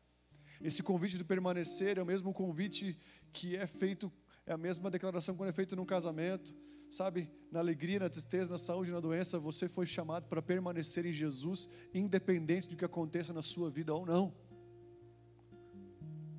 Esse 0.61 0.82
convite 0.82 1.18
de 1.18 1.24
permanecer 1.24 1.99
é 1.99 2.03
o 2.03 2.07
mesmo 2.07 2.32
convite 2.32 2.99
que 3.32 3.57
é 3.57 3.66
feito, 3.66 4.11
é 4.47 4.53
a 4.53 4.57
mesma 4.57 4.90
declaração 4.90 5.36
quando 5.36 5.51
é 5.51 5.53
feito 5.53 5.76
num 5.76 5.84
casamento. 5.84 6.55
Sabe, 6.88 7.30
na 7.51 7.59
alegria, 7.59 7.99
na 7.99 8.09
tristeza, 8.09 8.53
na 8.53 8.59
saúde, 8.59 8.90
na 8.90 9.01
doença, 9.01 9.38
você 9.38 9.66
foi 9.66 9.86
chamado 9.86 10.28
para 10.28 10.43
permanecer 10.43 11.07
em 11.07 11.12
Jesus, 11.12 11.68
independente 11.93 12.68
do 12.68 12.76
que 12.76 12.84
aconteça 12.84 13.32
na 13.32 13.43
sua 13.43 13.70
vida 13.70 13.95
ou 13.95 14.05
não. 14.05 14.34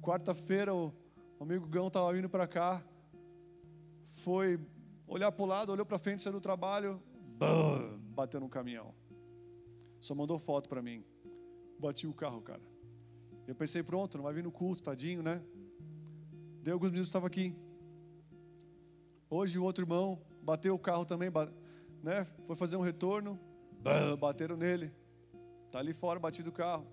Quarta-feira, 0.01 0.73
o 0.75 0.93
amigo 1.39 1.67
Gão 1.67 1.87
estava 1.87 2.13
vindo 2.13 2.29
para 2.29 2.47
cá, 2.47 2.83
foi 4.23 4.57
olhar 5.05 5.31
para 5.33 5.43
o 5.43 5.45
lado, 5.45 5.71
olhou 5.73 5.85
para 5.85 5.99
frente, 5.99 6.23
saiu 6.23 6.33
do 6.33 6.39
trabalho, 6.39 7.01
bam, 7.37 7.99
bateu 8.15 8.39
no 8.39 8.47
caminhão. 8.47 8.95
Só 9.99 10.15
mandou 10.15 10.39
foto 10.39 10.69
para 10.69 10.81
mim. 10.81 11.03
Bati 11.77 12.07
o 12.07 12.13
carro, 12.13 12.41
cara. 12.41 12.61
Eu 13.45 13.53
pensei, 13.53 13.83
pronto, 13.83 14.17
não 14.17 14.23
vai 14.23 14.33
vir 14.33 14.43
no 14.43 14.51
culto, 14.51 14.81
tadinho, 14.81 15.21
né? 15.21 15.43
Deu 16.61 16.75
alguns 16.75 16.91
minutos, 16.91 17.09
estava 17.09 17.27
aqui. 17.27 17.53
Hoje 19.29 19.59
o 19.59 19.63
outro 19.63 19.83
irmão 19.83 20.21
bateu 20.41 20.73
o 20.73 20.79
carro 20.79 21.05
também, 21.05 21.29
né? 22.01 22.25
Foi 22.47 22.55
fazer 22.55 22.77
um 22.77 22.81
retorno, 22.81 23.37
bam, 23.81 24.15
bateram 24.15 24.55
nele. 24.55 24.93
Tá 25.69 25.79
ali 25.79 25.91
fora, 25.91 26.17
batido 26.17 26.49
o 26.49 26.53
carro. 26.53 26.87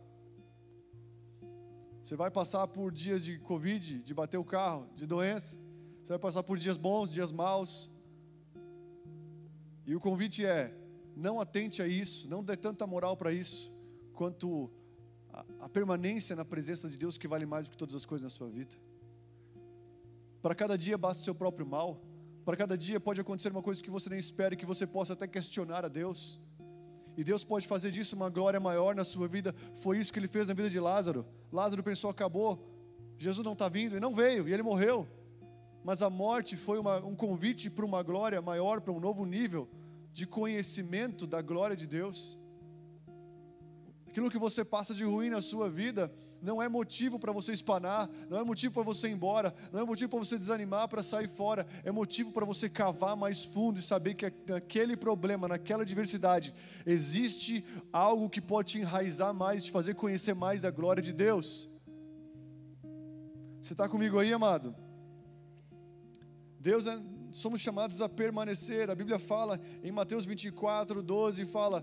Você 2.03 2.17
vai 2.17 2.31
passar 2.31 2.67
por 2.67 2.91
dias 2.91 3.25
de 3.25 3.39
Covid, 3.39 4.03
de 4.03 4.15
bater 4.15 4.39
o 4.39 4.45
carro, 4.45 4.89
de 4.97 5.07
doença. 5.07 5.57
Você 6.11 6.15
vai 6.15 6.19
passar 6.19 6.43
por 6.43 6.59
dias 6.59 6.77
bons, 6.77 7.13
dias 7.13 7.31
maus. 7.31 7.89
E 9.87 9.95
o 9.95 10.01
convite 10.01 10.45
é: 10.45 10.75
não 11.15 11.41
atente 11.41 11.81
a 11.81 11.87
isso, 11.87 12.29
não 12.29 12.43
dê 12.43 12.57
tanta 12.57 12.85
moral 12.85 13.17
para 13.17 13.33
isso, 13.33 13.73
quanto 14.13 14.69
a, 15.33 15.45
a, 15.61 15.69
permanência 15.69 16.35
na 16.35 16.45
presença 16.45 16.89
de 16.89 16.99
Deus 16.99 17.17
que 17.17 17.29
vale 17.29 17.47
mais 17.47 17.69
do 17.69 17.71
que 17.71 17.77
todas 17.77 17.95
as 17.95 18.05
coisas 18.05 18.25
na 18.25 18.29
sua 18.29 18.49
vida. 18.49 18.75
Para 20.43 20.53
cada 20.53 20.77
dia 20.77 20.99
basta 20.99 21.21
o 21.21 21.25
seu 21.25 21.33
próprio 21.33 21.65
mal, 21.65 22.03
para 22.45 22.57
cada 22.57 22.77
dia 22.77 22.99
pode 22.99 23.21
acontecer 23.21 23.53
uma 23.53 23.63
coisa 23.63 23.81
que 23.81 23.89
você 23.89 24.11
nem 24.11 24.19
espera, 24.19 24.57
que 24.57 24.67
você 24.67 24.89
possa 24.89 25.13
até 25.13 25.29
questionar 25.29 25.85
a 25.85 25.89
Deus. 25.89 26.41
E 27.17 27.23
Deus 27.23 27.45
pode 27.45 27.69
fazer 27.69 27.93
disso 27.93 28.17
uma 28.17 28.29
glória 28.29 28.59
maior 28.59 28.97
na 28.97 29.05
sua 29.05 29.29
vida. 29.29 29.55
Foi 29.77 29.97
isso 29.97 30.13
que 30.13 30.19
ele 30.19 30.27
fez 30.27 30.49
na 30.49 30.55
vida 30.55 30.69
de 30.69 30.81
Lázaro. 30.81 31.25
Lázaro 31.53 31.85
pensou: 31.85 32.11
acabou, 32.11 32.69
Jesus 33.17 33.45
não 33.45 33.53
está 33.53 33.69
vindo, 33.69 33.97
e 33.97 34.01
não 34.01 34.13
veio, 34.13 34.49
e 34.49 34.53
ele 34.53 34.65
morreu. 34.65 35.20
Mas 35.83 36.03
a 36.03 36.11
morte 36.11 36.57
foi 36.57 36.79
uma, 36.79 36.99
um 36.99 37.15
convite 37.15 37.71
para 37.71 37.85
uma 37.85 38.03
glória 38.03 38.41
maior, 38.43 38.81
para 38.81 38.93
um 38.93 39.01
novo 39.01 39.25
nível 39.25 39.69
de 40.13 40.27
conhecimento 40.27 41.27
da 41.27 41.41
glória 41.41 41.77
de 41.77 41.87
Deus. 41.87 42.39
Aquilo 44.07 44.31
que 44.31 44.39
você 44.39 44.65
passa 44.65 44.93
de 44.93 45.05
ruim 45.05 45.31
na 45.31 45.41
sua 45.41 45.71
vida 45.71 46.13
não 46.43 46.61
é 46.61 46.69
motivo 46.69 47.19
para 47.19 47.33
você 47.33 47.53
espanar, 47.53 48.09
não 48.29 48.39
é 48.39 48.43
motivo 48.43 48.75
para 48.75 48.83
você 48.83 49.09
ir 49.09 49.13
embora, 49.13 49.55
não 49.73 49.81
é 49.81 49.85
motivo 49.85 50.11
para 50.11 50.19
você 50.19 50.39
desanimar, 50.39 50.89
para 50.89 51.03
sair 51.03 51.29
fora, 51.29 51.67
é 51.85 51.93
motivo 51.93 52.33
para 52.33 52.47
você 52.47 52.69
cavar 52.69 53.17
mais 53.17 53.45
fundo 53.45 53.79
e 53.79 53.83
saber 53.83 54.15
que 54.15 54.33
naquele 54.47 54.97
problema, 54.97 55.47
naquela 55.47 55.85
diversidade, 55.85 56.55
existe 56.87 57.65
algo 57.93 58.29
que 58.29 58.41
pode 58.41 58.73
te 58.73 58.79
enraizar 58.79 59.35
mais, 59.35 59.65
te 59.65 59.71
fazer 59.71 59.95
conhecer 59.95 60.35
mais 60.35 60.63
da 60.63 60.71
glória 60.71 61.03
de 61.03 61.13
Deus. 61.13 61.71
Você 63.61 63.75
está 63.75 63.89
comigo 63.89 64.19
aí, 64.19 64.33
amado? 64.33 64.75
Deus 66.61 66.87
é, 66.87 67.01
somos 67.33 67.63
chamados 67.63 68.03
a 68.03 68.09
permanecer. 68.09 68.91
A 68.91 68.95
Bíblia 68.95 69.19
fala 69.19 69.59
em 69.83 69.91
Mateus 69.91 70.27
24, 70.27 71.03
12, 71.03 71.47
fala: 71.47 71.83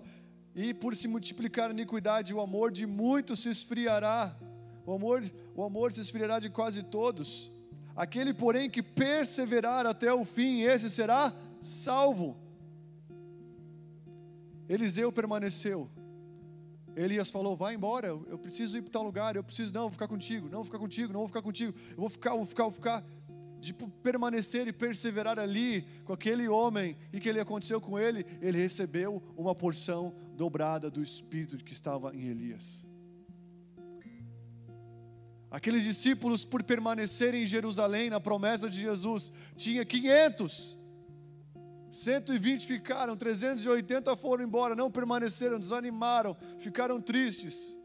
E 0.53 0.71
por 0.71 0.95
se 0.95 1.07
multiplicar 1.07 1.71
a 1.71 1.73
iniquidade, 1.73 2.31
o 2.31 2.39
amor 2.39 2.71
de 2.71 2.85
muitos 2.85 3.39
se 3.39 3.49
esfriará. 3.49 4.37
O 4.85 4.93
amor, 4.93 5.23
o 5.55 5.63
amor 5.63 5.91
se 5.91 5.99
esfriará 5.99 6.37
de 6.39 6.51
quase 6.51 6.83
todos. 6.83 7.51
Aquele, 7.95 8.35
porém, 8.35 8.69
que 8.69 8.83
perseverar 8.83 9.87
até 9.87 10.13
o 10.13 10.23
fim, 10.23 10.61
esse 10.61 10.91
será 10.91 11.33
salvo. 11.59 12.37
Eliseu 14.69 15.11
permaneceu. 15.11 15.89
Elias 16.95 17.31
falou: 17.31 17.57
Vai 17.57 17.73
embora, 17.73 18.09
eu 18.09 18.37
preciso 18.37 18.77
ir 18.77 18.83
para 18.83 18.91
tal 18.91 19.03
lugar, 19.03 19.35
eu 19.35 19.43
preciso, 19.43 19.73
não, 19.73 19.81
vou 19.81 19.91
ficar 19.91 20.07
contigo, 20.07 20.47
não 20.49 20.59
vou 20.59 20.65
ficar 20.65 20.79
contigo, 20.79 21.11
não 21.11 21.21
vou 21.21 21.27
ficar 21.27 21.41
contigo, 21.41 21.73
eu 21.91 21.97
vou 21.97 22.09
ficar, 22.09 22.35
vou 22.35 22.45
ficar, 22.45 22.63
vou 22.63 22.71
ficar 22.71 23.03
de 23.59 23.73
permanecer 23.73 24.67
e 24.67 24.73
perseverar 24.73 25.39
ali 25.39 25.85
com 26.05 26.13
aquele 26.13 26.47
homem 26.47 26.95
e 27.11 27.19
que 27.19 27.27
ele 27.27 27.39
aconteceu 27.39 27.81
com 27.81 27.97
ele, 27.97 28.25
ele 28.41 28.57
recebeu 28.57 29.21
uma 29.35 29.55
porção 29.55 30.15
dobrada 30.35 30.89
do 30.89 31.01
espírito 31.01 31.63
que 31.63 31.73
estava 31.73 32.15
em 32.15 32.27
Elias. 32.27 32.87
Aqueles 35.49 35.83
discípulos, 35.83 36.43
por 36.43 36.61
permanecerem 36.61 37.43
em 37.43 37.45
Jerusalém 37.45 38.09
na 38.09 38.19
promessa 38.19 38.69
de 38.69 38.77
Jesus, 38.77 39.31
tinha 39.55 39.85
500. 39.85 40.77
120 41.89 42.67
ficaram, 42.67 43.15
380 43.15 44.15
foram 44.17 44.43
embora, 44.43 44.75
não 44.75 44.91
permaneceram, 44.91 45.57
desanimaram, 45.57 46.35
ficaram 46.59 47.01
tristes. 47.01 47.75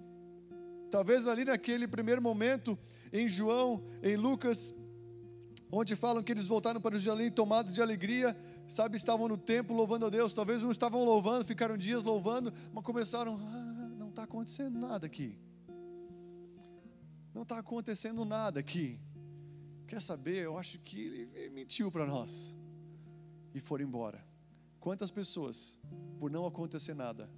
Talvez 0.91 1.27
ali 1.27 1.45
naquele 1.45 1.87
primeiro 1.87 2.21
momento, 2.21 2.77
em 3.13 3.29
João, 3.29 3.83
em 4.03 4.17
Lucas 4.17 4.75
onde 5.75 5.97
falam 5.97 6.23
que 6.23 6.31
eles 6.31 6.47
voltaram 6.47 6.79
para 6.83 6.99
Jerusalém 6.99 7.31
tomados 7.31 7.73
de 7.73 7.81
alegria, 7.81 8.37
sabe, 8.69 8.99
estavam 8.99 9.27
no 9.27 9.39
templo 9.39 9.75
louvando 9.75 10.05
a 10.05 10.11
Deus, 10.11 10.35
talvez 10.35 10.63
não 10.63 10.71
estavam 10.71 11.03
louvando, 11.03 11.47
ficaram 11.47 11.79
dias 11.79 12.05
louvando, 12.05 12.53
mas 12.71 12.85
começaram, 12.85 13.41
ah, 13.41 13.89
não 13.97 14.11
está 14.11 14.25
acontecendo 14.25 14.79
nada 14.79 15.07
aqui, 15.07 15.39
não 17.33 17.43
está 17.43 17.59
acontecendo 17.59 18.23
nada 18.27 18.61
aqui, 18.61 19.01
quer 19.89 20.03
saber, 20.03 20.45
eu 20.45 20.59
acho 20.59 20.79
que 20.79 21.01
ele 21.01 21.49
mentiu 21.49 21.91
para 21.91 22.05
nós, 22.07 22.55
e 23.55 23.59
foram 23.59 23.87
embora, 23.87 24.23
quantas 24.79 25.11
pessoas, 25.11 25.81
por 26.19 26.31
não 26.31 26.45
acontecer 26.45 26.93
nada, 26.93 27.31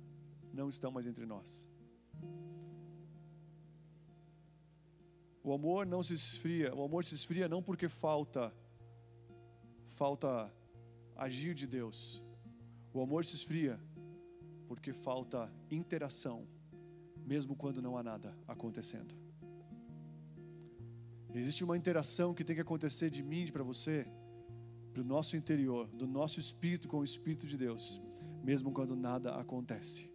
não 0.53 0.69
estão 0.69 0.91
mais 0.91 1.07
entre 1.07 1.25
nós, 1.25 1.69
O 5.45 5.53
amor 5.53 5.85
não 5.85 6.03
se 6.03 6.15
esfria, 6.15 6.75
o 6.75 6.83
amor 6.83 7.05
se 7.05 7.15
esfria 7.15 7.47
não 7.47 7.63
porque 7.63 7.87
falta 7.87 8.51
falta 9.91 10.51
agir 11.15 11.55
de 11.55 11.67
Deus. 11.67 12.23
O 12.95 13.03
amor 13.03 13.27
se 13.27 13.37
esfria 13.37 13.79
porque 14.67 14.95
falta 14.95 15.53
interação, 15.71 16.49
mesmo 17.27 17.55
quando 17.55 17.83
não 17.83 17.99
há 17.99 18.03
nada 18.03 18.35
acontecendo. 18.49 19.15
Existe 21.35 21.63
uma 21.63 21.77
interação 21.77 22.33
que 22.33 22.43
tem 22.43 22.57
que 22.57 22.63
acontecer 22.63 23.11
de 23.11 23.23
mim 23.23 23.47
para 23.53 23.63
você, 23.63 24.07
para 24.95 25.03
o 25.03 25.05
nosso 25.05 25.37
interior, 25.37 25.89
do 25.89 26.07
nosso 26.07 26.41
espírito 26.41 26.89
com 26.89 27.01
o 27.01 27.05
espírito 27.05 27.47
de 27.47 27.59
Deus, 27.59 28.01
mesmo 28.43 28.73
quando 28.73 28.97
nada 28.97 29.35
acontece. 29.35 30.14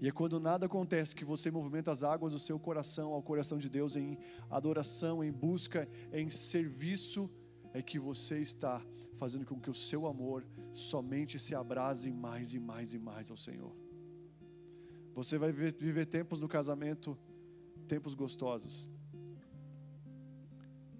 E 0.00 0.08
é 0.08 0.12
quando 0.12 0.40
nada 0.40 0.66
acontece 0.66 1.14
que 1.14 1.24
você 1.24 1.50
movimenta 1.50 1.90
as 1.90 2.02
águas 2.02 2.32
do 2.32 2.38
seu 2.38 2.58
coração 2.58 3.12
ao 3.12 3.22
coração 3.22 3.58
de 3.58 3.68
Deus 3.68 3.96
em 3.96 4.18
adoração, 4.50 5.22
em 5.22 5.32
busca, 5.32 5.88
em 6.12 6.30
serviço, 6.30 7.30
é 7.72 7.80
que 7.82 7.98
você 7.98 8.38
está 8.40 8.84
fazendo 9.16 9.46
com 9.46 9.58
que 9.60 9.70
o 9.70 9.74
seu 9.74 10.06
amor 10.06 10.46
somente 10.72 11.38
se 11.38 11.54
abrase 11.54 12.10
mais 12.10 12.52
e 12.52 12.58
mais 12.58 12.92
e 12.92 12.98
mais 12.98 13.30
ao 13.30 13.36
Senhor. 13.36 13.74
Você 15.14 15.38
vai 15.38 15.52
viver, 15.52 16.06
tempos 16.06 16.40
no 16.40 16.48
casamento, 16.48 17.16
tempos 17.86 18.14
gostosos. 18.14 18.90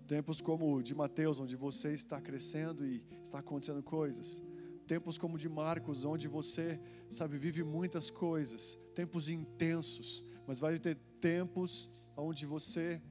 Tempos 0.06 0.40
como 0.40 0.72
o 0.72 0.82
de 0.82 0.94
Mateus, 0.94 1.40
onde 1.40 1.56
você 1.56 1.94
está 1.94 2.20
crescendo 2.20 2.86
e 2.86 3.02
está 3.22 3.40
acontecendo 3.40 3.82
coisas 3.82 4.42
tempos 4.84 5.18
como 5.18 5.38
de 5.38 5.48
Marcos, 5.48 6.04
onde 6.04 6.28
você, 6.28 6.80
sabe, 7.10 7.38
vive 7.38 7.62
muitas 7.62 8.10
coisas, 8.10 8.78
tempos 8.94 9.28
intensos, 9.28 10.24
mas 10.46 10.60
vai 10.60 10.78
ter 10.78 10.96
tempos 11.20 11.88
onde 12.16 12.46
você 12.46 13.02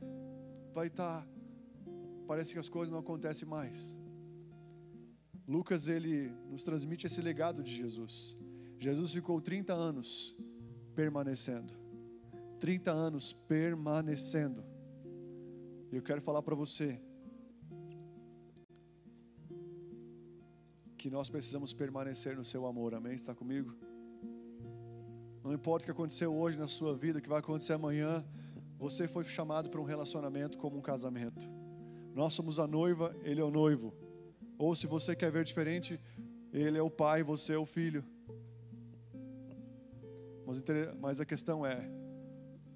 vai 0.73 0.87
estar, 0.87 1.21
tá, 1.21 1.27
parece 2.27 2.53
que 2.53 2.59
as 2.59 2.69
coisas 2.69 2.91
não 2.91 2.99
acontecem 2.99 3.47
mais. 3.47 3.99
Lucas 5.47 5.87
ele 5.87 6.29
nos 6.49 6.63
transmite 6.63 7.05
esse 7.07 7.21
legado 7.21 7.61
de 7.61 7.73
Jesus. 7.73 8.37
Jesus 8.79 9.11
ficou 9.11 9.41
30 9.41 9.73
anos 9.73 10.35
permanecendo. 10.95 11.73
30 12.59 12.91
anos 12.91 13.33
permanecendo. 13.33 14.63
E 15.91 15.95
eu 15.95 16.01
quero 16.01 16.21
falar 16.21 16.41
para 16.41 16.55
você, 16.55 16.99
que 21.03 21.09
nós 21.09 21.29
precisamos 21.29 21.73
permanecer 21.73 22.33
no 22.37 22.45
seu 22.45 22.65
amor, 22.65 22.95
amém? 22.95 23.13
Está 23.13 23.35
comigo? 23.35 23.75
Não 25.43 25.51
importa 25.51 25.83
o 25.83 25.85
que 25.87 25.91
aconteceu 25.91 26.33
hoje 26.33 26.57
na 26.57 26.69
sua 26.69 26.95
vida, 26.95 27.19
o 27.19 27.21
que 27.21 27.27
vai 27.27 27.39
acontecer 27.39 27.73
amanhã, 27.73 28.25
você 28.79 29.05
foi 29.05 29.25
chamado 29.25 29.69
para 29.69 29.81
um 29.81 29.83
relacionamento 29.83 30.57
como 30.57 30.77
um 30.77 30.81
casamento. 30.81 31.45
Nós 32.15 32.33
somos 32.33 32.57
a 32.57 32.65
noiva, 32.65 33.13
ele 33.21 33.41
é 33.41 33.43
o 33.43 33.51
noivo. 33.51 33.93
Ou 34.57 34.73
se 34.77 34.87
você 34.87 35.13
quer 35.13 35.29
ver 35.29 35.43
diferente, 35.43 35.99
ele 36.53 36.77
é 36.77 36.81
o 36.81 36.89
pai, 36.89 37.21
você 37.21 37.51
é 37.51 37.57
o 37.57 37.65
filho. 37.65 38.01
Mas, 40.45 40.63
mas 41.01 41.19
a 41.19 41.25
questão 41.25 41.65
é: 41.65 41.85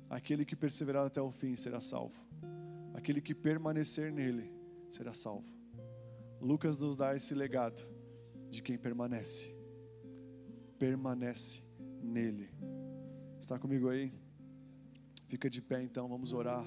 aquele 0.09 0.43
que 0.43 0.53
perseverar 0.57 1.05
até 1.05 1.21
o 1.21 1.31
fim 1.31 1.55
será 1.55 1.79
salvo, 1.79 2.21
aquele 2.93 3.21
que 3.21 3.33
permanecer 3.33 4.11
nele 4.11 4.53
será 4.89 5.13
salvo. 5.13 5.47
Lucas 6.41 6.77
nos 6.77 6.97
dá 6.97 7.15
esse 7.15 7.33
legado 7.33 7.95
de 8.57 8.63
quem 8.63 8.75
permanece, 8.75 9.55
permanece 10.79 11.61
nele. 12.01 12.49
Está 13.39 13.59
comigo 13.59 13.87
aí? 13.87 14.11
Fica 15.27 15.47
de 15.47 15.61
pé 15.61 15.83
então, 15.83 16.09
vamos 16.09 16.33
orar. 16.33 16.65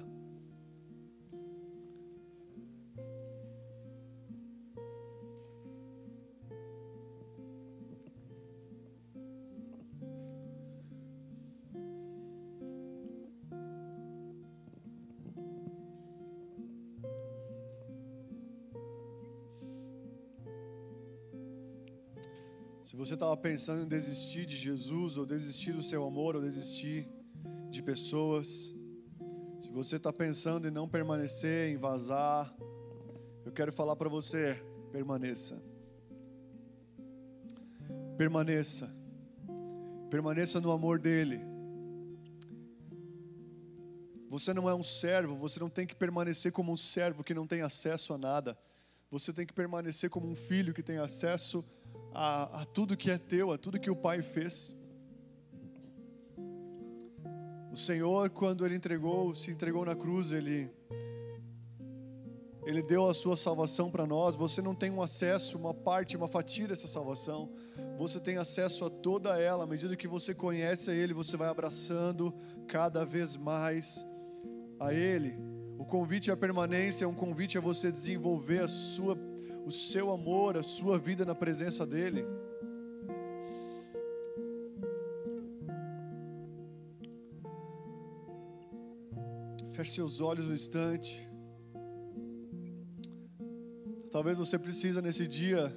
Se 22.91 22.97
você 22.97 23.15
estava 23.15 23.37
pensando 23.37 23.85
em 23.85 23.87
desistir 23.87 24.45
de 24.45 24.57
Jesus, 24.57 25.17
ou 25.17 25.25
desistir 25.25 25.73
do 25.73 25.81
seu 25.81 26.05
amor, 26.05 26.35
ou 26.35 26.43
desistir 26.43 27.09
de 27.71 27.81
pessoas, 27.85 28.75
se 29.61 29.71
você 29.71 29.95
está 29.95 30.13
pensando 30.13 30.67
em 30.67 30.73
não 30.73 30.89
permanecer, 30.89 31.71
em 31.71 31.77
vazar, 31.77 32.53
eu 33.45 33.53
quero 33.53 33.73
falar 33.73 33.95
para 33.95 34.09
você: 34.09 34.61
permaneça. 34.91 35.63
Permaneça. 38.19 38.93
Permaneça 40.11 40.61
no 40.61 40.73
amor 40.73 40.99
dEle. 40.99 41.41
Você 44.29 44.53
não 44.53 44.69
é 44.69 44.75
um 44.75 44.83
servo, 44.83 45.37
você 45.37 45.61
não 45.61 45.71
tem 45.71 45.87
que 45.87 45.95
permanecer 45.95 46.51
como 46.51 46.73
um 46.73 46.77
servo 46.77 47.23
que 47.23 47.35
não 47.35 47.47
tem 47.47 47.63
acesso 47.63 48.13
a 48.13 48.19
nada. 48.19 48.59
Você 49.13 49.33
tem 49.33 49.47
que 49.47 49.55
permanecer 49.55 50.11
como 50.11 50.29
um 50.29 50.35
filho 50.35 50.75
que 50.75 50.83
tem 50.83 50.99
acesso 50.99 51.59
a 51.61 51.80
a, 52.13 52.63
a 52.63 52.65
tudo 52.65 52.97
que 52.97 53.11
é 53.11 53.19
teu, 53.19 53.53
a 53.53 53.59
tudo 53.59 53.79
que 53.79 53.91
o 53.91 53.97
Pai 53.97 54.23
fez. 54.23 54.77
O 57.73 57.77
Senhor, 57.77 58.31
quando 58.31 58.67
Ele 58.67 58.75
entregou, 58.75 59.35
se 59.35 59.51
entregou 59.51 59.85
na 59.85 59.95
cruz, 59.95 60.33
Ele, 60.33 60.69
Ele 62.67 62.83
deu 62.83 63.09
a 63.09 63.15
sua 63.15 63.37
salvação 63.37 63.91
para 63.91 64.07
nós. 64.07 64.35
Você 64.35 64.61
não 64.61 64.75
tem 64.75 64.91
um 64.91 65.01
acesso, 65.01 65.57
uma 65.57 65.73
parte, 65.73 66.17
uma 66.17 66.27
fatia 66.27 66.67
dessa 66.67 66.89
salvação. 66.89 67.53
Você 67.97 68.19
tem 68.19 68.39
acesso 68.39 68.85
a 68.85 68.91
toda 68.91 69.39
ela. 69.39 69.65
À 69.65 69.67
medida 69.67 69.95
que 69.97 70.09
você 70.09 70.35
conhece 70.35 70.91
a 70.91 70.95
Ele, 70.95 71.15
você 71.15 71.37
vai 71.37 71.49
abraçando 71.49 72.35
cada 72.67 73.05
vez 73.05 73.37
mais 73.37 74.05
a 74.81 74.93
Ele. 74.93 75.39
O 75.79 75.85
convite 75.85 76.31
à 76.31 76.37
permanência 76.37 77.05
é 77.05 77.09
um 77.09 77.15
convite 77.15 77.57
a 77.57 77.61
você 77.61 77.93
desenvolver 77.93 78.65
a 78.65 78.69
sua 78.69 79.17
o 79.71 79.73
seu 79.73 80.11
amor, 80.11 80.57
a 80.57 80.65
sua 80.65 80.99
vida 80.99 81.25
na 81.25 81.33
presença 81.33 81.87
dEle. 81.87 82.27
Feche 89.71 89.93
seus 89.93 90.21
olhos 90.21 90.49
um 90.49 90.53
instante. 90.53 91.31
Talvez 94.11 94.37
você 94.37 94.59
precisa 94.59 95.01
nesse 95.01 95.29
dia. 95.29 95.73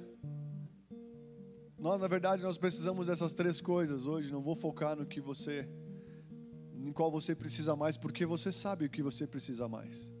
Nós, 1.78 2.00
na 2.00 2.08
verdade, 2.08 2.42
nós 2.42 2.58
precisamos 2.58 3.06
dessas 3.06 3.32
três 3.32 3.60
coisas 3.60 4.08
hoje. 4.08 4.32
Não 4.32 4.42
vou 4.42 4.56
focar 4.56 4.96
no 4.96 5.06
que 5.06 5.20
você, 5.20 5.68
em 6.74 6.92
qual 6.92 7.12
você 7.12 7.32
precisa 7.32 7.76
mais, 7.76 7.96
porque 7.96 8.26
você 8.26 8.50
sabe 8.50 8.86
o 8.86 8.90
que 8.90 9.04
você 9.04 9.24
precisa 9.24 9.68
mais. 9.68 10.12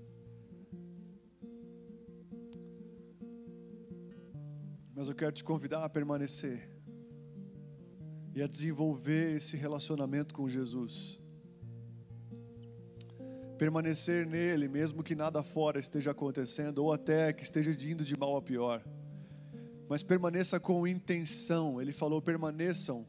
Mas 4.94 5.08
eu 5.08 5.14
quero 5.14 5.32
te 5.32 5.42
convidar 5.42 5.84
a 5.84 5.88
permanecer 5.88 6.68
e 8.34 8.42
a 8.42 8.46
desenvolver 8.46 9.36
esse 9.36 9.56
relacionamento 9.56 10.32
com 10.32 10.48
Jesus. 10.48 11.20
Permanecer 13.58 14.26
nele, 14.26 14.68
mesmo 14.68 15.02
que 15.02 15.14
nada 15.14 15.42
fora 15.42 15.80
esteja 15.80 16.12
acontecendo, 16.12 16.78
ou 16.78 16.92
até 16.92 17.32
que 17.32 17.42
esteja 17.42 17.70
indo 17.70 18.04
de 18.04 18.16
mal 18.16 18.36
a 18.36 18.42
pior. 18.42 18.82
Mas 19.88 20.02
permaneça 20.02 20.58
com 20.60 20.86
intenção. 20.86 21.80
Ele 21.80 21.92
falou: 21.92 22.22
permaneçam. 22.22 23.06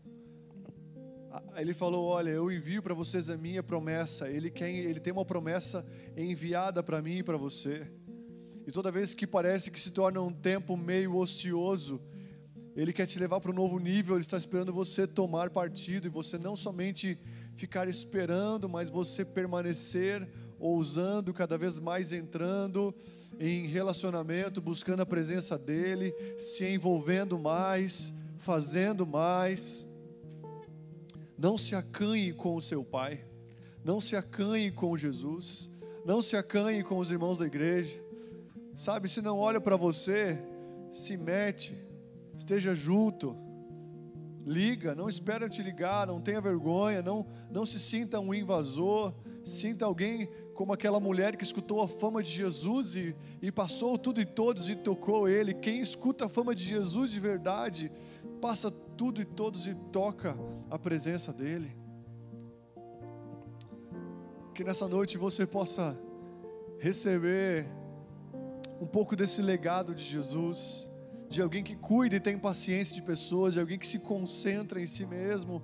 Ele 1.55 1.73
falou: 1.73 2.05
Olha, 2.05 2.29
eu 2.29 2.51
envio 2.51 2.81
para 2.81 2.93
vocês 2.93 3.29
a 3.29 3.38
minha 3.38 3.63
promessa. 3.63 4.29
Ele, 4.29 4.49
quer, 4.49 4.69
ele 4.69 4.99
tem 4.99 5.13
uma 5.13 5.25
promessa 5.25 5.86
enviada 6.15 6.83
para 6.83 7.01
mim 7.01 7.17
e 7.17 7.23
para 7.23 7.38
você. 7.38 7.91
E 8.68 8.72
toda 8.72 8.91
vez 8.91 9.13
que 9.13 9.28
parece 9.28 9.70
que 9.70 9.80
se 9.80 9.91
torna 9.91 10.22
um 10.22 10.34
tempo 10.34 10.76
meio 10.76 11.16
ocioso, 11.16 12.01
Ele 12.76 12.91
quer 12.91 13.05
te 13.05 13.20
levar 13.20 13.39
para 13.39 13.51
um 13.51 13.55
novo 13.55 13.78
nível, 13.78 14.16
Ele 14.16 14.24
está 14.24 14.38
esperando 14.38 14.74
você 14.74 15.05
tomar 15.05 15.51
partido 15.51 16.07
e 16.07 16.09
você 16.09 16.38
não 16.38 16.55
somente 16.55 17.18
ficar 17.55 17.88
esperando, 17.88 18.68
mas 18.68 18.89
você 18.89 19.24
permanecer 19.24 20.28
ousando, 20.59 21.34
cada 21.34 21.57
vez 21.57 21.78
mais 21.80 22.11
entrando 22.11 22.93
em 23.39 23.68
relacionamento, 23.68 24.61
buscando 24.61 25.01
a 25.01 25.05
presença 25.05 25.57
dEle, 25.57 26.13
se 26.38 26.66
envolvendo 26.66 27.38
mais, 27.38 28.13
fazendo 28.39 29.05
mais. 29.05 29.86
Não 31.38 31.57
se 31.57 31.76
acanhe 31.76 32.34
com 32.34 32.55
o 32.55 32.61
seu 32.61 32.84
Pai, 32.84 33.24
não 33.84 34.01
se 34.01 34.16
acanhe 34.16 34.72
com 34.72 34.97
Jesus, 34.97 35.70
não 36.05 36.22
se 36.22 36.36
acanhe 36.36 36.84
com 36.84 36.97
os 36.97 37.11
irmãos 37.11 37.39
da 37.39 37.45
igreja. 37.45 38.05
Sabe, 38.76 39.07
se 39.07 39.21
não 39.21 39.38
olha 39.39 39.61
para 39.61 39.78
você, 39.78 40.43
se 40.91 41.15
mete, 41.15 41.78
esteja 42.36 42.76
junto, 42.76 43.36
liga, 44.45 44.93
não 44.93 45.07
espera 45.07 45.47
te 45.47 45.63
ligar, 45.63 46.05
não 46.05 46.19
tenha 46.19 46.41
vergonha, 46.41 47.01
não, 47.01 47.26
não 47.49 47.65
se 47.65 47.80
sinta 47.80 48.19
um 48.19 48.34
invasor, 48.34 49.13
sinta 49.45 49.86
alguém 49.86 50.30
como 50.53 50.73
aquela 50.73 50.99
mulher 50.99 51.38
que 51.38 51.43
escutou 51.43 51.82
a 51.82 51.88
fama 51.88 52.21
de 52.21 52.30
Jesus 52.30 52.95
e, 52.95 53.15
e 53.41 53.51
passou 53.51 53.97
tudo 53.97 54.19
e 54.19 54.26
todos 54.26 54.69
e 54.69 54.76
tocou 54.76 55.28
ele. 55.28 55.53
Quem 55.53 55.80
escuta 55.80 56.26
a 56.26 56.30
fama 56.30 56.53
de 56.53 56.63
Jesus 56.63 57.11
de 57.11 57.19
verdade, 57.19 57.91
passa 58.41 58.69
tudo 58.69 59.21
e 59.21 59.26
todos 59.26 59.67
e 59.67 59.73
toca 59.73 60.38
a 60.69 60.78
presença 60.78 61.32
dele. 61.32 61.76
Que 64.53 64.63
nessa 64.63 64.88
noite 64.88 65.17
você 65.17 65.45
possa 65.45 65.97
receber 66.80 67.69
um 68.80 68.86
pouco 68.86 69.15
desse 69.15 69.41
legado 69.41 69.95
de 69.95 70.03
Jesus, 70.03 70.89
de 71.30 71.41
alguém 71.41 71.63
que 71.63 71.76
cuida 71.76 72.15
e 72.15 72.19
tem 72.19 72.38
paciência 72.38 72.93
de 72.93 73.01
pessoas, 73.01 73.53
de 73.53 73.59
alguém 73.59 73.80
que 73.80 73.88
se 73.88 73.99
concentra 73.99 74.82
em 74.82 74.86
si 74.86 75.05
mesmo, 75.05 75.63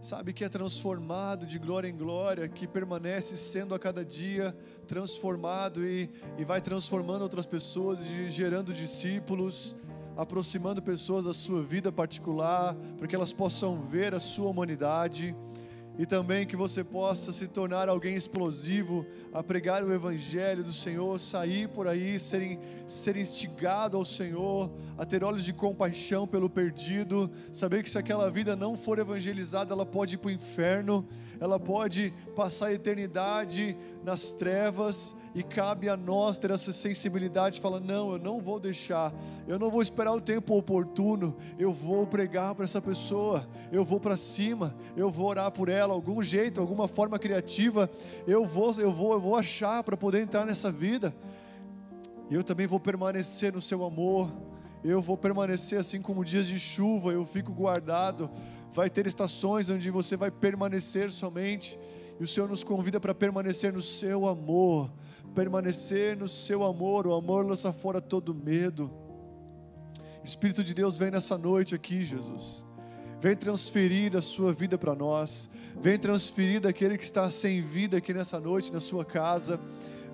sabe 0.00 0.32
que 0.32 0.44
é 0.44 0.48
transformado 0.48 1.46
de 1.46 1.58
glória 1.58 1.88
em 1.88 1.96
glória, 1.96 2.48
que 2.48 2.66
permanece 2.66 3.36
sendo 3.36 3.74
a 3.74 3.78
cada 3.78 4.04
dia 4.04 4.56
transformado 4.86 5.86
e, 5.86 6.10
e 6.38 6.44
vai 6.44 6.60
transformando 6.60 7.22
outras 7.22 7.46
pessoas 7.46 8.00
e 8.00 8.28
gerando 8.28 8.72
discípulos, 8.72 9.76
aproximando 10.16 10.82
pessoas 10.82 11.24
da 11.24 11.32
sua 11.32 11.62
vida 11.62 11.92
particular, 11.92 12.74
para 12.98 13.06
que 13.06 13.14
elas 13.14 13.32
possam 13.32 13.86
ver 13.86 14.14
a 14.14 14.20
sua 14.20 14.50
humanidade 14.50 15.36
e 15.98 16.06
também 16.06 16.46
que 16.46 16.56
você 16.56 16.82
possa 16.82 17.32
se 17.32 17.46
tornar 17.46 17.88
alguém 17.88 18.16
explosivo 18.16 19.06
a 19.32 19.42
pregar 19.42 19.84
o 19.84 19.92
Evangelho 19.92 20.64
do 20.64 20.72
Senhor, 20.72 21.18
sair 21.20 21.68
por 21.68 21.86
aí, 21.86 22.18
ser, 22.18 22.58
ser 22.88 23.16
instigado 23.16 23.96
ao 23.96 24.04
Senhor, 24.04 24.70
a 24.96 25.04
ter 25.04 25.22
olhos 25.22 25.44
de 25.44 25.52
compaixão 25.52 26.26
pelo 26.26 26.48
perdido, 26.48 27.30
saber 27.52 27.82
que 27.82 27.90
se 27.90 27.98
aquela 27.98 28.30
vida 28.30 28.56
não 28.56 28.76
for 28.76 28.98
evangelizada, 28.98 29.74
ela 29.74 29.84
pode 29.84 30.14
ir 30.14 30.18
para 30.18 30.28
o 30.28 30.32
inferno, 30.32 31.06
ela 31.38 31.60
pode 31.60 32.12
passar 32.34 32.66
a 32.66 32.72
eternidade 32.72 33.76
nas 34.02 34.32
trevas, 34.32 35.14
e 35.34 35.42
cabe 35.42 35.88
a 35.88 35.96
nós 35.96 36.36
ter 36.36 36.50
essa 36.50 36.72
sensibilidade, 36.72 37.60
falar: 37.60 37.80
não, 37.80 38.12
eu 38.12 38.18
não 38.18 38.38
vou 38.38 38.60
deixar, 38.60 39.12
eu 39.48 39.58
não 39.58 39.70
vou 39.70 39.80
esperar 39.80 40.12
o 40.12 40.20
tempo 40.20 40.56
oportuno, 40.56 41.36
eu 41.58 41.72
vou 41.72 42.06
pregar 42.06 42.54
para 42.54 42.64
essa 42.64 42.80
pessoa, 42.80 43.46
eu 43.70 43.84
vou 43.84 43.98
para 43.98 44.16
cima, 44.16 44.74
eu 44.96 45.10
vou 45.10 45.26
orar 45.28 45.50
por 45.50 45.68
ela, 45.68 45.94
algum 45.94 46.22
jeito, 46.22 46.60
alguma 46.60 46.86
forma 46.86 47.18
criativa, 47.18 47.90
eu 48.26 48.44
vou, 48.44 48.72
eu 48.78 48.92
vou, 48.92 49.14
eu 49.14 49.20
vou 49.20 49.36
achar 49.36 49.82
para 49.82 49.96
poder 49.96 50.20
entrar 50.20 50.44
nessa 50.44 50.70
vida. 50.70 51.14
E 52.30 52.34
eu 52.34 52.44
também 52.44 52.66
vou 52.66 52.80
permanecer 52.80 53.52
no 53.52 53.60
seu 53.60 53.84
amor, 53.84 54.30
eu 54.84 55.00
vou 55.00 55.16
permanecer 55.16 55.78
assim 55.78 56.00
como 56.00 56.24
dias 56.24 56.46
de 56.46 56.58
chuva, 56.58 57.12
eu 57.12 57.24
fico 57.24 57.52
guardado. 57.52 58.30
Vai 58.74 58.88
ter 58.88 59.06
estações 59.06 59.68
onde 59.68 59.90
você 59.90 60.16
vai 60.16 60.30
permanecer 60.30 61.12
somente, 61.12 61.78
e 62.18 62.24
o 62.24 62.26
Senhor 62.26 62.48
nos 62.48 62.64
convida 62.64 62.98
para 62.98 63.14
permanecer 63.14 63.72
no 63.72 63.82
seu 63.82 64.26
amor, 64.26 64.90
permanecer 65.34 66.16
no 66.16 66.28
seu 66.28 66.62
amor. 66.62 67.06
O 67.06 67.14
amor 67.14 67.46
lança 67.46 67.72
fora 67.72 68.00
todo 68.00 68.34
medo. 68.34 68.90
Espírito 70.22 70.62
de 70.62 70.74
Deus, 70.74 70.96
vem 70.96 71.10
nessa 71.10 71.36
noite 71.36 71.74
aqui, 71.74 72.04
Jesus. 72.04 72.64
Vem 73.20 73.36
transferir 73.36 74.16
a 74.16 74.22
sua 74.22 74.52
vida 74.52 74.76
para 74.76 74.94
nós. 74.94 75.48
Vem 75.80 75.98
transferir 75.98 76.60
daquele 76.60 76.98
que 76.98 77.04
está 77.04 77.30
sem 77.30 77.62
vida 77.62 77.96
aqui 77.96 78.12
nessa 78.12 78.38
noite, 78.38 78.72
na 78.72 78.80
sua 78.80 79.04
casa. 79.04 79.60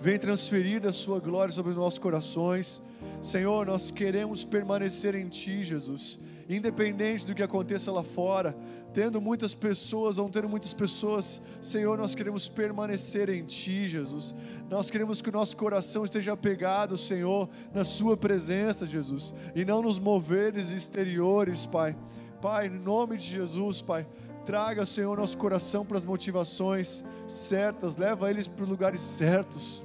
Vem 0.01 0.19
transferir 0.19 0.81
da 0.81 0.93
sua 0.93 1.19
glória 1.19 1.53
sobre 1.53 1.71
os 1.71 1.77
nossos 1.77 1.99
corações. 1.99 2.81
Senhor, 3.21 3.66
nós 3.66 3.91
queremos 3.91 4.45
permanecer 4.45 5.14
em 5.14 5.29
Ti, 5.29 5.64
Jesus. 5.64 6.19
Independente 6.49 7.26
do 7.26 7.34
que 7.34 7.42
aconteça 7.42 7.92
lá 7.92 8.03
fora, 8.03 8.57
tendo 8.94 9.20
muitas 9.20 9.55
pessoas 9.55 10.16
ou 10.16 10.24
não 10.24 10.30
tendo 10.30 10.49
muitas 10.49 10.72
pessoas, 10.72 11.42
Senhor, 11.61 11.99
nós 11.99 12.14
queremos 12.14 12.49
permanecer 12.49 13.28
em 13.28 13.44
Ti, 13.44 13.86
Jesus. 13.86 14.34
Nós 14.70 14.90
queremos 14.90 15.20
que 15.20 15.28
o 15.28 15.32
nosso 15.32 15.55
coração 15.57 16.07
esteja 16.07 16.32
apegado, 16.32 16.96
Senhor, 16.96 17.51
na 17.74 17.84
Sua 17.84 18.16
presença, 18.16 18.86
Jesus, 18.86 19.34
e 19.55 19.62
não 19.62 19.82
nos 19.82 19.99
moveres 19.99 20.70
exteriores, 20.70 21.66
Pai. 21.66 21.94
Pai, 22.40 22.68
em 22.68 22.70
nome 22.70 23.18
de 23.18 23.26
Jesus, 23.26 23.82
Pai, 23.82 24.07
traga, 24.46 24.86
Senhor, 24.86 25.18
nosso 25.18 25.36
coração 25.36 25.84
para 25.84 25.99
as 25.99 26.05
motivações 26.07 27.05
certas, 27.26 27.99
leva 27.99 28.30
eles 28.30 28.49
para 28.49 28.62
os 28.62 28.70
lugares 28.70 29.03
certos. 29.03 29.84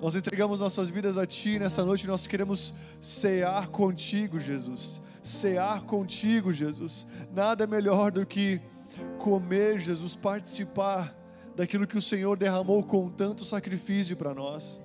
Nós 0.00 0.14
entregamos 0.14 0.60
nossas 0.60 0.88
vidas 0.88 1.18
a 1.18 1.26
Ti 1.26 1.58
nessa 1.58 1.84
noite, 1.84 2.06
nós 2.06 2.26
queremos 2.26 2.74
cear 3.00 3.68
contigo, 3.68 4.40
Jesus. 4.40 5.02
Cear 5.26 5.82
contigo, 5.82 6.52
Jesus. 6.52 7.04
Nada 7.34 7.64
é 7.64 7.66
melhor 7.66 8.12
do 8.12 8.24
que 8.24 8.60
comer, 9.18 9.80
Jesus, 9.80 10.14
participar 10.14 11.12
daquilo 11.56 11.84
que 11.84 11.98
o 11.98 12.02
Senhor 12.02 12.36
derramou 12.36 12.84
com 12.84 13.10
tanto 13.10 13.44
sacrifício 13.44 14.16
para 14.16 14.32
nós. 14.32 14.80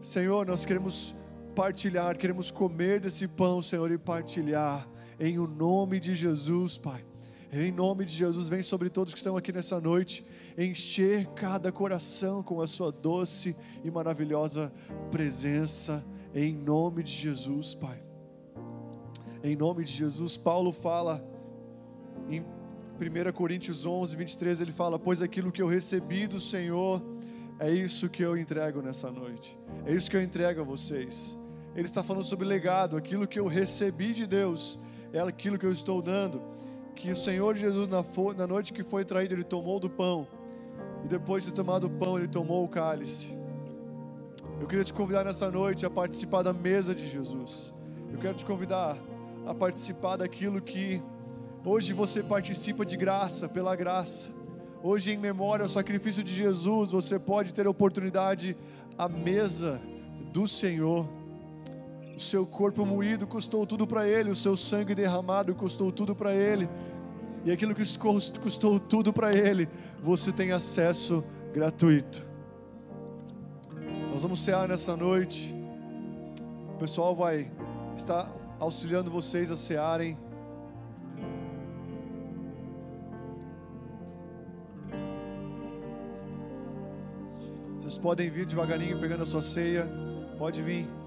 Senhor, 0.00 0.46
nós 0.46 0.64
queremos 0.64 1.14
partilhar, 1.54 2.16
queremos 2.16 2.50
comer 2.50 2.98
desse 2.98 3.28
pão, 3.28 3.62
Senhor, 3.62 3.90
e 3.92 3.98
partilhar 3.98 4.88
em 5.20 5.38
o 5.38 5.46
nome 5.46 6.00
de 6.00 6.14
Jesus, 6.14 6.78
Pai. 6.78 7.04
Em 7.52 7.70
nome 7.70 8.06
de 8.06 8.12
Jesus, 8.12 8.48
vem 8.48 8.62
sobre 8.62 8.88
todos 8.88 9.12
que 9.12 9.18
estão 9.18 9.36
aqui 9.36 9.52
nessa 9.52 9.78
noite, 9.78 10.24
encher 10.56 11.26
cada 11.34 11.70
coração 11.70 12.42
com 12.42 12.62
a 12.62 12.66
sua 12.66 12.90
doce 12.90 13.54
e 13.84 13.90
maravilhosa 13.90 14.72
presença, 15.10 16.02
em 16.34 16.54
nome 16.54 17.02
de 17.02 17.12
Jesus, 17.12 17.74
Pai. 17.74 18.01
Em 19.44 19.56
nome 19.56 19.82
de 19.82 19.92
Jesus, 19.92 20.36
Paulo 20.36 20.70
fala 20.72 21.20
em 22.28 22.40
1 22.40 23.32
Coríntios 23.32 23.84
11, 23.84 24.16
23, 24.16 24.60
ele 24.60 24.70
fala: 24.70 25.00
Pois 25.00 25.20
aquilo 25.20 25.50
que 25.50 25.60
eu 25.60 25.66
recebi 25.66 26.28
do 26.28 26.38
Senhor, 26.38 27.02
é 27.58 27.68
isso 27.68 28.08
que 28.08 28.22
eu 28.22 28.36
entrego 28.36 28.80
nessa 28.80 29.10
noite, 29.10 29.58
é 29.84 29.92
isso 29.92 30.08
que 30.08 30.16
eu 30.16 30.22
entrego 30.22 30.60
a 30.60 30.64
vocês. 30.64 31.36
Ele 31.74 31.86
está 31.86 32.04
falando 32.04 32.22
sobre 32.22 32.46
legado, 32.46 32.96
aquilo 32.96 33.26
que 33.26 33.40
eu 33.40 33.48
recebi 33.48 34.12
de 34.12 34.28
Deus, 34.28 34.78
é 35.12 35.18
aquilo 35.18 35.58
que 35.58 35.66
eu 35.66 35.72
estou 35.72 36.00
dando 36.00 36.40
que 36.94 37.10
o 37.10 37.16
Senhor 37.16 37.56
Jesus, 37.56 37.88
na, 37.88 38.04
na 38.36 38.46
noite 38.46 38.72
que 38.72 38.84
foi 38.84 39.04
traído, 39.04 39.34
ele 39.34 39.42
tomou 39.42 39.80
do 39.80 39.90
pão, 39.90 40.28
e 41.04 41.08
depois 41.08 41.44
de 41.44 41.52
tomar 41.52 41.80
do 41.80 41.90
pão, 41.90 42.16
ele 42.16 42.28
tomou 42.28 42.64
o 42.64 42.68
cálice. 42.68 43.34
Eu 44.60 44.68
queria 44.68 44.84
te 44.84 44.94
convidar 44.94 45.24
nessa 45.24 45.50
noite 45.50 45.84
a 45.84 45.90
participar 45.90 46.42
da 46.42 46.52
mesa 46.52 46.94
de 46.94 47.04
Jesus. 47.08 47.74
Eu 48.12 48.20
quero 48.20 48.36
te 48.36 48.46
convidar 48.46 48.96
a 49.46 49.54
participar 49.54 50.16
daquilo 50.16 50.60
que 50.60 51.02
hoje 51.64 51.92
você 51.92 52.22
participa 52.22 52.84
de 52.84 52.96
graça, 52.96 53.48
pela 53.48 53.74
graça. 53.74 54.30
Hoje, 54.82 55.12
em 55.12 55.16
memória 55.18 55.62
ao 55.62 55.68
sacrifício 55.68 56.22
de 56.22 56.32
Jesus, 56.32 56.90
você 56.90 57.18
pode 57.18 57.54
ter 57.54 57.66
a 57.66 57.70
oportunidade 57.70 58.56
à 58.98 59.08
mesa 59.08 59.80
do 60.32 60.48
Senhor. 60.48 61.08
O 62.16 62.20
seu 62.20 62.46
corpo 62.46 62.84
moído 62.84 63.26
custou 63.26 63.66
tudo 63.66 63.86
para 63.86 64.06
Ele, 64.06 64.30
o 64.30 64.36
seu 64.36 64.56
sangue 64.56 64.94
derramado 64.94 65.54
custou 65.54 65.90
tudo 65.90 66.14
para 66.14 66.34
Ele, 66.34 66.68
e 67.44 67.50
aquilo 67.50 67.74
que 67.74 67.82
custou 68.40 68.78
tudo 68.78 69.12
para 69.12 69.36
Ele, 69.36 69.68
você 70.02 70.30
tem 70.30 70.52
acesso 70.52 71.24
gratuito. 71.52 72.24
Nós 74.12 74.22
vamos 74.22 74.40
cear 74.40 74.68
nessa 74.68 74.96
noite, 74.96 75.54
o 76.74 76.78
pessoal 76.78 77.16
vai 77.16 77.50
estar 77.96 78.30
auxiliando 78.62 79.10
vocês 79.10 79.50
a 79.50 79.56
cearem. 79.56 80.16
Vocês 87.78 87.98
podem 87.98 88.30
vir 88.30 88.46
devagarinho 88.46 89.00
pegando 89.00 89.24
a 89.24 89.26
sua 89.26 89.42
ceia. 89.42 89.90
Pode 90.38 90.62
vir. 90.62 91.01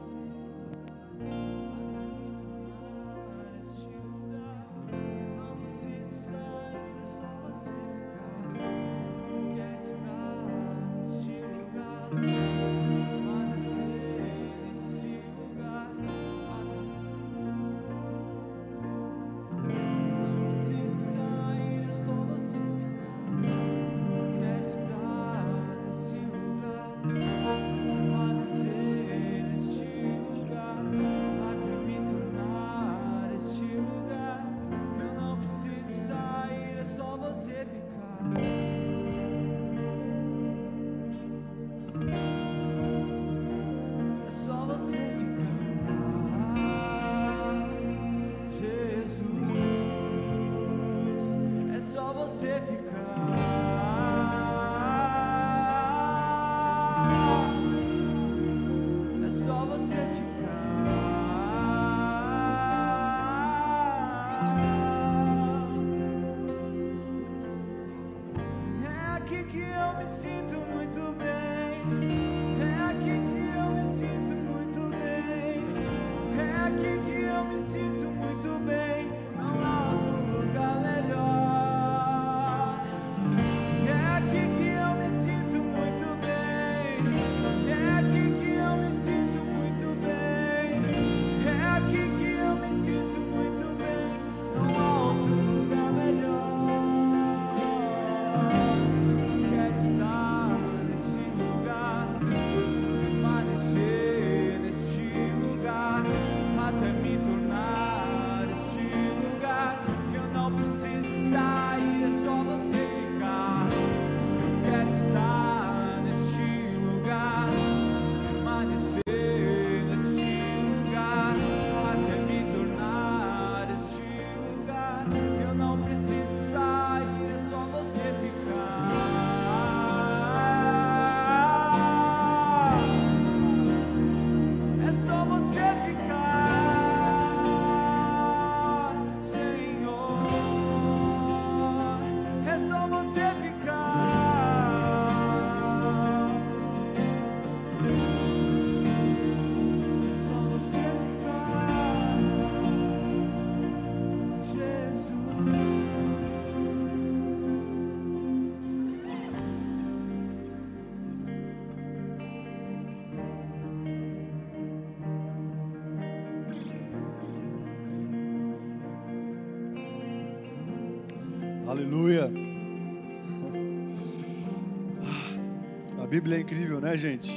Bíblia 176.15 176.37
é 176.37 176.39
incrível, 176.39 176.79
né, 176.79 176.95
gente? 176.95 177.29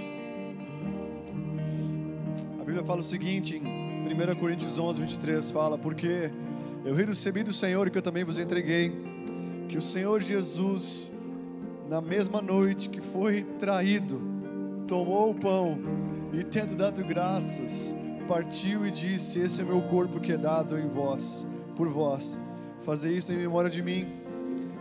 A 2.60 2.64
Bíblia 2.64 2.84
fala 2.84 3.00
o 3.00 3.02
seguinte 3.02 3.56
em 3.56 4.06
1 4.06 4.36
Coríntios 4.36 4.78
11, 4.78 5.00
23, 5.00 5.50
fala, 5.50 5.76
porque 5.76 6.30
eu 6.84 6.94
recebi 6.94 7.42
do 7.42 7.52
Senhor 7.52 7.90
que 7.90 7.98
eu 7.98 8.02
também 8.02 8.22
vos 8.22 8.38
entreguei, 8.38 8.92
que 9.68 9.76
o 9.76 9.82
Senhor 9.82 10.22
Jesus, 10.22 11.10
na 11.88 12.00
mesma 12.00 12.40
noite 12.40 12.88
que 12.88 13.00
foi 13.00 13.42
traído, 13.59 14.22
tomou 14.86 15.32
o 15.32 15.34
pão 15.34 15.76
e 16.32 16.44
tendo 16.44 16.76
dado 16.76 17.02
graças, 17.02 17.96
partiu 18.28 18.86
e 18.86 18.92
disse: 18.92 19.40
Esse 19.40 19.60
é 19.60 19.64
meu 19.64 19.82
corpo 19.82 20.20
que 20.20 20.30
é 20.30 20.38
dado 20.38 20.78
em 20.78 20.86
vós, 20.86 21.44
por 21.74 21.88
vós. 21.88 22.38
Fazer 22.84 23.12
isso 23.12 23.32
em 23.32 23.38
memória 23.38 23.68
de 23.68 23.82
mim. 23.82 24.06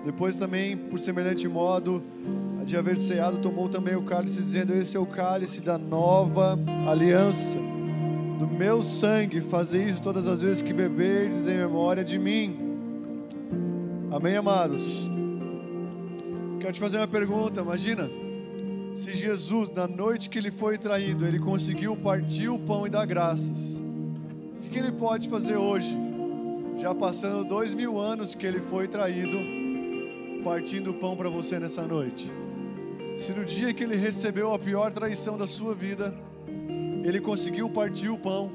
Depois 0.06 0.38
também, 0.38 0.78
por 0.78 1.00
semelhante 1.00 1.48
modo, 1.48 2.04
de 2.68 2.76
haver 2.76 2.98
ceado, 2.98 3.38
tomou 3.38 3.70
também 3.70 3.96
o 3.96 4.04
cálice, 4.04 4.42
dizendo: 4.42 4.74
Esse 4.74 4.98
é 4.98 5.00
o 5.00 5.06
cálice 5.06 5.62
da 5.62 5.78
nova 5.78 6.60
aliança, 6.86 7.58
do 8.38 8.46
meu 8.46 8.84
sangue. 8.84 9.40
Fazer 9.40 9.88
isso 9.88 10.02
todas 10.02 10.28
as 10.28 10.42
vezes 10.42 10.62
que 10.62 10.74
beberdes 10.74 11.48
em 11.48 11.58
memória 11.58 12.04
de 12.04 12.20
mim. 12.20 12.60
Amém, 14.12 14.36
amados? 14.36 15.10
Quero 16.60 16.74
te 16.74 16.80
fazer 16.80 16.98
uma 16.98 17.08
pergunta. 17.08 17.62
Imagina 17.62 18.10
se 18.92 19.14
Jesus, 19.14 19.70
na 19.70 19.88
noite 19.88 20.30
que 20.30 20.38
ele 20.38 20.52
foi 20.52 20.78
traído, 20.78 21.26
ele 21.26 21.40
conseguiu 21.40 21.96
partir 21.96 22.50
o 22.50 22.60
pão 22.60 22.86
e 22.86 22.90
dar 22.90 23.06
graças. 23.06 23.80
O 24.58 24.60
que, 24.62 24.70
que 24.70 24.78
ele 24.78 24.92
pode 24.92 25.30
fazer 25.30 25.56
hoje? 25.56 25.98
Já 26.78 26.94
passando 26.94 27.48
dois 27.48 27.74
mil 27.74 27.98
anos 27.98 28.36
que 28.36 28.46
ele 28.46 28.60
foi 28.60 28.90
traído, 28.90 29.38
partindo 30.44 30.92
o 30.92 30.94
pão 30.96 31.16
para 31.16 31.30
você 31.30 31.58
nessa 31.60 31.84
noite. 31.84 32.30
Se 33.18 33.34
no 33.34 33.44
dia 33.44 33.74
que 33.74 33.84
ele 33.84 33.96
recebeu 33.96 34.54
a 34.54 34.60
pior 34.60 34.92
traição 34.92 35.40
da 35.40 35.48
sua 35.48 35.74
vida, 35.74 36.14
ele 37.04 37.20
conseguiu 37.20 37.68
partir 37.68 38.10
o 38.10 38.18
pão 38.18 38.52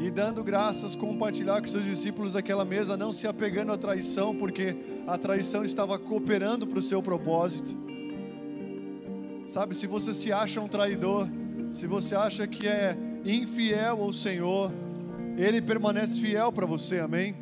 e 0.00 0.10
dando 0.10 0.42
graças, 0.42 0.96
compartilhar 0.96 1.60
com 1.60 1.66
seus 1.68 1.84
discípulos 1.84 2.34
aquela 2.34 2.64
mesa, 2.64 2.96
não 2.96 3.12
se 3.12 3.28
apegando 3.28 3.70
à 3.70 3.78
traição, 3.78 4.34
porque 4.34 4.74
a 5.06 5.16
traição 5.16 5.64
estava 5.64 5.96
cooperando 5.96 6.66
para 6.66 6.80
o 6.80 6.82
seu 6.82 7.00
propósito. 7.00 7.70
Sabe, 9.46 9.76
se 9.76 9.86
você 9.86 10.12
se 10.12 10.32
acha 10.32 10.60
um 10.60 10.66
traidor, 10.66 11.28
se 11.70 11.86
você 11.86 12.16
acha 12.16 12.48
que 12.48 12.66
é 12.66 12.98
infiel 13.24 14.02
ao 14.02 14.12
Senhor, 14.12 14.72
Ele 15.36 15.62
permanece 15.62 16.20
fiel 16.20 16.50
para 16.50 16.66
você, 16.66 16.98
amém? 16.98 17.36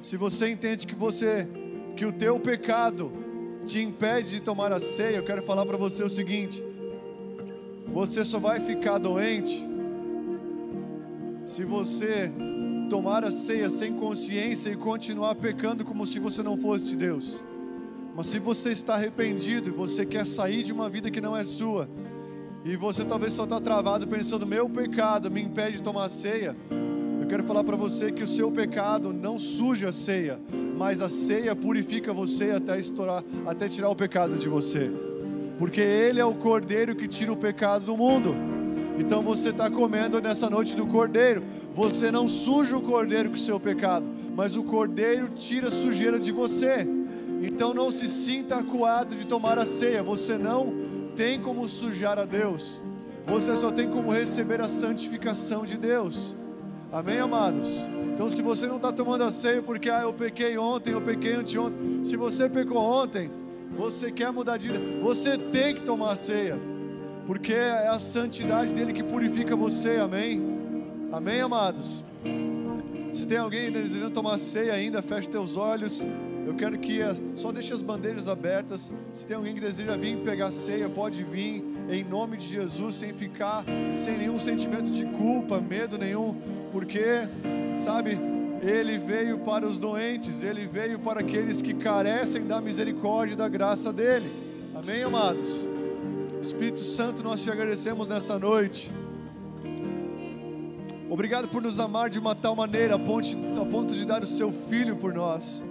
Se 0.00 0.16
você 0.16 0.48
entende 0.48 0.86
que 0.86 0.94
você, 0.94 1.48
que 1.96 2.06
o 2.06 2.12
teu 2.12 2.38
pecado 2.38 3.27
te 3.68 3.82
impede 3.82 4.30
de 4.30 4.40
tomar 4.40 4.72
a 4.72 4.80
ceia, 4.80 5.16
eu 5.16 5.22
quero 5.22 5.42
falar 5.42 5.66
para 5.66 5.76
você 5.76 6.02
o 6.02 6.08
seguinte: 6.08 6.64
você 7.86 8.24
só 8.24 8.38
vai 8.38 8.60
ficar 8.60 8.96
doente 8.96 9.62
se 11.44 11.64
você 11.64 12.32
tomar 12.88 13.24
a 13.24 13.30
ceia 13.30 13.68
sem 13.68 13.92
consciência 13.92 14.70
e 14.70 14.76
continuar 14.76 15.34
pecando 15.34 15.84
como 15.84 16.06
se 16.06 16.18
você 16.18 16.42
não 16.42 16.56
fosse 16.56 16.86
de 16.86 16.96
Deus. 16.96 17.44
Mas 18.16 18.28
se 18.28 18.38
você 18.38 18.70
está 18.70 18.94
arrependido 18.94 19.68
e 19.68 19.72
você 19.72 20.06
quer 20.06 20.26
sair 20.26 20.62
de 20.62 20.72
uma 20.72 20.88
vida 20.88 21.10
que 21.10 21.20
não 21.20 21.36
é 21.36 21.44
sua, 21.44 21.88
e 22.64 22.74
você 22.74 23.04
talvez 23.04 23.34
só 23.34 23.44
está 23.44 23.60
travado 23.60 24.06
pensando, 24.06 24.46
meu 24.46 24.68
pecado 24.68 25.30
me 25.30 25.42
impede 25.42 25.76
de 25.76 25.82
tomar 25.82 26.06
a 26.06 26.08
ceia, 26.08 26.56
eu 27.20 27.28
quero 27.28 27.44
falar 27.44 27.62
para 27.62 27.76
você 27.76 28.10
que 28.10 28.22
o 28.22 28.28
seu 28.28 28.50
pecado 28.50 29.12
não 29.12 29.38
suja 29.38 29.90
a 29.90 29.92
ceia, 29.92 30.40
mas 30.78 31.02
a 31.02 31.08
ceia 31.08 31.56
purifica 31.56 32.12
você 32.12 32.52
até 32.52 32.78
estourar, 32.78 33.24
até 33.44 33.68
tirar 33.68 33.90
o 33.90 33.96
pecado 33.96 34.36
de 34.36 34.48
você. 34.48 34.90
Porque 35.58 35.80
Ele 35.80 36.20
é 36.20 36.24
o 36.24 36.34
Cordeiro 36.34 36.94
que 36.94 37.08
tira 37.08 37.32
o 37.32 37.36
pecado 37.36 37.84
do 37.84 37.96
mundo. 37.96 38.32
Então 38.96 39.20
você 39.22 39.48
está 39.48 39.68
comendo 39.68 40.20
nessa 40.20 40.48
noite 40.48 40.74
do 40.74 40.84
cordeiro. 40.86 41.42
Você 41.74 42.10
não 42.10 42.26
suja 42.26 42.76
o 42.76 42.82
cordeiro 42.82 43.28
com 43.28 43.36
o 43.36 43.38
seu 43.38 43.58
pecado, 43.60 44.04
mas 44.34 44.56
o 44.56 44.62
cordeiro 44.64 45.28
tira 45.36 45.68
a 45.68 45.70
sujeira 45.70 46.18
de 46.18 46.32
você. 46.32 46.86
Então 47.40 47.72
não 47.72 47.92
se 47.92 48.08
sinta 48.08 48.56
acuado 48.56 49.14
de 49.14 49.24
tomar 49.24 49.56
a 49.56 49.64
ceia. 49.64 50.02
Você 50.02 50.36
não 50.36 50.74
tem 51.14 51.40
como 51.40 51.68
sujar 51.68 52.18
a 52.18 52.24
Deus. 52.24 52.82
Você 53.24 53.54
só 53.56 53.70
tem 53.70 53.88
como 53.88 54.10
receber 54.10 54.60
a 54.60 54.68
santificação 54.68 55.64
de 55.64 55.76
Deus. 55.76 56.34
Amém, 56.92 57.18
amados? 57.18 57.86
Então, 58.14 58.30
se 58.30 58.40
você 58.40 58.66
não 58.66 58.76
está 58.76 58.92
tomando 58.92 59.24
a 59.24 59.30
ceia 59.30 59.62
porque 59.62 59.90
ah, 59.90 60.02
eu 60.02 60.12
pequei 60.12 60.56
ontem, 60.56 60.92
eu 60.92 61.00
pequei 61.00 61.34
anteontem, 61.34 62.04
se 62.04 62.16
você 62.16 62.48
pecou 62.48 62.78
ontem, 62.78 63.30
você 63.70 64.10
quer 64.10 64.32
mudar 64.32 64.56
de 64.56 64.68
vida, 64.68 65.00
você 65.02 65.36
tem 65.36 65.74
que 65.74 65.82
tomar 65.82 66.12
a 66.12 66.16
ceia 66.16 66.58
porque 67.28 67.52
é 67.52 67.88
a 67.88 68.00
santidade 68.00 68.72
dele 68.72 68.90
que 68.90 69.02
purifica 69.02 69.54
você, 69.54 69.96
amém? 69.96 70.42
Amém, 71.12 71.42
amados? 71.42 72.02
Se 73.12 73.26
tem 73.26 73.36
alguém 73.36 73.70
desejando 73.70 74.12
tomar 74.12 74.38
ceia 74.38 74.72
ainda, 74.72 75.02
feche 75.02 75.28
teus 75.28 75.54
olhos. 75.54 76.06
Eu 76.46 76.54
quero 76.54 76.78
que 76.78 77.02
eh, 77.02 77.14
só 77.34 77.52
deixe 77.52 77.74
as 77.74 77.82
bandeiras 77.82 78.28
abertas. 78.28 78.94
Se 79.12 79.26
tem 79.26 79.36
alguém 79.36 79.54
que 79.54 79.60
deseja 79.60 79.94
vir 79.94 80.16
pegar 80.20 80.50
ceia, 80.50 80.88
pode 80.88 81.22
vir 81.22 81.62
em 81.90 82.02
nome 82.02 82.38
de 82.38 82.46
Jesus, 82.46 82.94
sem 82.94 83.12
ficar 83.12 83.62
sem 83.92 84.16
nenhum 84.16 84.38
sentimento 84.38 84.90
de 84.90 85.04
culpa, 85.04 85.60
medo 85.60 85.98
nenhum, 85.98 86.34
porque, 86.78 87.26
sabe, 87.76 88.16
ele 88.62 88.98
veio 88.98 89.38
para 89.38 89.66
os 89.66 89.80
doentes, 89.80 90.44
ele 90.44 90.64
veio 90.64 90.96
para 91.00 91.18
aqueles 91.18 91.60
que 91.60 91.74
carecem 91.74 92.46
da 92.46 92.60
misericórdia 92.60 93.34
e 93.34 93.36
da 93.36 93.48
graça 93.48 93.92
dele. 93.92 94.30
Amém, 94.76 95.02
amados? 95.02 95.66
Espírito 96.40 96.84
Santo, 96.84 97.20
nós 97.20 97.42
te 97.42 97.50
agradecemos 97.50 98.08
nessa 98.08 98.38
noite. 98.38 98.88
Obrigado 101.10 101.48
por 101.48 101.60
nos 101.60 101.80
amar 101.80 102.08
de 102.10 102.20
uma 102.20 102.36
tal 102.36 102.54
maneira, 102.54 102.94
a 102.94 102.98
ponto, 102.98 103.26
a 103.60 103.64
ponto 103.64 103.92
de 103.92 104.04
dar 104.04 104.22
o 104.22 104.26
seu 104.26 104.52
filho 104.52 104.94
por 104.94 105.12
nós. 105.12 105.64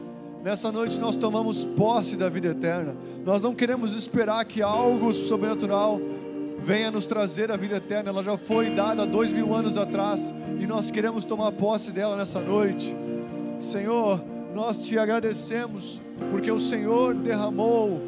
Nessa 0.44 0.74
noite 0.74 1.00
nós 1.00 1.16
tomamos 1.16 1.64
posse 1.64 2.18
da 2.18 2.28
vida 2.28 2.50
eterna. 2.50 2.98
Nós 3.24 3.42
não 3.42 3.56
queremos 3.56 3.94
esperar 3.94 4.44
que 4.44 4.62
algo 4.62 5.14
sobrenatural 5.14 6.02
venha 6.60 6.92
nos 6.92 7.08
trazer 7.08 7.52
a 7.52 7.58
vida 7.58 7.78
eterna. 7.78 8.10
Ela 8.10 8.24
já 8.24 8.38
foi 8.38 8.70
dada 8.70 9.06
dois 9.06 9.32
mil 9.32 9.54
anos 9.54 9.78
atrás 9.78 10.34
e 10.60 10.66
nós 10.66 10.92
queremos 10.92 11.26
tomar 11.26 11.52
posse 11.52 11.92
dela 11.92 12.16
nessa 12.18 12.40
noite. 12.40 12.96
Senhor, 13.60 14.22
nós 14.54 14.86
te 14.86 14.98
agradecemos 14.98 16.00
porque 16.32 16.52
o 16.52 16.60
Senhor 16.60 17.14
derramou 17.14 18.02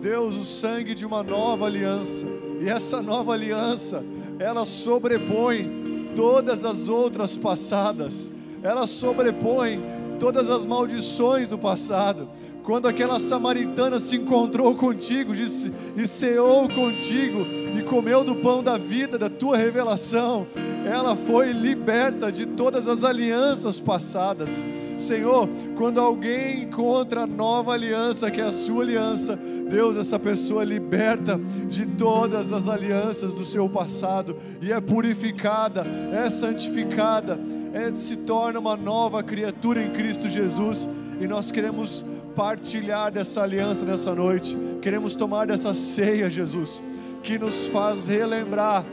Deus, 0.00 0.34
o 0.34 0.44
sangue 0.44 0.94
de 0.94 1.06
uma 1.06 1.22
nova 1.22 1.66
aliança. 1.66 2.26
E 2.60 2.68
essa 2.68 3.00
nova 3.00 3.32
aliança, 3.32 4.02
ela 4.38 4.64
sobrepõe 4.64 6.10
todas 6.16 6.64
as 6.64 6.88
outras 6.88 7.36
passadas. 7.36 8.32
Ela 8.62 8.86
sobrepõe 8.86 9.80
todas 10.18 10.48
as 10.48 10.66
maldições 10.66 11.48
do 11.48 11.56
passado. 11.56 12.28
Quando 12.62 12.86
aquela 12.86 13.18
samaritana 13.18 13.98
se 13.98 14.16
encontrou 14.16 14.74
contigo, 14.74 15.34
disse, 15.34 15.72
e 15.96 16.06
ceou 16.06 16.68
contigo, 16.68 17.44
e 17.76 17.82
comeu 17.82 18.22
do 18.22 18.36
pão 18.36 18.62
da 18.62 18.78
vida, 18.78 19.18
da 19.18 19.28
tua 19.28 19.56
revelação, 19.56 20.46
ela 20.86 21.16
foi 21.16 21.52
liberta 21.52 22.30
de 22.30 22.46
todas 22.46 22.86
as 22.86 23.02
alianças 23.02 23.80
passadas 23.80 24.64
Senhor, 25.02 25.48
quando 25.76 26.00
alguém 26.00 26.62
encontra 26.62 27.22
a 27.22 27.26
nova 27.26 27.72
aliança, 27.72 28.30
que 28.30 28.40
é 28.40 28.44
a 28.44 28.52
sua 28.52 28.84
aliança, 28.84 29.36
Deus, 29.36 29.96
essa 29.96 30.18
pessoa 30.18 30.64
liberta 30.64 31.40
de 31.68 31.84
todas 31.84 32.52
as 32.52 32.68
alianças 32.68 33.34
do 33.34 33.44
seu 33.44 33.68
passado 33.68 34.36
e 34.60 34.72
é 34.72 34.80
purificada, 34.80 35.84
é 36.12 36.30
santificada, 36.30 37.38
é, 37.74 37.92
se 37.94 38.16
torna 38.18 38.60
uma 38.60 38.76
nova 38.76 39.22
criatura 39.22 39.82
em 39.82 39.90
Cristo 39.90 40.28
Jesus. 40.28 40.88
E 41.20 41.26
nós 41.26 41.50
queremos 41.50 42.04
partilhar 42.34 43.12
dessa 43.12 43.42
aliança 43.42 43.84
nessa 43.84 44.14
noite, 44.14 44.56
queremos 44.80 45.14
tomar 45.14 45.46
dessa 45.46 45.74
ceia, 45.74 46.30
Jesus, 46.30 46.82
que 47.22 47.38
nos 47.38 47.68
faz 47.68 48.06
relembrar 48.06 48.84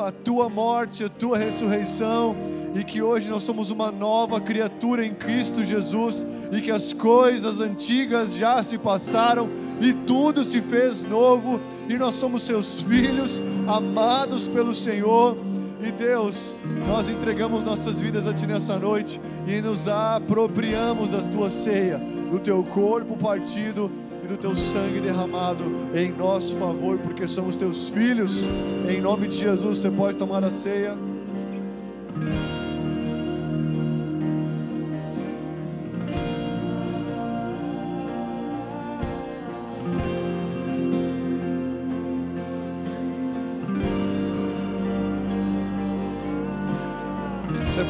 a 0.00 0.10
tua 0.10 0.48
morte, 0.48 1.04
a 1.04 1.08
tua 1.08 1.38
ressurreição 1.38 2.34
e 2.74 2.82
que 2.84 3.00
hoje 3.00 3.28
nós 3.28 3.42
somos 3.42 3.70
uma 3.70 3.90
nova 3.90 4.40
criatura 4.40 5.04
em 5.04 5.14
Cristo 5.14 5.64
Jesus 5.64 6.26
e 6.50 6.60
que 6.60 6.70
as 6.70 6.92
coisas 6.92 7.60
antigas 7.60 8.34
já 8.34 8.62
se 8.62 8.76
passaram 8.76 9.48
e 9.80 9.92
tudo 9.92 10.44
se 10.44 10.60
fez 10.60 11.04
novo 11.04 11.60
e 11.88 11.96
nós 11.96 12.14
somos 12.14 12.42
seus 12.42 12.82
filhos, 12.82 13.40
amados 13.66 14.48
pelo 14.48 14.74
Senhor. 14.74 15.36
E 15.80 15.92
Deus, 15.92 16.56
nós 16.88 17.08
entregamos 17.08 17.62
nossas 17.62 18.00
vidas 18.00 18.26
a 18.26 18.34
Ti 18.34 18.48
nessa 18.48 18.76
noite 18.76 19.20
e 19.46 19.60
nos 19.60 19.86
apropriamos 19.86 21.12
da 21.12 21.20
Tua 21.22 21.50
ceia, 21.50 21.98
do 21.98 22.40
Teu 22.40 22.64
corpo 22.64 23.16
partido 23.16 23.88
e 24.24 24.26
do 24.26 24.36
Teu 24.36 24.56
sangue 24.56 25.00
derramado 25.00 25.64
em 25.94 26.10
nosso 26.10 26.56
favor, 26.56 26.98
porque 26.98 27.28
somos 27.28 27.54
Teus 27.54 27.90
filhos. 27.90 28.48
Em 28.88 29.00
nome 29.00 29.28
de 29.28 29.36
Jesus, 29.36 29.78
você 29.78 29.90
pode 29.90 30.18
tomar 30.18 30.42
a 30.42 30.50
ceia. 30.50 31.07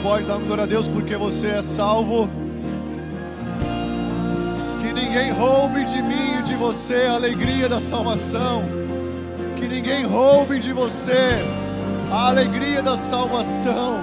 pode 0.09 0.27
dar 0.27 0.39
glória 0.39 0.65
a 0.65 0.67
Deus 0.67 0.89
porque 0.89 1.19
você 1.19 1.49
é 1.49 1.63
salvo. 1.63 2.31
Que 4.81 4.91
ninguém 4.91 5.31
roube 5.31 5.85
de 5.85 6.01
mim 6.01 6.39
e 6.39 6.43
de 6.43 6.55
você 6.55 6.95
a 7.07 7.13
alegria 7.13 7.69
da 7.69 7.79
salvação. 7.79 8.63
Que 9.57 9.69
ninguém 9.69 10.07
roube 10.07 10.61
de 10.61 10.73
você 10.73 11.45
a 12.11 12.29
alegria 12.29 12.83
da 12.83 12.97
salvação. 12.97 14.01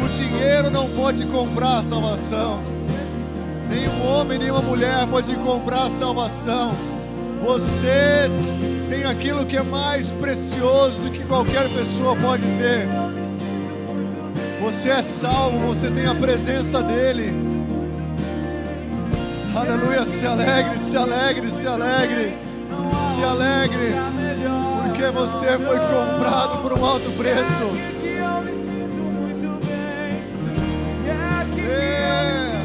O 0.00 0.08
dinheiro 0.10 0.70
não 0.70 0.88
pode 0.90 1.26
comprar 1.26 1.78
a 1.78 1.82
salvação. 1.82 2.62
Nenhum 3.68 4.06
homem, 4.06 4.38
nenhuma 4.38 4.62
mulher 4.62 5.08
pode 5.08 5.34
comprar 5.38 5.86
a 5.86 5.90
salvação. 5.90 6.70
Você 7.42 8.30
tem 8.88 9.02
aquilo 9.02 9.44
que 9.44 9.56
é 9.56 9.62
mais 9.64 10.12
precioso 10.12 11.00
do 11.00 11.10
que 11.10 11.24
qualquer 11.26 11.68
pessoa 11.70 12.14
pode 12.14 12.44
ter 12.58 12.86
você 14.64 14.88
é 14.88 15.02
salvo, 15.02 15.58
você 15.66 15.90
tem 15.90 16.06
a 16.06 16.14
presença 16.14 16.82
dEle. 16.82 17.34
Aleluia, 19.54 20.06
se 20.06 20.26
alegre, 20.26 20.78
se 20.78 20.96
alegre, 20.96 21.50
se 21.50 21.66
alegre, 21.66 22.34
se 23.14 23.22
alegre, 23.22 23.92
porque 24.82 25.06
você 25.10 25.58
foi 25.58 25.78
comprado 25.78 26.62
por 26.62 26.72
um 26.72 26.82
alto 26.82 27.10
preço. 27.12 27.62
É, 31.58 32.62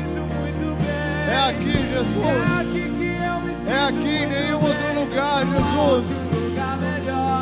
é 1.33 1.49
aqui, 1.49 1.73
Jesus. 1.89 2.79
É 3.67 3.79
aqui 3.89 4.23
em 4.23 4.25
nenhum 4.25 4.63
outro 4.63 5.01
lugar, 5.01 5.45
Jesus. 5.45 6.29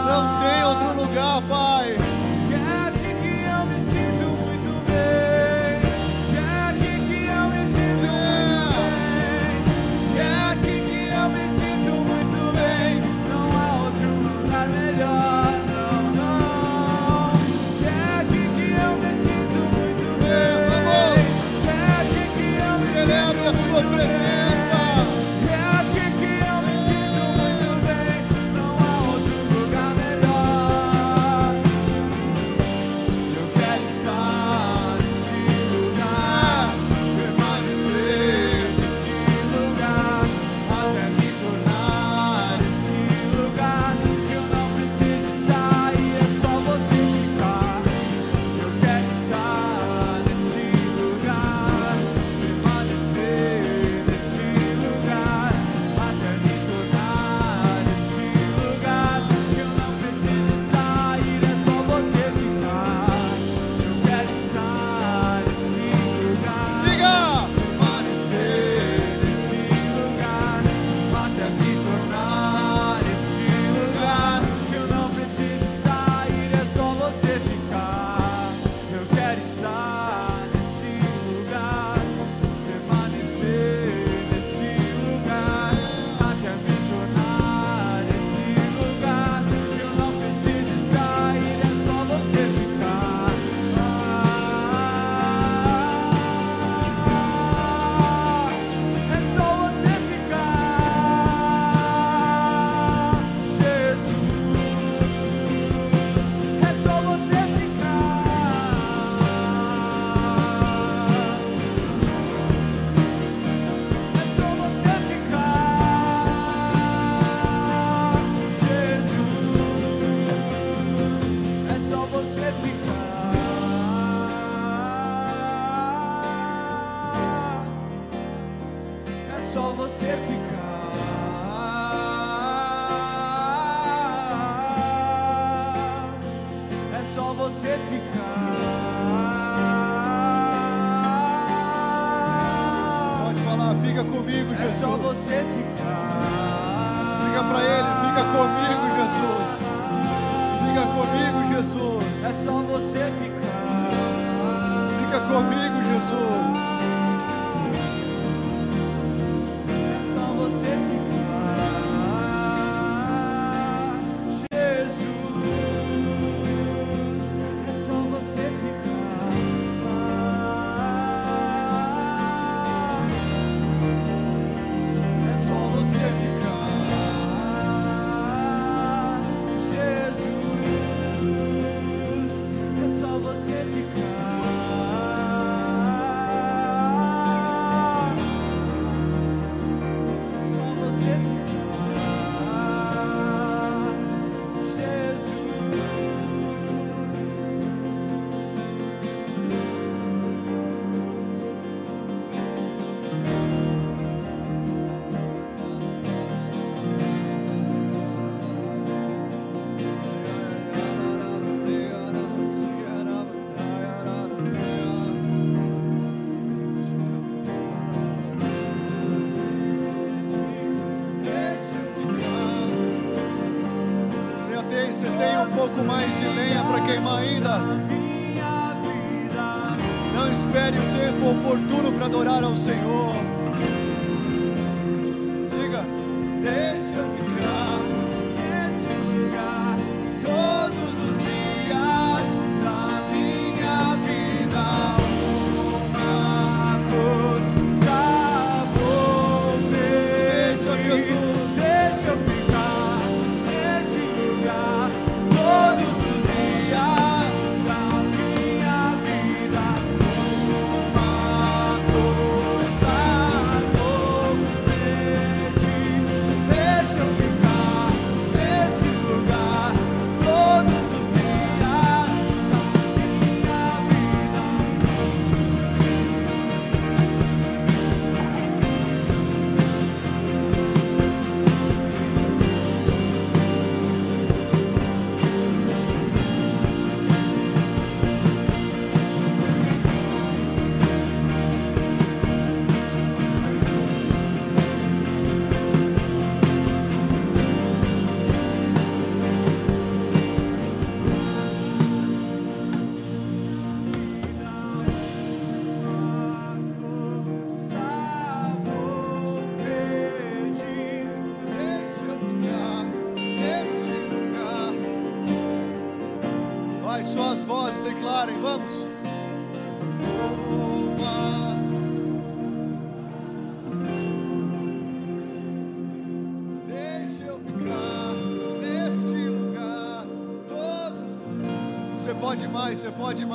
Não 0.07 0.39
tem 0.39 0.63
outro 0.63 0.99
lugar, 0.99 1.43
Pai. 1.43 2.06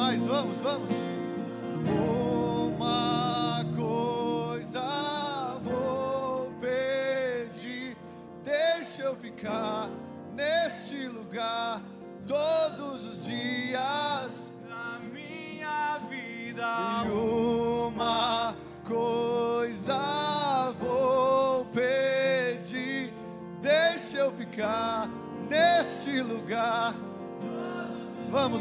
Mais, 0.02 0.26
vamos, 0.26 0.51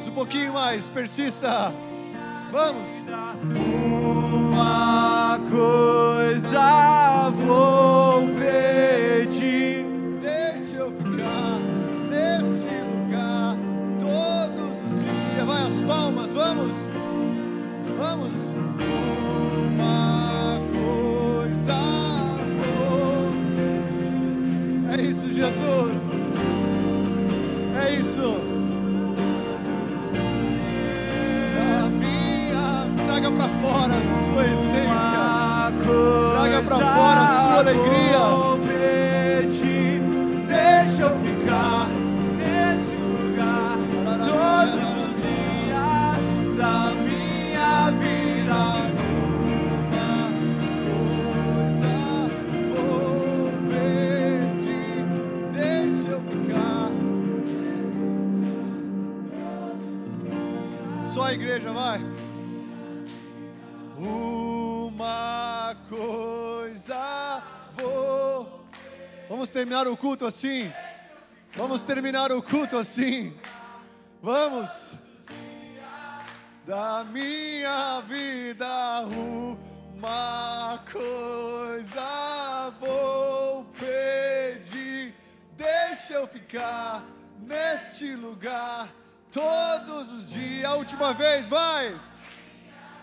Um 0.08 0.14
pouquinho 0.14 0.54
mais, 0.54 0.90
persista. 0.90 1.72
Vamos. 2.52 3.06
uma 4.52 5.40
coisa 5.50 7.30
vou 7.30 8.28
pedir. 8.36 9.86
Deixa 10.20 10.78
eu 10.78 10.92
ficar 10.92 11.60
nesse 12.10 12.66
lugar 12.66 13.56
todos 14.00 14.84
os 14.86 15.04
dias. 15.04 15.46
Vai 15.46 15.64
as 15.68 15.82
palmas, 15.82 16.34
vamos. 16.34 16.88
Vamos. 17.98 18.56
Uma 19.72 20.60
coisa 20.74 21.80
vou. 22.60 23.32
É 24.98 25.02
isso, 25.02 25.32
Jesus. 25.32 26.02
É 27.82 27.96
isso. 27.96 28.51
Traga 33.12 33.30
pra 33.32 33.50
fora 33.50 33.94
a 33.94 34.04
sua 34.24 34.46
essência. 34.46 34.88
Traga 36.32 36.62
pra 36.62 36.78
fora 36.78 37.22
a 37.22 37.28
sua 37.44 37.60
alegria. 37.60 38.20
Deixa 40.48 41.04
eu 41.04 41.20
ficar 41.20 41.88
nesse 42.38 42.96
lugar 42.96 43.78
todos 44.18 44.90
os 45.04 45.12
dias 45.22 46.20
da 46.58 46.92
minha 47.04 47.92
vida. 48.00 48.62
coisa 50.88 51.94
vou 52.70 53.52
pedir, 53.68 55.04
deixa 55.52 56.08
eu 56.10 56.22
ficar. 56.22 56.90
Só 61.04 61.24
a 61.24 61.34
igreja 61.34 61.72
vai. 61.74 62.11
Vamos 69.42 69.50
terminar 69.50 69.88
o 69.88 69.98
culto 69.98 70.28
assim. 70.28 70.72
Vamos 71.56 71.82
terminar 71.82 72.32
o 72.32 72.44
culto 72.44 72.78
assim. 72.78 73.34
Vamos 74.22 74.96
da 76.64 77.04
minha 77.06 78.02
vida 78.02 79.00
uma 79.96 80.84
coisa 80.92 82.72
vou 82.80 83.66
pedir. 83.80 85.16
Deixa 85.58 86.14
eu 86.14 86.28
ficar 86.28 87.04
neste 87.40 88.14
lugar 88.14 88.90
todos 89.32 90.12
os 90.12 90.30
dias. 90.30 90.66
A 90.66 90.76
última 90.76 91.16
vez, 91.16 91.50
vai! 91.50 92.00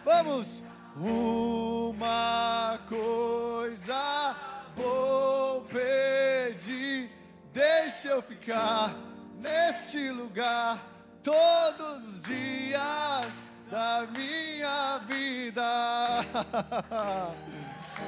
Vamos! 0.04 0.62
Uma 0.94 2.78
coisa 2.88 4.36
vou 4.78 5.62
pedir. 5.62 7.10
Deixa 7.52 8.08
eu 8.08 8.22
ficar 8.22 8.94
neste 9.38 10.10
lugar 10.10 10.86
todos 11.22 12.04
os 12.04 12.22
dias 12.22 13.50
da 13.70 14.06
minha 14.16 14.98
vida. 14.98 16.24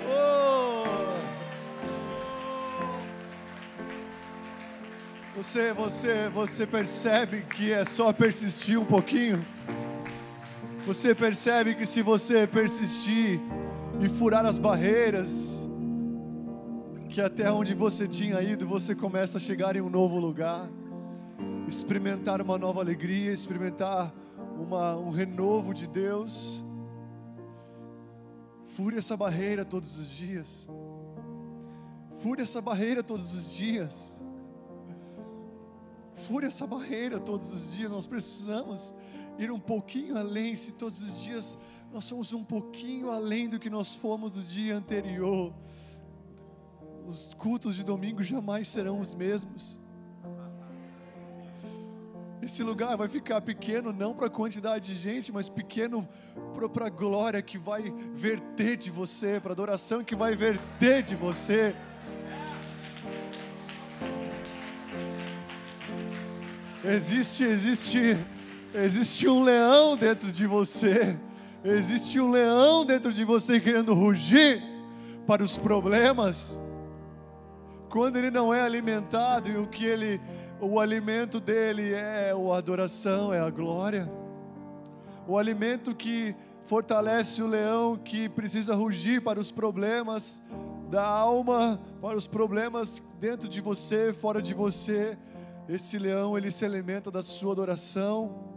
oh. 0.09 1.01
Você, 5.37 5.73
você, 5.73 6.29
você 6.29 6.67
percebe 6.67 7.43
que 7.43 7.73
é 7.73 7.85
só 7.85 8.13
persistir 8.13 8.79
um 8.79 8.85
pouquinho? 8.85 9.45
Você 10.87 11.15
percebe 11.15 11.75
que 11.75 11.87
se 11.87 12.03
você 12.03 12.47
persistir 12.47 13.41
e 14.01 14.09
furar 14.09 14.45
as 14.45 14.59
barreiras, 14.59 15.60
que 17.21 17.27
até 17.27 17.53
onde 17.53 17.75
você 17.75 18.09
tinha 18.09 18.41
ido, 18.41 18.67
você 18.67 18.95
começa 18.95 19.37
a 19.37 19.41
chegar 19.41 19.77
em 19.77 19.83
um 19.83 19.91
novo 19.91 20.19
lugar, 20.19 20.71
experimentar 21.69 22.41
uma 22.41 22.57
nova 22.57 22.81
alegria, 22.81 23.31
experimentar 23.31 24.11
uma, 24.59 24.97
um 24.97 25.11
renovo 25.11 25.75
de 25.75 25.87
Deus. 25.87 26.65
Fure 28.69 28.97
essa 28.97 29.19
barreira 29.19 29.67
todos 29.67 29.99
os 29.99 30.09
dias. 30.09 30.67
Fure 32.23 32.41
essa 32.41 32.63
barreira 32.63 33.03
todos 33.03 33.35
os 33.35 33.53
dias. 33.55 34.17
Fure 36.15 36.47
essa 36.47 36.67
barreira 36.67 37.21
todos 37.21 37.53
os 37.53 37.71
dias. 37.71 37.91
Nós 37.91 38.07
precisamos 38.07 38.95
ir 39.39 39.51
um 39.51 39.61
pouquinho 39.61 40.17
além. 40.17 40.57
Se 40.57 40.73
todos 40.73 41.03
os 41.03 41.21
dias 41.21 41.59
nós 41.93 42.05
somos 42.07 42.33
um 42.33 42.43
pouquinho 42.43 43.11
além 43.11 43.47
do 43.47 43.59
que 43.59 43.69
nós 43.69 43.95
fomos 43.95 44.37
no 44.37 44.43
dia 44.43 44.75
anterior, 44.75 45.53
os 47.11 47.35
cultos 47.35 47.75
de 47.75 47.83
domingo 47.83 48.23
jamais 48.23 48.69
serão 48.69 49.01
os 49.01 49.13
mesmos. 49.15 49.81
Esse 52.41 52.63
lugar 52.63 52.97
vai 52.97 53.09
ficar 53.09 53.41
pequeno 53.41 53.93
não 53.93 54.15
para 54.15 54.29
a 54.29 54.31
quantidade 54.31 54.87
de 54.87 54.95
gente, 54.95 55.33
mas 55.33 55.49
pequeno 55.49 56.09
para 56.73 56.87
a 56.87 56.89
glória 56.89 57.43
que 57.43 57.59
vai 57.59 57.93
verter 58.15 58.77
de 58.77 58.91
você, 58.93 59.41
para 59.41 59.51
a 59.51 59.55
adoração 59.55 60.05
que 60.05 60.15
vai 60.15 60.37
verter 60.37 61.03
de 61.03 61.17
você. 61.17 61.75
Existe, 66.85 67.43
existe, 67.43 68.17
existe 68.73 69.29
um 69.29 69.43
leão 69.43 69.97
dentro 69.97 70.31
de 70.31 70.47
você. 70.47 71.19
Existe 71.65 72.21
um 72.21 72.31
leão 72.31 72.87
dentro 72.87 73.13
de 73.13 73.25
você 73.25 73.59
querendo 73.59 73.93
rugir 73.95 74.63
para 75.27 75.43
os 75.43 75.59
problemas. 75.59 76.59
Quando 77.91 78.17
ele 78.17 78.31
não 78.31 78.55
é 78.55 78.63
alimentado 78.63 79.49
e 79.49 79.57
o 79.57 79.67
que 79.67 79.85
ele, 79.85 80.21
o 80.61 80.79
alimento 80.79 81.41
dele 81.41 81.93
é 81.93 82.31
a 82.31 82.57
adoração, 82.57 83.35
é 83.35 83.41
a 83.41 83.51
glória. 83.51 84.09
O 85.27 85.37
alimento 85.37 85.93
que 85.93 86.37
fortalece 86.67 87.43
o 87.43 87.49
leão 87.49 87.97
que 87.97 88.29
precisa 88.29 88.77
rugir 88.77 89.21
para 89.21 89.41
os 89.41 89.51
problemas 89.51 90.41
da 90.89 91.05
alma, 91.05 91.81
para 92.01 92.17
os 92.17 92.29
problemas 92.29 93.03
dentro 93.19 93.49
de 93.49 93.61
você, 93.61 94.13
fora 94.13 94.41
de 94.41 94.55
você. 94.55 95.19
Esse 95.69 95.99
leão, 95.99 96.39
ele 96.39 96.53
se 96.53 96.65
alimenta 96.65 97.11
da 97.11 97.25
sua 97.25 97.53
adoração. 97.53 98.51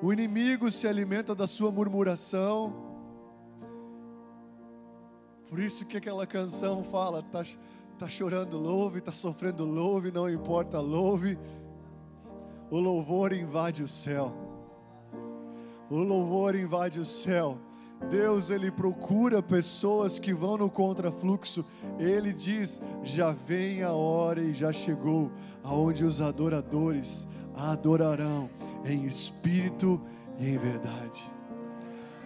O 0.00 0.14
inimigo 0.14 0.70
se 0.70 0.88
alimenta 0.88 1.34
da 1.34 1.46
sua 1.46 1.70
murmuração. 1.70 2.89
Por 5.50 5.58
isso 5.58 5.84
que 5.84 5.96
aquela 5.96 6.24
canção 6.28 6.84
fala, 6.84 7.24
tá, 7.24 7.44
tá 7.98 8.06
chorando 8.06 8.56
louve, 8.56 9.00
tá 9.00 9.12
sofrendo 9.12 9.64
louve, 9.64 10.12
não 10.12 10.30
importa 10.30 10.78
louve. 10.78 11.36
O 12.70 12.78
louvor 12.78 13.32
invade 13.32 13.82
o 13.82 13.88
céu. 13.88 14.32
O 15.90 15.96
louvor 15.96 16.54
invade 16.54 17.00
o 17.00 17.04
céu. 17.04 17.58
Deus 18.08 18.48
ele 18.48 18.70
procura 18.70 19.42
pessoas 19.42 20.20
que 20.20 20.32
vão 20.32 20.56
no 20.56 20.70
contrafluxo. 20.70 21.64
Ele 21.98 22.32
diz: 22.32 22.80
"Já 23.02 23.32
vem 23.32 23.82
a 23.82 23.92
hora 23.92 24.40
e 24.40 24.52
já 24.54 24.72
chegou, 24.72 25.32
aonde 25.64 26.04
os 26.04 26.20
adoradores 26.20 27.26
adorarão 27.56 28.48
em 28.84 29.04
espírito 29.04 30.00
e 30.38 30.48
em 30.48 30.56
verdade." 30.56 31.39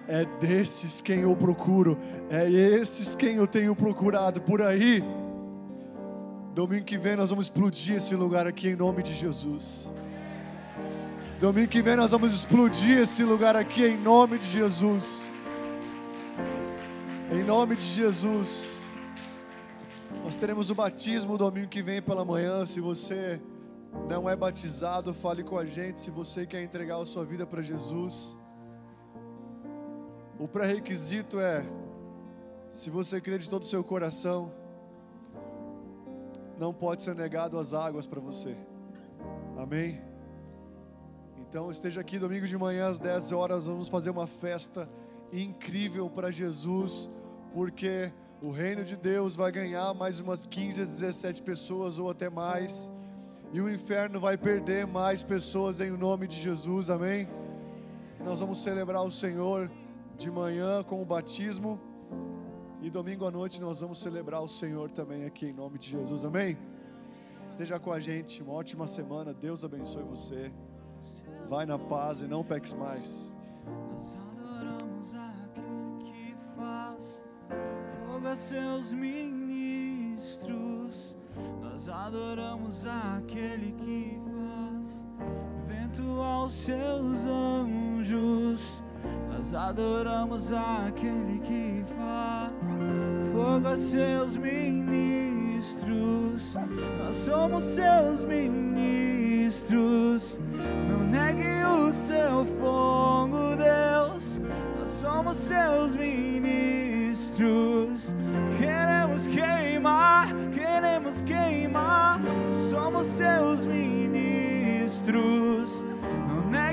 É 0.07 0.25
desses 0.39 1.01
quem 1.01 1.21
eu 1.21 1.35
procuro, 1.35 1.97
é 2.29 2.51
esses 2.51 3.15
quem 3.15 3.37
eu 3.37 3.47
tenho 3.47 3.75
procurado 3.75 4.41
por 4.41 4.61
aí. 4.61 5.03
Domingo 6.55 6.85
que 6.85 6.99
vem 6.99 7.17
nós 7.17 7.31
vamos 7.31 7.47
explodir 7.47 7.97
esse 7.97 8.15
lugar 8.15 8.47
aqui 8.47 8.69
em 8.69 8.77
nome 8.77 9.03
de 9.03 9.15
Jesus. 9.15 9.93
Domingo 11.41 11.69
que 11.69 11.83
vem 11.83 11.97
nós 11.97 12.11
vamos 12.11 12.33
explodir 12.33 12.99
esse 12.99 13.25
lugar 13.25 13.57
aqui 13.57 13.85
em 13.85 13.97
nome 13.97 14.39
de 14.39 14.47
Jesus. 14.47 15.31
Em 17.33 17.43
nome 17.43 17.75
de 17.75 17.85
Jesus. 17.85 18.89
Nós 20.23 20.37
teremos 20.37 20.71
o 20.71 20.75
batismo 20.75 21.37
domingo 21.37 21.69
que 21.69 21.83
vem 21.83 22.01
pela 22.01 22.25
manhã. 22.25 22.65
Se 22.65 22.81
você 22.81 23.41
não 24.09 24.29
é 24.29 24.37
batizado, 24.37 25.13
fale 25.13 25.43
com 25.43 25.59
a 25.59 25.65
gente. 25.65 25.99
Se 25.99 26.11
você 26.11 26.47
quer 26.47 26.63
entregar 26.63 27.01
a 27.01 27.07
sua 27.07 27.25
vida 27.25 27.47
para 27.47 27.63
Jesus, 27.63 28.39
o 30.39 30.49
pré-requisito 30.49 31.39
é: 31.41 31.67
se 32.71 32.91
você 32.91 33.21
crer 33.21 33.39
de 33.39 33.49
todo 33.49 33.63
o 33.63 33.67
seu 33.67 33.85
coração, 33.85 34.53
não 36.59 36.73
pode 36.73 37.03
ser 37.03 37.15
negado 37.15 37.59
as 37.59 37.73
águas 37.73 38.07
para 38.07 38.21
você. 38.21 38.57
Amém? 39.57 40.01
Então 41.39 41.71
esteja 41.71 42.01
aqui 42.01 42.19
domingo 42.19 42.47
de 42.47 42.59
manhã 42.59 42.89
às 42.89 42.99
10 42.99 43.33
horas, 43.33 43.67
vamos 43.67 43.89
fazer 43.89 44.11
uma 44.11 44.27
festa 44.27 44.89
incrível 45.33 46.11
para 46.11 46.33
Jesus, 46.33 47.09
porque 47.53 48.13
o 48.43 48.51
reino 48.51 48.85
de 48.85 48.97
Deus 48.97 49.37
vai 49.37 49.53
ganhar 49.53 49.95
mais 49.95 50.19
umas 50.19 50.47
15 50.47 50.83
a 50.83 50.85
17 50.85 51.43
pessoas 51.43 51.99
ou 51.99 52.11
até 52.11 52.29
mais, 52.29 52.91
e 53.53 53.61
o 53.61 53.71
inferno 53.71 54.19
vai 54.19 54.37
perder 54.37 54.87
mais 54.87 55.23
pessoas 55.23 55.81
em 55.81 55.91
nome 55.93 56.27
de 56.27 56.37
Jesus, 56.37 56.91
amém? 56.91 57.29
Nós 58.25 58.41
vamos 58.41 58.61
celebrar 58.61 59.05
o 59.05 59.11
Senhor 59.11 59.71
de 60.17 60.31
manhã 60.31 60.83
com 60.83 61.03
o 61.03 61.05
batismo, 61.05 61.81
e 62.81 62.91
domingo 62.91 63.25
à 63.25 63.31
noite 63.31 63.61
nós 63.61 63.81
vamos 63.81 63.99
celebrar 63.99 64.43
o 64.43 64.49
Senhor 64.49 64.91
também 64.91 65.25
aqui 65.25 65.47
em 65.47 65.53
nome 65.53 65.79
de 65.79 65.91
Jesus, 65.91 66.25
amém? 66.25 66.59
Esteja 67.49 67.79
com 67.81 67.91
a 67.93 67.99
gente, 67.99 68.43
uma 68.43 68.53
ótima 68.53 68.87
semana, 68.87 69.33
Deus 69.33 69.65
abençoe 69.65 70.03
você. 70.03 70.53
Vai 71.49 71.65
na 71.67 71.79
paz 71.79 72.21
e 72.21 72.27
não 72.27 72.45
peques 72.45 72.73
mais. 72.75 73.33
Nós 73.91 74.15
adoramos 74.15 75.15
aquele 75.15 76.05
que 76.05 76.37
faz 76.57 77.23
fogo 78.07 78.27
a 78.27 78.37
seus 78.37 78.93
ministros. 78.93 80.35
Nós 81.63 81.89
adoramos 81.89 82.85
aquele 82.87 83.73
que 83.73 84.21
faz 84.25 85.09
vento 85.67 86.03
aos 86.21 86.53
seus 86.53 87.25
anjos. 87.25 88.84
Nós 89.37 89.53
adoramos 89.53 90.53
aquele 90.53 91.41
que 91.41 91.85
faz 91.99 92.53
fogo 93.33 93.67
a 93.67 93.77
seus 93.77 94.37
ministros. 94.37 95.75
Nós 96.99 97.17
somos 97.17 97.65
seus 97.65 98.23
ministros. 98.23 98.79
Não 100.89 101.01
negue 101.01 101.65
o 101.67 101.93
seu 101.93 102.45
fogo, 102.61 103.57
Deus. 103.57 104.41
Nós 104.79 104.89
somos 105.01 105.37
seus 105.37 105.97
ministros. 105.97 107.35
Queremos 108.57 109.27
queimar, 109.27 110.29
queremos 110.55 111.21
queimar. 111.23 112.21
Somos 112.71 113.09
seus 113.09 113.67
ministros. 113.67 114.65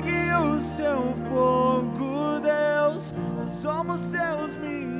Segue 0.02 0.34
o 0.34 0.60
seu 0.60 1.16
fogo, 1.30 2.40
Deus. 2.40 3.14
Nós 3.38 3.52
somos 3.52 4.02
seus 4.02 4.56
ministros. 4.58 4.98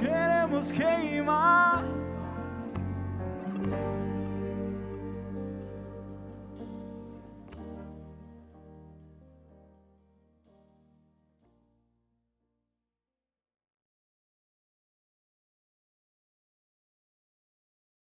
Queremos 0.00 0.70
queimar. 0.70 1.84